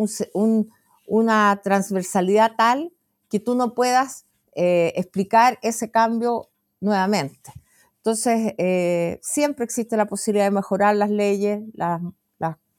una 1.06 1.60
transversalidad 1.64 2.52
tal 2.54 2.92
que 3.30 3.40
tú 3.40 3.54
no 3.54 3.74
puedas 3.74 4.26
eh, 4.54 4.92
explicar 4.96 5.58
ese 5.62 5.90
cambio 5.90 6.50
nuevamente. 6.78 7.52
Entonces, 7.96 8.52
eh, 8.58 9.18
siempre 9.22 9.64
existe 9.64 9.96
la 9.96 10.04
posibilidad 10.04 10.44
de 10.44 10.50
mejorar 10.50 10.94
las 10.94 11.10
leyes, 11.10 11.62
las, 11.72 12.00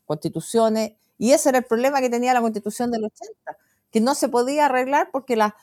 constituciones, 0.05 0.93
y 1.17 1.31
ese 1.31 1.49
era 1.49 1.59
el 1.59 1.65
problema 1.65 1.99
que 2.01 2.09
tenía 2.09 2.33
la 2.33 2.41
constitución 2.41 2.89
del 2.89 3.05
80, 3.05 3.57
que 3.91 4.01
no 4.01 4.15
se 4.15 4.27
podía 4.27 4.65
arreglar 4.65 5.09
porque 5.11 5.35
la, 5.35 5.55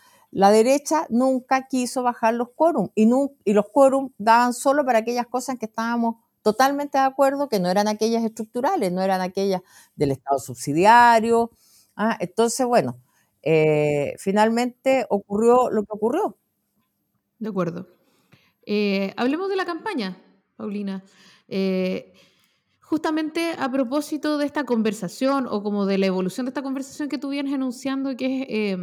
derecha 0.51 1.07
nunca 1.09 1.66
quiso 1.66 2.03
bajar 2.03 2.35
los 2.35 2.51
quórum 2.55 2.90
y, 2.94 3.07
los 3.07 3.68
quórum 3.72 4.11
daban 4.18 4.53
solo 4.53 4.85
para 4.85 4.99
aquellas 4.99 5.27
cosas 5.27 5.59
que 5.59 5.64
estábamos 5.64 6.16
totalmente 6.42 6.99
de 6.99 7.05
acuerdo, 7.05 7.49
que 7.49 7.59
no 7.59 7.70
eran 7.70 7.88
aquellas 7.88 8.22
estructurales, 8.22 8.92
no 8.92 9.01
eran 9.01 9.22
aquellas 9.22 9.62
del 9.94 10.11
Estado 10.11 10.38
subsidiario. 10.38 11.51
¿ah? 11.96 12.18
entonces, 12.20 12.66
bueno, 12.66 13.01
eh, 13.42 14.14
finalmente 14.18 15.07
ocurrió 15.09 15.70
lo 15.70 15.85
que 15.85 15.92
ocurrió. 15.92 16.37
De 17.38 17.49
acuerdo. 17.49 17.88
Eh, 18.66 19.14
hablemos 19.16 19.49
de 19.49 19.57
la 19.57 19.64
campaña, 19.64 20.18
Paulina. 20.57 21.03
Eh, 21.49 22.12
justamente 22.81 23.55
a 23.59 23.70
propósito 23.70 24.37
de 24.37 24.44
esta 24.44 24.64
conversación 24.64 25.46
o 25.49 25.62
como 25.62 25.87
de 25.87 25.96
la 25.96 26.07
evolución 26.07 26.44
de 26.44 26.51
esta 26.51 26.62
conversación 26.62 27.09
que 27.09 27.16
tú 27.16 27.31
vienes 27.31 27.55
enunciando, 27.55 28.14
que 28.18 28.72
es 28.72 28.79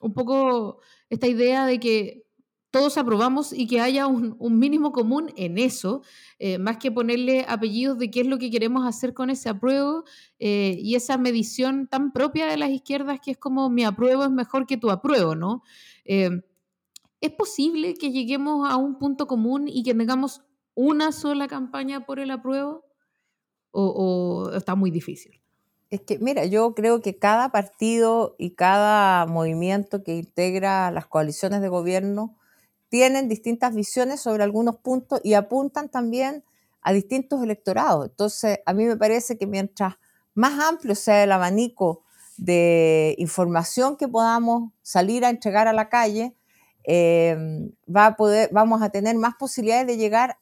un 0.00 0.14
poco 0.14 0.80
esta 1.08 1.26
idea 1.26 1.66
de 1.66 1.80
que 1.80 2.24
todos 2.70 2.98
aprobamos 2.98 3.52
y 3.52 3.68
que 3.68 3.80
haya 3.80 4.08
un, 4.08 4.36
mínimo 4.58 4.90
común 4.90 5.32
en 5.36 5.58
eso, 5.58 6.02
eh, 6.40 6.58
más 6.58 6.78
que 6.78 6.90
ponerle 6.90 7.44
apellidos 7.48 7.98
de 7.98 8.10
qué 8.10 8.22
es 8.22 8.26
lo 8.26 8.36
que 8.36 8.50
queremos 8.50 8.84
hacer 8.84 9.14
con 9.14 9.30
ese 9.30 9.48
apruebo 9.48 10.02
y 10.40 10.96
esa 10.96 11.16
medición 11.16 11.86
tan 11.86 12.12
propia 12.12 12.46
de 12.46 12.56
las 12.56 12.70
izquierdas 12.70 13.20
que 13.20 13.30
es 13.30 13.38
como 13.38 13.70
mi 13.70 13.84
apruebo 13.84 14.24
es 14.24 14.30
mejor 14.30 14.66
que 14.66 14.76
tu 14.76 14.90
apruebo, 14.90 15.36
¿no? 15.36 15.62
Em, 16.04 16.42
¿Es 17.24 17.32
posible 17.32 17.94
que 17.94 18.12
lleguemos 18.12 18.70
a 18.70 18.76
un 18.76 18.98
punto 18.98 19.26
común 19.26 19.66
y 19.66 19.82
que 19.82 19.94
tengamos 19.94 20.42
una 20.74 21.10
sola 21.10 21.48
campaña 21.48 22.04
por 22.04 22.18
el 22.18 22.30
apruebo? 22.30 22.84
¿O, 23.70 24.50
está 24.54 24.74
muy 24.74 24.90
difícil? 24.90 25.40
Es 25.94 26.00
que, 26.00 26.18
mira, 26.18 26.44
yo 26.44 26.74
creo 26.74 27.00
que 27.00 27.18
cada 27.18 27.50
partido 27.50 28.34
y 28.38 28.50
cada 28.56 29.26
movimiento 29.26 30.02
que 30.02 30.16
integra 30.16 30.90
las 30.90 31.06
coaliciones 31.06 31.60
de 31.60 31.68
gobierno 31.68 32.36
tienen 32.88 33.28
distintas 33.28 33.74
visiones 33.74 34.20
sobre 34.20 34.42
algunos 34.42 34.76
puntos 34.78 35.20
y 35.22 35.34
apuntan 35.34 35.88
también 35.88 36.44
a 36.82 36.92
distintos 36.92 37.42
electorados. 37.42 38.06
Entonces, 38.06 38.58
a 38.66 38.72
mí 38.72 38.84
me 38.84 38.96
parece 38.96 39.38
que 39.38 39.46
mientras 39.46 39.94
más 40.34 40.58
amplio 40.58 40.96
sea 40.96 41.22
el 41.22 41.30
abanico 41.30 42.02
de 42.36 43.14
información 43.18 43.96
que 43.96 44.08
podamos 44.08 44.72
salir 44.82 45.24
a 45.24 45.30
entregar 45.30 45.68
a 45.68 45.72
la 45.72 45.88
calle, 45.88 46.34
Em, 46.84 47.70
va 47.88 48.06
a 48.06 48.16
poder, 48.16 48.50
vamos 48.52 48.82
a 48.82 48.90
tener 48.90 49.16
más 49.16 49.34
posibilidades 49.36 49.86
de 49.86 49.96
llegar 49.96 50.36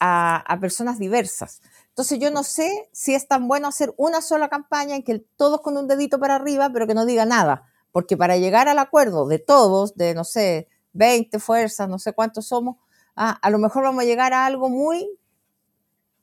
a, 0.00 0.58
personas 0.60 0.98
diversas. 0.98 1.62
Entonces 1.94 2.18
yo 2.18 2.32
no 2.32 2.42
sé 2.42 2.88
si 2.90 3.14
es 3.14 3.28
tan 3.28 3.46
bueno 3.46 3.68
hacer 3.68 3.94
una 3.96 4.20
sola 4.20 4.48
campaña 4.48 4.96
en 4.96 5.04
que 5.04 5.20
todos 5.36 5.60
con 5.60 5.76
un 5.76 5.86
dedito 5.86 6.18
para 6.18 6.34
arriba, 6.34 6.68
pero 6.72 6.88
que 6.88 6.94
no 6.94 7.06
diga 7.06 7.24
nada, 7.24 7.68
porque 7.92 8.16
para 8.16 8.36
llegar 8.36 8.66
al 8.66 8.80
acuerdo 8.80 9.28
de 9.28 9.38
todos, 9.38 9.94
de 9.94 10.12
no 10.12 10.24
sé, 10.24 10.66
20 10.94 11.38
fuerzas, 11.38 11.88
no 11.88 12.00
sé 12.00 12.12
cuántos 12.12 12.46
somos, 12.46 12.78
ah, 13.14 13.38
a 13.40 13.48
lo 13.48 13.60
mejor 13.60 13.84
vamos 13.84 14.02
a 14.02 14.06
llegar 14.06 14.32
a 14.32 14.44
algo 14.44 14.68
muy 14.68 15.08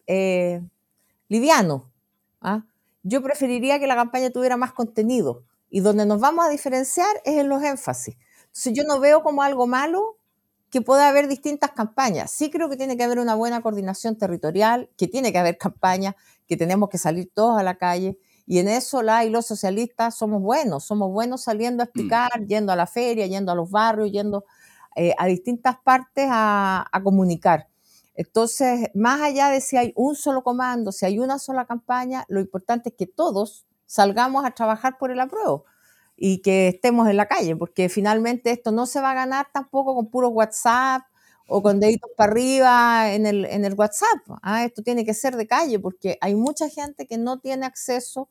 eh, 0.07 0.61
liviano. 1.29 1.89
¿ah? 2.41 2.65
Yo 3.03 3.23
preferiría 3.23 3.79
que 3.79 3.87
la 3.87 3.95
campaña 3.95 4.29
tuviera 4.29 4.57
más 4.57 4.73
contenido 4.73 5.45
y 5.69 5.79
donde 5.79 6.05
nos 6.05 6.19
vamos 6.19 6.43
a 6.43 6.49
diferenciar 6.49 7.15
es 7.23 7.37
en 7.37 7.47
los 7.47 7.63
énfasis. 7.63 8.17
Entonces 8.47 8.73
yo 8.73 8.83
no 8.83 8.99
veo 8.99 9.23
como 9.23 9.41
algo 9.41 9.67
malo 9.67 10.17
que 10.71 10.81
pueda 10.81 11.09
haber 11.09 11.27
distintas 11.27 11.71
campañas. 11.71 12.31
Sí 12.31 12.49
creo 12.49 12.69
que 12.69 12.77
tiene 12.77 12.95
que 12.95 13.03
haber 13.03 13.19
una 13.19 13.35
buena 13.35 13.61
coordinación 13.61 14.17
territorial, 14.17 14.89
que 14.97 15.07
tiene 15.07 15.33
que 15.33 15.37
haber 15.37 15.57
campañas, 15.57 16.15
que 16.47 16.55
tenemos 16.55 16.89
que 16.89 16.97
salir 16.97 17.29
todos 17.33 17.59
a 17.59 17.63
la 17.63 17.75
calle. 17.75 18.17
Y 18.47 18.59
en 18.59 18.69
eso 18.69 19.03
la 19.03 19.25
y 19.25 19.29
los 19.29 19.45
socialistas 19.45 20.15
somos 20.15 20.41
buenos, 20.41 20.85
somos 20.85 21.11
buenos 21.11 21.43
saliendo 21.43 21.83
a 21.83 21.85
mm. 21.85 21.89
explicar, 21.89 22.47
yendo 22.47 22.71
a 22.71 22.77
la 22.77 22.87
feria, 22.87 23.27
yendo 23.27 23.51
a 23.51 23.55
los 23.55 23.69
barrios, 23.69 24.11
yendo 24.11 24.45
eh, 24.95 25.13
a 25.17 25.25
distintas 25.27 25.75
partes 25.83 26.27
a, 26.29 26.87
a, 26.89 27.03
comunicar. 27.03 27.67
Entonces, 28.15 28.89
más 28.93 29.21
allá 29.21 29.49
de 29.49 29.59
si 29.59 29.75
hay 29.75 29.91
un 29.95 30.15
solo 30.15 30.41
comando, 30.41 30.93
si 30.93 31.05
hay 31.05 31.19
una 31.19 31.37
sola 31.37 31.65
campaña, 31.65 32.25
lo 32.29 32.39
importante 32.39 32.89
es 32.89 32.95
que 32.95 33.07
todos 33.07 33.65
salgamos 33.85 34.45
a 34.45 34.51
trabajar 34.51 34.97
por 34.97 35.11
el 35.11 35.19
apruebo 35.19 35.65
y 36.23 36.43
que 36.43 36.67
estemos 36.67 37.09
en 37.09 37.17
la 37.17 37.25
calle, 37.25 37.55
porque 37.55 37.89
finalmente 37.89 38.51
esto 38.51 38.71
no 38.71 38.85
se 38.85 39.01
va 39.01 39.09
a 39.09 39.15
ganar 39.15 39.47
tampoco 39.51 39.95
con 39.95 40.11
puro 40.11 40.29
WhatsApp 40.29 41.01
o 41.47 41.63
con 41.63 41.79
deditos 41.79 42.11
para 42.15 42.31
arriba 42.31 43.11
en 43.11 43.25
el, 43.25 43.45
en 43.45 43.65
el 43.65 43.73
WhatsApp. 43.73 44.19
¿ah? 44.43 44.63
Esto 44.63 44.83
tiene 44.83 45.03
que 45.03 45.15
ser 45.15 45.35
de 45.35 45.47
calle, 45.47 45.79
porque 45.79 46.19
hay 46.21 46.35
mucha 46.35 46.69
gente 46.69 47.07
que 47.07 47.17
no 47.17 47.39
tiene 47.39 47.65
acceso 47.65 48.29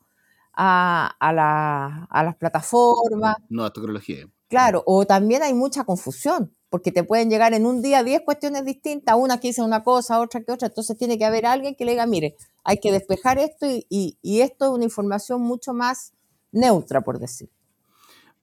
a, 0.53 1.16
a 1.18 2.22
las 2.22 2.36
plataformas. 2.36 3.38
Nueva 3.49 3.72
tecnología. 3.72 4.24
Claro, 4.47 4.84
o 4.86 5.05
también 5.05 5.43
hay 5.43 5.53
mucha 5.53 5.82
confusión, 5.82 6.55
porque 6.68 6.93
te 6.93 7.03
pueden 7.03 7.28
llegar 7.28 7.55
en 7.55 7.66
un 7.66 7.82
día 7.82 8.05
10 8.05 8.22
cuestiones 8.24 8.64
distintas, 8.64 9.16
una 9.18 9.41
que 9.41 9.49
dice 9.49 9.62
una 9.62 9.82
cosa, 9.82 10.20
otra 10.20 10.43
que 10.45 10.53
otra, 10.53 10.68
entonces 10.68 10.97
tiene 10.97 11.18
que 11.18 11.24
haber 11.24 11.45
alguien 11.45 11.74
que 11.74 11.84
le 11.84 11.91
diga, 11.91 12.07
mire, 12.07 12.36
hay 12.62 12.78
que 12.78 12.93
despejar 12.93 13.41
esto 13.41 13.66
y, 13.68 14.16
esto 14.22 14.66
es 14.66 14.70
una 14.70 14.84
información 14.84 15.41
mucho 15.43 15.74
más 15.74 16.12
neutra, 16.53 17.01
por 17.01 17.18
decir. 17.18 17.51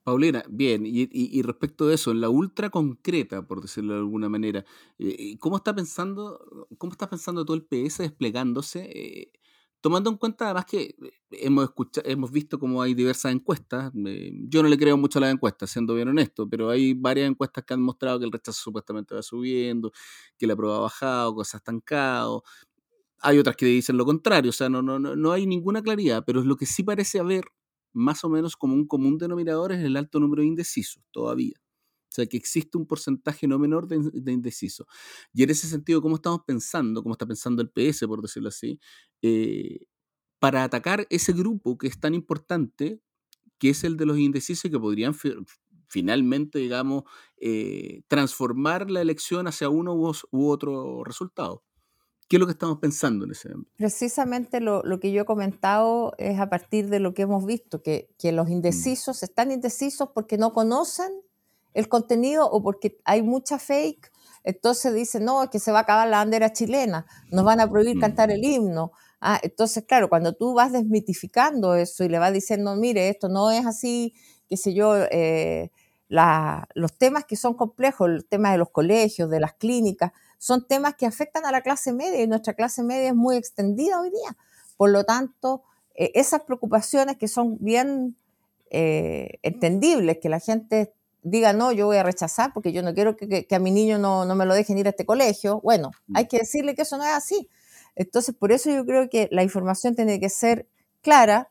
Paulina, 0.08 0.42
bien, 0.48 0.84
y, 0.86 1.42
respecto 1.42 1.86
de 1.86 1.94
eso, 1.96 2.12
en 2.12 2.22
la 2.22 2.30
ultra 2.30 2.70
concreta, 2.70 3.46
por 3.46 3.60
decirlo 3.60 3.92
de 3.92 3.98
alguna 3.98 4.30
manera, 4.30 4.64
eh, 4.98 5.36
¿cómo 5.38 5.58
está 5.58 5.74
pensando, 5.74 6.66
cómo 6.78 6.92
está 6.92 7.10
pensando 7.10 7.44
todo 7.44 7.54
el 7.54 7.66
PS 7.66 8.04
desplegándose? 8.04 8.90
Eh, 8.90 9.32
tomando 9.82 10.08
en 10.08 10.16
cuenta 10.16 10.46
además 10.46 10.64
que 10.64 10.96
eh, 11.02 11.12
hemos, 11.32 11.64
escuchado, 11.64 12.08
hemos 12.08 12.32
visto 12.32 12.58
cómo 12.58 12.80
hay 12.80 12.94
diversas 12.94 13.32
encuestas, 13.32 13.92
yo 13.94 14.62
no 14.62 14.70
le 14.70 14.78
creo 14.78 14.96
mucho 14.96 15.18
a 15.18 15.20
las 15.20 15.32
encuestas, 15.34 15.68
siendo 15.70 15.94
bien 15.94 16.08
honesto, 16.08 16.48
pero 16.48 16.70
hay 16.70 16.94
varias 16.94 17.28
encuestas 17.28 17.64
que 17.64 17.74
han 17.74 17.82
mostrado 17.82 18.18
que 18.18 18.24
el 18.24 18.32
rechazo 18.32 18.62
supuestamente 18.62 19.14
va 19.14 19.22
subiendo, 19.22 19.92
que 20.38 20.46
la 20.46 20.56
prueba 20.56 20.78
ha 20.78 20.80
bajado, 20.80 21.36
que 21.36 21.44
se 21.44 21.54
ha 21.54 21.58
estancado. 21.58 22.44
Hay 23.20 23.38
otras 23.38 23.56
que 23.56 23.66
dicen 23.66 23.98
lo 23.98 24.06
contrario, 24.06 24.48
o 24.48 24.54
sea, 24.54 24.70
no, 24.70 24.80
no, 24.80 24.98
no 24.98 25.32
hay 25.32 25.46
ninguna 25.46 25.82
claridad, 25.82 26.24
pero 26.26 26.42
lo 26.42 26.56
que 26.56 26.64
sí 26.64 26.82
parece 26.82 27.18
haber 27.20 27.44
más 27.92 28.24
o 28.24 28.28
menos 28.28 28.56
como 28.56 28.74
un 28.74 28.86
común 28.86 29.18
denominador 29.18 29.72
es 29.72 29.82
el 29.84 29.96
alto 29.96 30.20
número 30.20 30.42
de 30.42 30.48
indecisos 30.48 31.02
todavía. 31.10 31.54
O 32.10 32.12
sea, 32.14 32.26
que 32.26 32.36
existe 32.38 32.78
un 32.78 32.86
porcentaje 32.86 33.46
no 33.46 33.58
menor 33.58 33.86
de, 33.86 33.98
de 34.12 34.32
indecisos. 34.32 34.86
Y 35.32 35.42
en 35.42 35.50
ese 35.50 35.68
sentido, 35.68 36.00
¿cómo 36.00 36.16
estamos 36.16 36.40
pensando, 36.46 37.02
cómo 37.02 37.14
está 37.14 37.26
pensando 37.26 37.62
el 37.62 37.70
PS, 37.70 38.06
por 38.06 38.22
decirlo 38.22 38.48
así, 38.48 38.80
eh, 39.22 39.80
para 40.38 40.64
atacar 40.64 41.06
ese 41.10 41.32
grupo 41.32 41.76
que 41.78 41.88
es 41.88 42.00
tan 42.00 42.14
importante, 42.14 43.00
que 43.58 43.70
es 43.70 43.84
el 43.84 43.96
de 43.96 44.06
los 44.06 44.18
indecisos 44.18 44.66
y 44.66 44.70
que 44.70 44.78
podrían 44.78 45.14
finalmente, 45.88 46.58
digamos, 46.58 47.04
eh, 47.38 48.02
transformar 48.08 48.90
la 48.90 49.02
elección 49.02 49.48
hacia 49.48 49.68
uno 49.68 49.94
u, 49.94 50.48
otro 50.48 51.04
resultado? 51.04 51.64
¿Qué 52.28 52.36
es 52.36 52.40
lo 52.40 52.46
que 52.46 52.52
estamos 52.52 52.78
pensando 52.78 53.24
en 53.24 53.30
ese 53.30 53.48
momento? 53.48 53.70
Precisamente 53.76 54.60
lo, 54.60 54.82
que 55.00 55.12
yo 55.12 55.22
he 55.22 55.24
comentado 55.24 56.12
es 56.18 56.38
a 56.38 56.50
partir 56.50 56.90
de 56.90 57.00
lo 57.00 57.14
que 57.14 57.22
hemos 57.22 57.46
visto, 57.46 57.82
que, 57.82 58.10
que 58.18 58.32
los 58.32 58.48
mm. 58.48 58.52
indecisos 58.52 59.22
están 59.22 59.50
indecisos 59.50 60.10
porque 60.14 60.36
no 60.36 60.52
conocen 60.52 61.10
el 61.72 61.88
contenido 61.88 62.50
o 62.50 62.62
porque 62.62 62.98
hay 63.04 63.22
mucha 63.22 63.58
fake, 63.58 64.10
entonces 64.44 64.94
dicen, 64.94 65.24
no, 65.24 65.42
es 65.42 65.50
que 65.50 65.58
se 65.58 65.72
va 65.72 65.78
a 65.78 65.82
acabar 65.82 66.08
la 66.08 66.18
bandera 66.18 66.52
chilena, 66.52 67.06
nos 67.30 67.44
van 67.44 67.60
a 67.60 67.70
prohibir 67.70 67.96
mm. 67.96 68.00
cantar 68.00 68.30
el 68.30 68.44
himno. 68.44 68.92
Ah, 69.20 69.38
entonces, 69.42 69.84
claro, 69.86 70.08
cuando 70.08 70.34
tú 70.34 70.54
vas 70.54 70.72
desmitificando 70.72 71.74
eso 71.74 72.04
y 72.04 72.08
le 72.08 72.18
vas 72.18 72.32
diciendo, 72.32 72.76
mire, 72.76 73.08
esto 73.08 73.28
no 73.28 73.50
es 73.50 73.66
así, 73.66 74.14
qué 74.48 74.56
sé 74.56 74.74
yo, 74.74 74.96
eh, 74.96 75.70
los 76.08 76.96
temas 76.96 77.24
que 77.24 77.36
son 77.36 77.54
complejos, 77.54 78.08
el 78.08 78.24
tema 78.26 78.52
de 78.52 78.58
los 78.58 78.70
colegios, 78.70 79.28
de 79.28 79.40
las 79.40 79.54
clínicas, 79.54 80.12
son 80.38 80.66
temas 80.66 80.94
que 80.94 81.06
afectan 81.06 81.44
a 81.44 81.52
la 81.52 81.62
clase 81.62 81.92
media 81.92 82.22
y 82.22 82.26
nuestra 82.26 82.54
clase 82.54 82.82
media 82.82 83.08
es 83.08 83.14
muy 83.14 83.36
extendida 83.36 84.00
hoy 84.00 84.10
día. 84.10 84.36
Por 84.76 84.90
lo 84.90 85.04
tanto, 85.04 85.62
eh, 85.94 86.12
esas 86.14 86.42
preocupaciones 86.42 87.16
que 87.16 87.28
son 87.28 87.58
bien 87.60 88.16
eh, 88.70 89.38
entendibles, 89.42 90.18
que 90.18 90.28
la 90.28 90.38
gente 90.38 90.92
diga, 91.22 91.52
no, 91.52 91.72
yo 91.72 91.86
voy 91.86 91.96
a 91.96 92.04
rechazar 92.04 92.52
porque 92.54 92.72
yo 92.72 92.82
no 92.82 92.94
quiero 92.94 93.16
que, 93.16 93.46
a 93.50 93.58
mi 93.58 93.72
niño 93.72 93.98
no, 93.98 94.24
me 94.34 94.46
lo 94.46 94.54
dejen 94.54 94.78
ir 94.78 94.86
a 94.86 94.90
este 94.90 95.04
colegio. 95.04 95.60
Bueno, 95.62 95.90
mm. 96.06 96.16
hay 96.16 96.28
que 96.28 96.38
decirle 96.38 96.74
que 96.74 96.82
eso 96.82 96.96
no 96.96 97.04
es 97.04 97.12
así. 97.12 97.48
Entonces, 97.96 98.34
por 98.34 98.52
eso 98.52 98.70
yo 98.70 98.86
creo 98.86 99.10
que 99.10 99.28
la 99.32 99.42
información 99.42 99.96
tiene 99.96 100.20
que 100.20 100.28
ser 100.28 100.68
clara, 101.02 101.50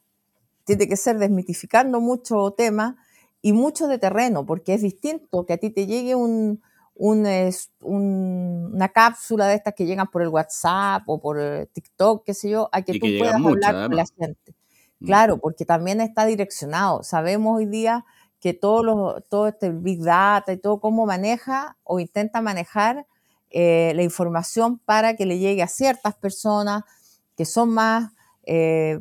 tiene 0.64 0.88
que 0.88 0.96
ser 0.96 1.18
desmitificando 1.18 2.00
mucho 2.00 2.52
tema 2.52 2.98
y 3.42 3.52
mucho 3.52 3.88
de 3.88 3.98
terreno, 3.98 4.46
porque 4.46 4.74
es 4.74 4.82
distinto 4.82 5.46
que 5.46 5.54
a 5.54 5.58
ti 5.58 5.70
te 5.70 5.86
llegue 5.88 6.16
un, 6.16 6.62
una 7.00 8.90
cápsula 8.90 9.48
de 9.48 9.56
estas 9.56 9.74
que 9.74 9.86
llegan 9.86 10.08
por 10.08 10.22
el 10.22 10.30
WhatsApp 10.30 11.04
o 11.06 11.20
por 11.20 11.40
TikTok, 11.72 12.26
qué 12.26 12.34
sé 12.34 12.50
yo, 12.50 12.70
a 12.72 12.82
que 12.82 13.00
tú 13.00 13.08
puedas 13.18 13.36
hablar 13.36 13.88
con 13.88 13.96
la 13.96 14.06
gente. 14.06 14.56
Mm. 15.00 15.06
Claro, 15.06 15.38
porque 15.38 15.66
también 15.66 16.02
está 16.02 16.26
direccionado. 16.26 17.04
Sabemos 17.04 17.58
hoy 17.58 17.66
día 17.66 18.06
que 18.40 18.54
todo, 18.54 18.84
lo, 18.84 19.22
todo 19.22 19.48
este 19.48 19.72
Big 19.72 20.02
Data 20.02 20.54
y 20.54 20.58
todo 20.58 20.80
cómo 20.80 21.06
maneja 21.06 21.78
o 21.84 22.00
intenta 22.00 22.42
manejar 22.42 23.06
eh, 23.50 23.94
la 23.96 24.04
información 24.04 24.80
para 24.80 25.16
que 25.16 25.26
le 25.26 25.40
llegue 25.40 25.64
a 25.64 25.68
ciertas 25.68 26.16
personas 26.16 26.84
que 27.36 27.46
son 27.46 27.70
más, 27.70 28.12
eh, 28.44 29.00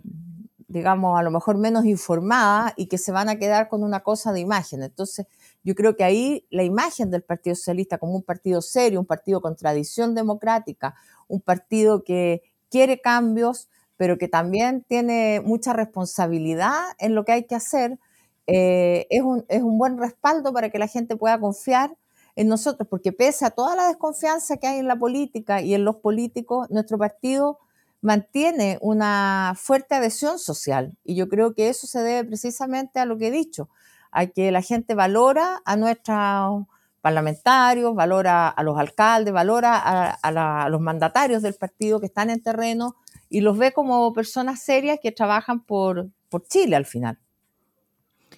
digamos, 0.68 1.18
a 1.18 1.22
lo 1.22 1.30
mejor 1.30 1.58
menos 1.58 1.84
informadas 1.84 2.72
y 2.76 2.86
que 2.86 2.98
se 2.98 3.12
van 3.12 3.28
a 3.28 3.36
quedar 3.36 3.68
con 3.68 3.82
una 3.82 4.00
cosa 4.00 4.32
de 4.32 4.40
imagen. 4.40 4.82
Entonces, 4.82 5.26
yo 5.66 5.74
creo 5.74 5.96
que 5.96 6.04
ahí 6.04 6.46
la 6.48 6.62
imagen 6.62 7.10
del 7.10 7.24
Partido 7.24 7.56
Socialista 7.56 7.98
como 7.98 8.14
un 8.14 8.22
partido 8.22 8.62
serio, 8.62 9.00
un 9.00 9.06
partido 9.06 9.40
con 9.40 9.56
tradición 9.56 10.14
democrática, 10.14 10.94
un 11.26 11.40
partido 11.40 12.04
que 12.04 12.42
quiere 12.70 13.00
cambios, 13.00 13.68
pero 13.96 14.16
que 14.16 14.28
también 14.28 14.84
tiene 14.86 15.42
mucha 15.44 15.72
responsabilidad 15.72 16.78
en 17.00 17.16
lo 17.16 17.24
que 17.24 17.32
hay 17.32 17.44
que 17.48 17.56
hacer, 17.56 17.98
eh, 18.46 19.08
es, 19.10 19.22
un, 19.22 19.44
es 19.48 19.60
un 19.60 19.76
buen 19.76 19.98
respaldo 19.98 20.52
para 20.52 20.70
que 20.70 20.78
la 20.78 20.86
gente 20.86 21.16
pueda 21.16 21.40
confiar 21.40 21.96
en 22.36 22.46
nosotros, 22.46 22.86
porque 22.88 23.10
pese 23.10 23.44
a 23.44 23.50
toda 23.50 23.74
la 23.74 23.88
desconfianza 23.88 24.58
que 24.58 24.68
hay 24.68 24.78
en 24.78 24.86
la 24.86 24.96
política 24.96 25.62
y 25.62 25.74
en 25.74 25.84
los 25.84 25.96
políticos, 25.96 26.70
nuestro 26.70 26.96
partido 26.96 27.58
mantiene 28.02 28.78
una 28.82 29.54
fuerte 29.56 29.96
adhesión 29.96 30.38
social. 30.38 30.96
Y 31.02 31.16
yo 31.16 31.28
creo 31.28 31.54
que 31.54 31.70
eso 31.70 31.88
se 31.88 31.98
debe 32.04 32.28
precisamente 32.28 33.00
a 33.00 33.04
lo 33.04 33.18
que 33.18 33.28
he 33.28 33.30
dicho, 33.32 33.68
a 34.10 34.26
que 34.26 34.50
la 34.50 34.62
gente 34.62 34.94
valora 34.94 35.62
a 35.64 35.76
nuestros 35.76 36.66
parlamentarios, 37.00 37.94
valora 37.94 38.48
a 38.48 38.62
los 38.62 38.76
alcaldes, 38.78 39.32
valora 39.32 39.78
a, 40.22 40.68
los 40.68 40.80
mandatarios 40.80 41.42
del 41.42 41.54
partido 41.54 42.00
que 42.00 42.06
están 42.06 42.30
en 42.30 42.42
terreno 42.42 42.96
y 43.28 43.40
los 43.40 43.56
ve 43.56 43.72
como 43.72 44.12
personas 44.12 44.62
serias 44.62 44.98
que 45.00 45.12
trabajan 45.12 45.64
por, 45.64 46.10
por 46.28 46.46
Chile 46.48 46.76
al 46.76 46.86
final. 46.86 47.18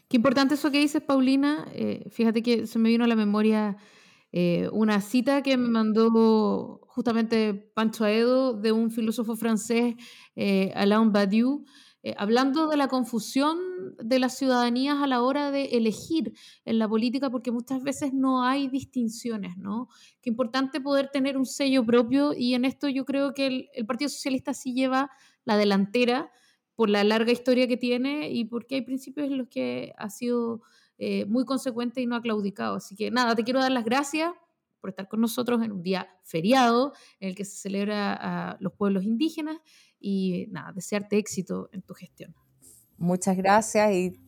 Qué 0.08 0.16
importante 0.16 0.54
eso 0.54 0.70
que 0.70 0.78
dices, 0.78 1.02
Paulina. 1.02 1.66
Eh, 1.72 2.04
fíjate 2.10 2.42
que 2.42 2.66
se 2.66 2.78
me 2.78 2.88
vino 2.88 3.04
a 3.04 3.08
la 3.08 3.16
memoria 3.16 3.76
eh, 4.32 4.68
una 4.72 5.00
cita 5.00 5.42
que 5.42 5.56
me 5.56 5.68
mandó 5.68 6.80
justamente 6.88 7.54
Pancho 7.74 8.04
Aedo 8.04 8.52
de 8.52 8.72
un 8.72 8.90
filósofo 8.90 9.36
francés, 9.36 9.94
eh, 10.36 10.72
Alain 10.74 11.12
Badiou, 11.12 11.64
hablando 12.16 12.68
de 12.68 12.76
la 12.76 12.88
confusión 12.88 13.58
de 14.02 14.18
las 14.18 14.38
ciudadanías 14.38 14.98
a 15.02 15.06
la 15.06 15.22
hora 15.22 15.50
de 15.50 15.64
elegir 15.66 16.32
en 16.64 16.78
la 16.78 16.88
política, 16.88 17.30
porque 17.30 17.50
muchas 17.50 17.82
veces 17.82 18.12
no 18.14 18.42
hay 18.44 18.68
distinciones, 18.68 19.56
¿no? 19.56 19.88
Qué 20.22 20.30
importante 20.30 20.80
poder 20.80 21.10
tener 21.10 21.36
un 21.36 21.46
sello 21.46 21.84
propio 21.84 22.32
y 22.34 22.54
en 22.54 22.64
esto 22.64 22.88
yo 22.88 23.04
creo 23.04 23.34
que 23.34 23.68
el 23.72 23.86
Partido 23.86 24.08
Socialista 24.08 24.54
sí 24.54 24.72
lleva 24.72 25.10
la 25.44 25.56
delantera 25.56 26.30
por 26.78 26.90
la 26.90 27.02
larga 27.02 27.32
historia 27.32 27.66
que 27.66 27.76
tiene 27.76 28.30
y 28.30 28.44
porque 28.44 28.76
hay 28.76 28.82
principios 28.82 29.26
en 29.26 29.38
los 29.38 29.48
que 29.48 29.92
ha 29.98 30.10
sido 30.10 30.62
eh, 30.96 31.24
muy 31.24 31.44
consecuente 31.44 32.00
y 32.00 32.06
no 32.06 32.14
ha 32.14 32.22
claudicado. 32.22 32.76
Así 32.76 32.94
que 32.94 33.10
nada, 33.10 33.34
te 33.34 33.42
quiero 33.42 33.60
dar 33.60 33.72
las 33.72 33.84
gracias 33.84 34.32
por 34.80 34.90
estar 34.90 35.08
con 35.08 35.20
nosotros 35.20 35.60
en 35.62 35.72
un 35.72 35.82
día 35.82 36.08
feriado 36.22 36.92
en 37.18 37.30
el 37.30 37.34
que 37.34 37.44
se 37.44 37.56
celebra 37.56 38.14
a 38.14 38.56
los 38.60 38.74
pueblos 38.74 39.02
indígenas 39.02 39.58
y 40.00 40.46
nada, 40.50 40.72
desearte 40.72 41.18
éxito 41.18 41.68
en 41.72 41.82
tu 41.82 41.94
gestión. 41.94 42.34
Muchas 42.96 43.36
gracias 43.36 43.92
y 43.92 44.20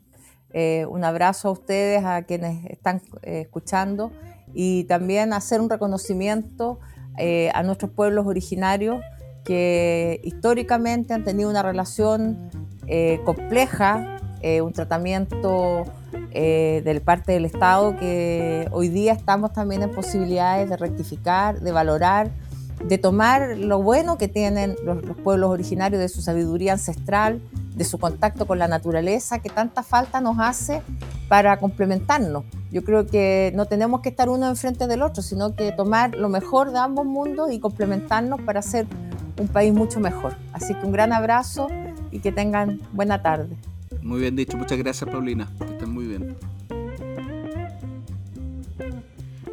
eh, 0.53 0.87
un 0.87 1.05
abrazo 1.05 1.49
a 1.49 1.53
ustedes, 1.53 2.05
a 2.05 2.23
quienes 2.23 2.65
están 2.67 3.03
eh, 3.23 3.43
escuchando 3.43 4.13
y 4.53 4.85
también 4.85 5.33
hacer 5.33 5.61
un 5.61 5.71
reconocimiento 5.71 6.81
a 7.53 7.63
nuestros 7.63 7.91
pueblos 7.91 8.27
originarios 8.27 9.03
que 9.45 10.21
históricamente 10.25 11.15
han 11.15 11.25
tenido 11.25 11.51
una 11.51 11.63
relación 11.63 12.51
eh, 12.87 13.21
compleja, 13.25 14.19
eh, 14.43 14.61
un 14.63 14.73
tratamiento 14.73 15.85
eh, 16.33 16.83
del 16.85 17.01
parte 17.03 17.33
del 17.33 17.45
Estado 17.45 17.97
que 17.97 18.69
hoy 18.73 18.89
día 18.89 19.13
estamos 19.13 19.53
también 19.53 19.83
en 19.83 19.91
posibilidades 19.91 20.69
de 20.69 20.77
rectificar, 20.77 21.61
de 21.61 21.73
valorar, 21.73 22.31
de 22.85 22.99
tomar 22.99 23.59
lo 23.59 23.83
bueno 23.83 24.19
que 24.19 24.29
tienen 24.29 24.77
los, 24.85 25.05
los 25.05 25.17
pueblos 25.17 25.51
originarios 25.51 26.01
de 26.01 26.09
su 26.09 26.23
sabiduría 26.23 26.73
ancestral, 26.73 27.41
de 27.75 27.85
su 27.85 27.99
contacto 27.99 28.47
con 28.47 28.59
la 28.59 28.69
naturaleza, 28.69 29.39
que 29.39 29.49
tanta 29.49 29.83
falta 29.83 30.21
nos 30.21 30.39
hace 30.39 30.83
para 31.29 31.59
complementarnos. 31.59 32.45
Yo 32.71 32.85
creo 32.85 33.07
que 33.07 33.53
no 33.55 33.67
tenemos 33.67 34.01
que 34.01 34.09
estar 34.09 34.29
uno 34.29 34.49
enfrente 34.49 34.87
del 34.87 35.03
otro, 35.03 35.23
sino 35.23 35.55
que 35.55 35.73
tomar 35.73 36.15
lo 36.15 36.29
mejor 36.29 36.73
de 36.73 36.79
ambos 36.79 37.07
mundos 37.07 37.53
y 37.53 37.61
complementarnos 37.61 38.41
para 38.43 38.61
hacer 38.61 38.87
un 39.39 39.49
país 39.49 39.73
mucho 39.73 40.01
mejor. 40.01 40.35
Así 40.53 40.75
que 40.75 40.87
un 40.87 40.93
gran 40.93 41.13
abrazo 41.13 41.69
y 42.11 42.21
que 42.21 42.33
tengan 42.33 42.81
buena 42.93 43.23
tarde. 43.23 43.57
Muy 44.03 44.21
bien 44.21 44.37
dicho, 44.37 44.57
muchas 44.57 44.79
gracias 44.79 45.11
Paulina, 45.11 45.49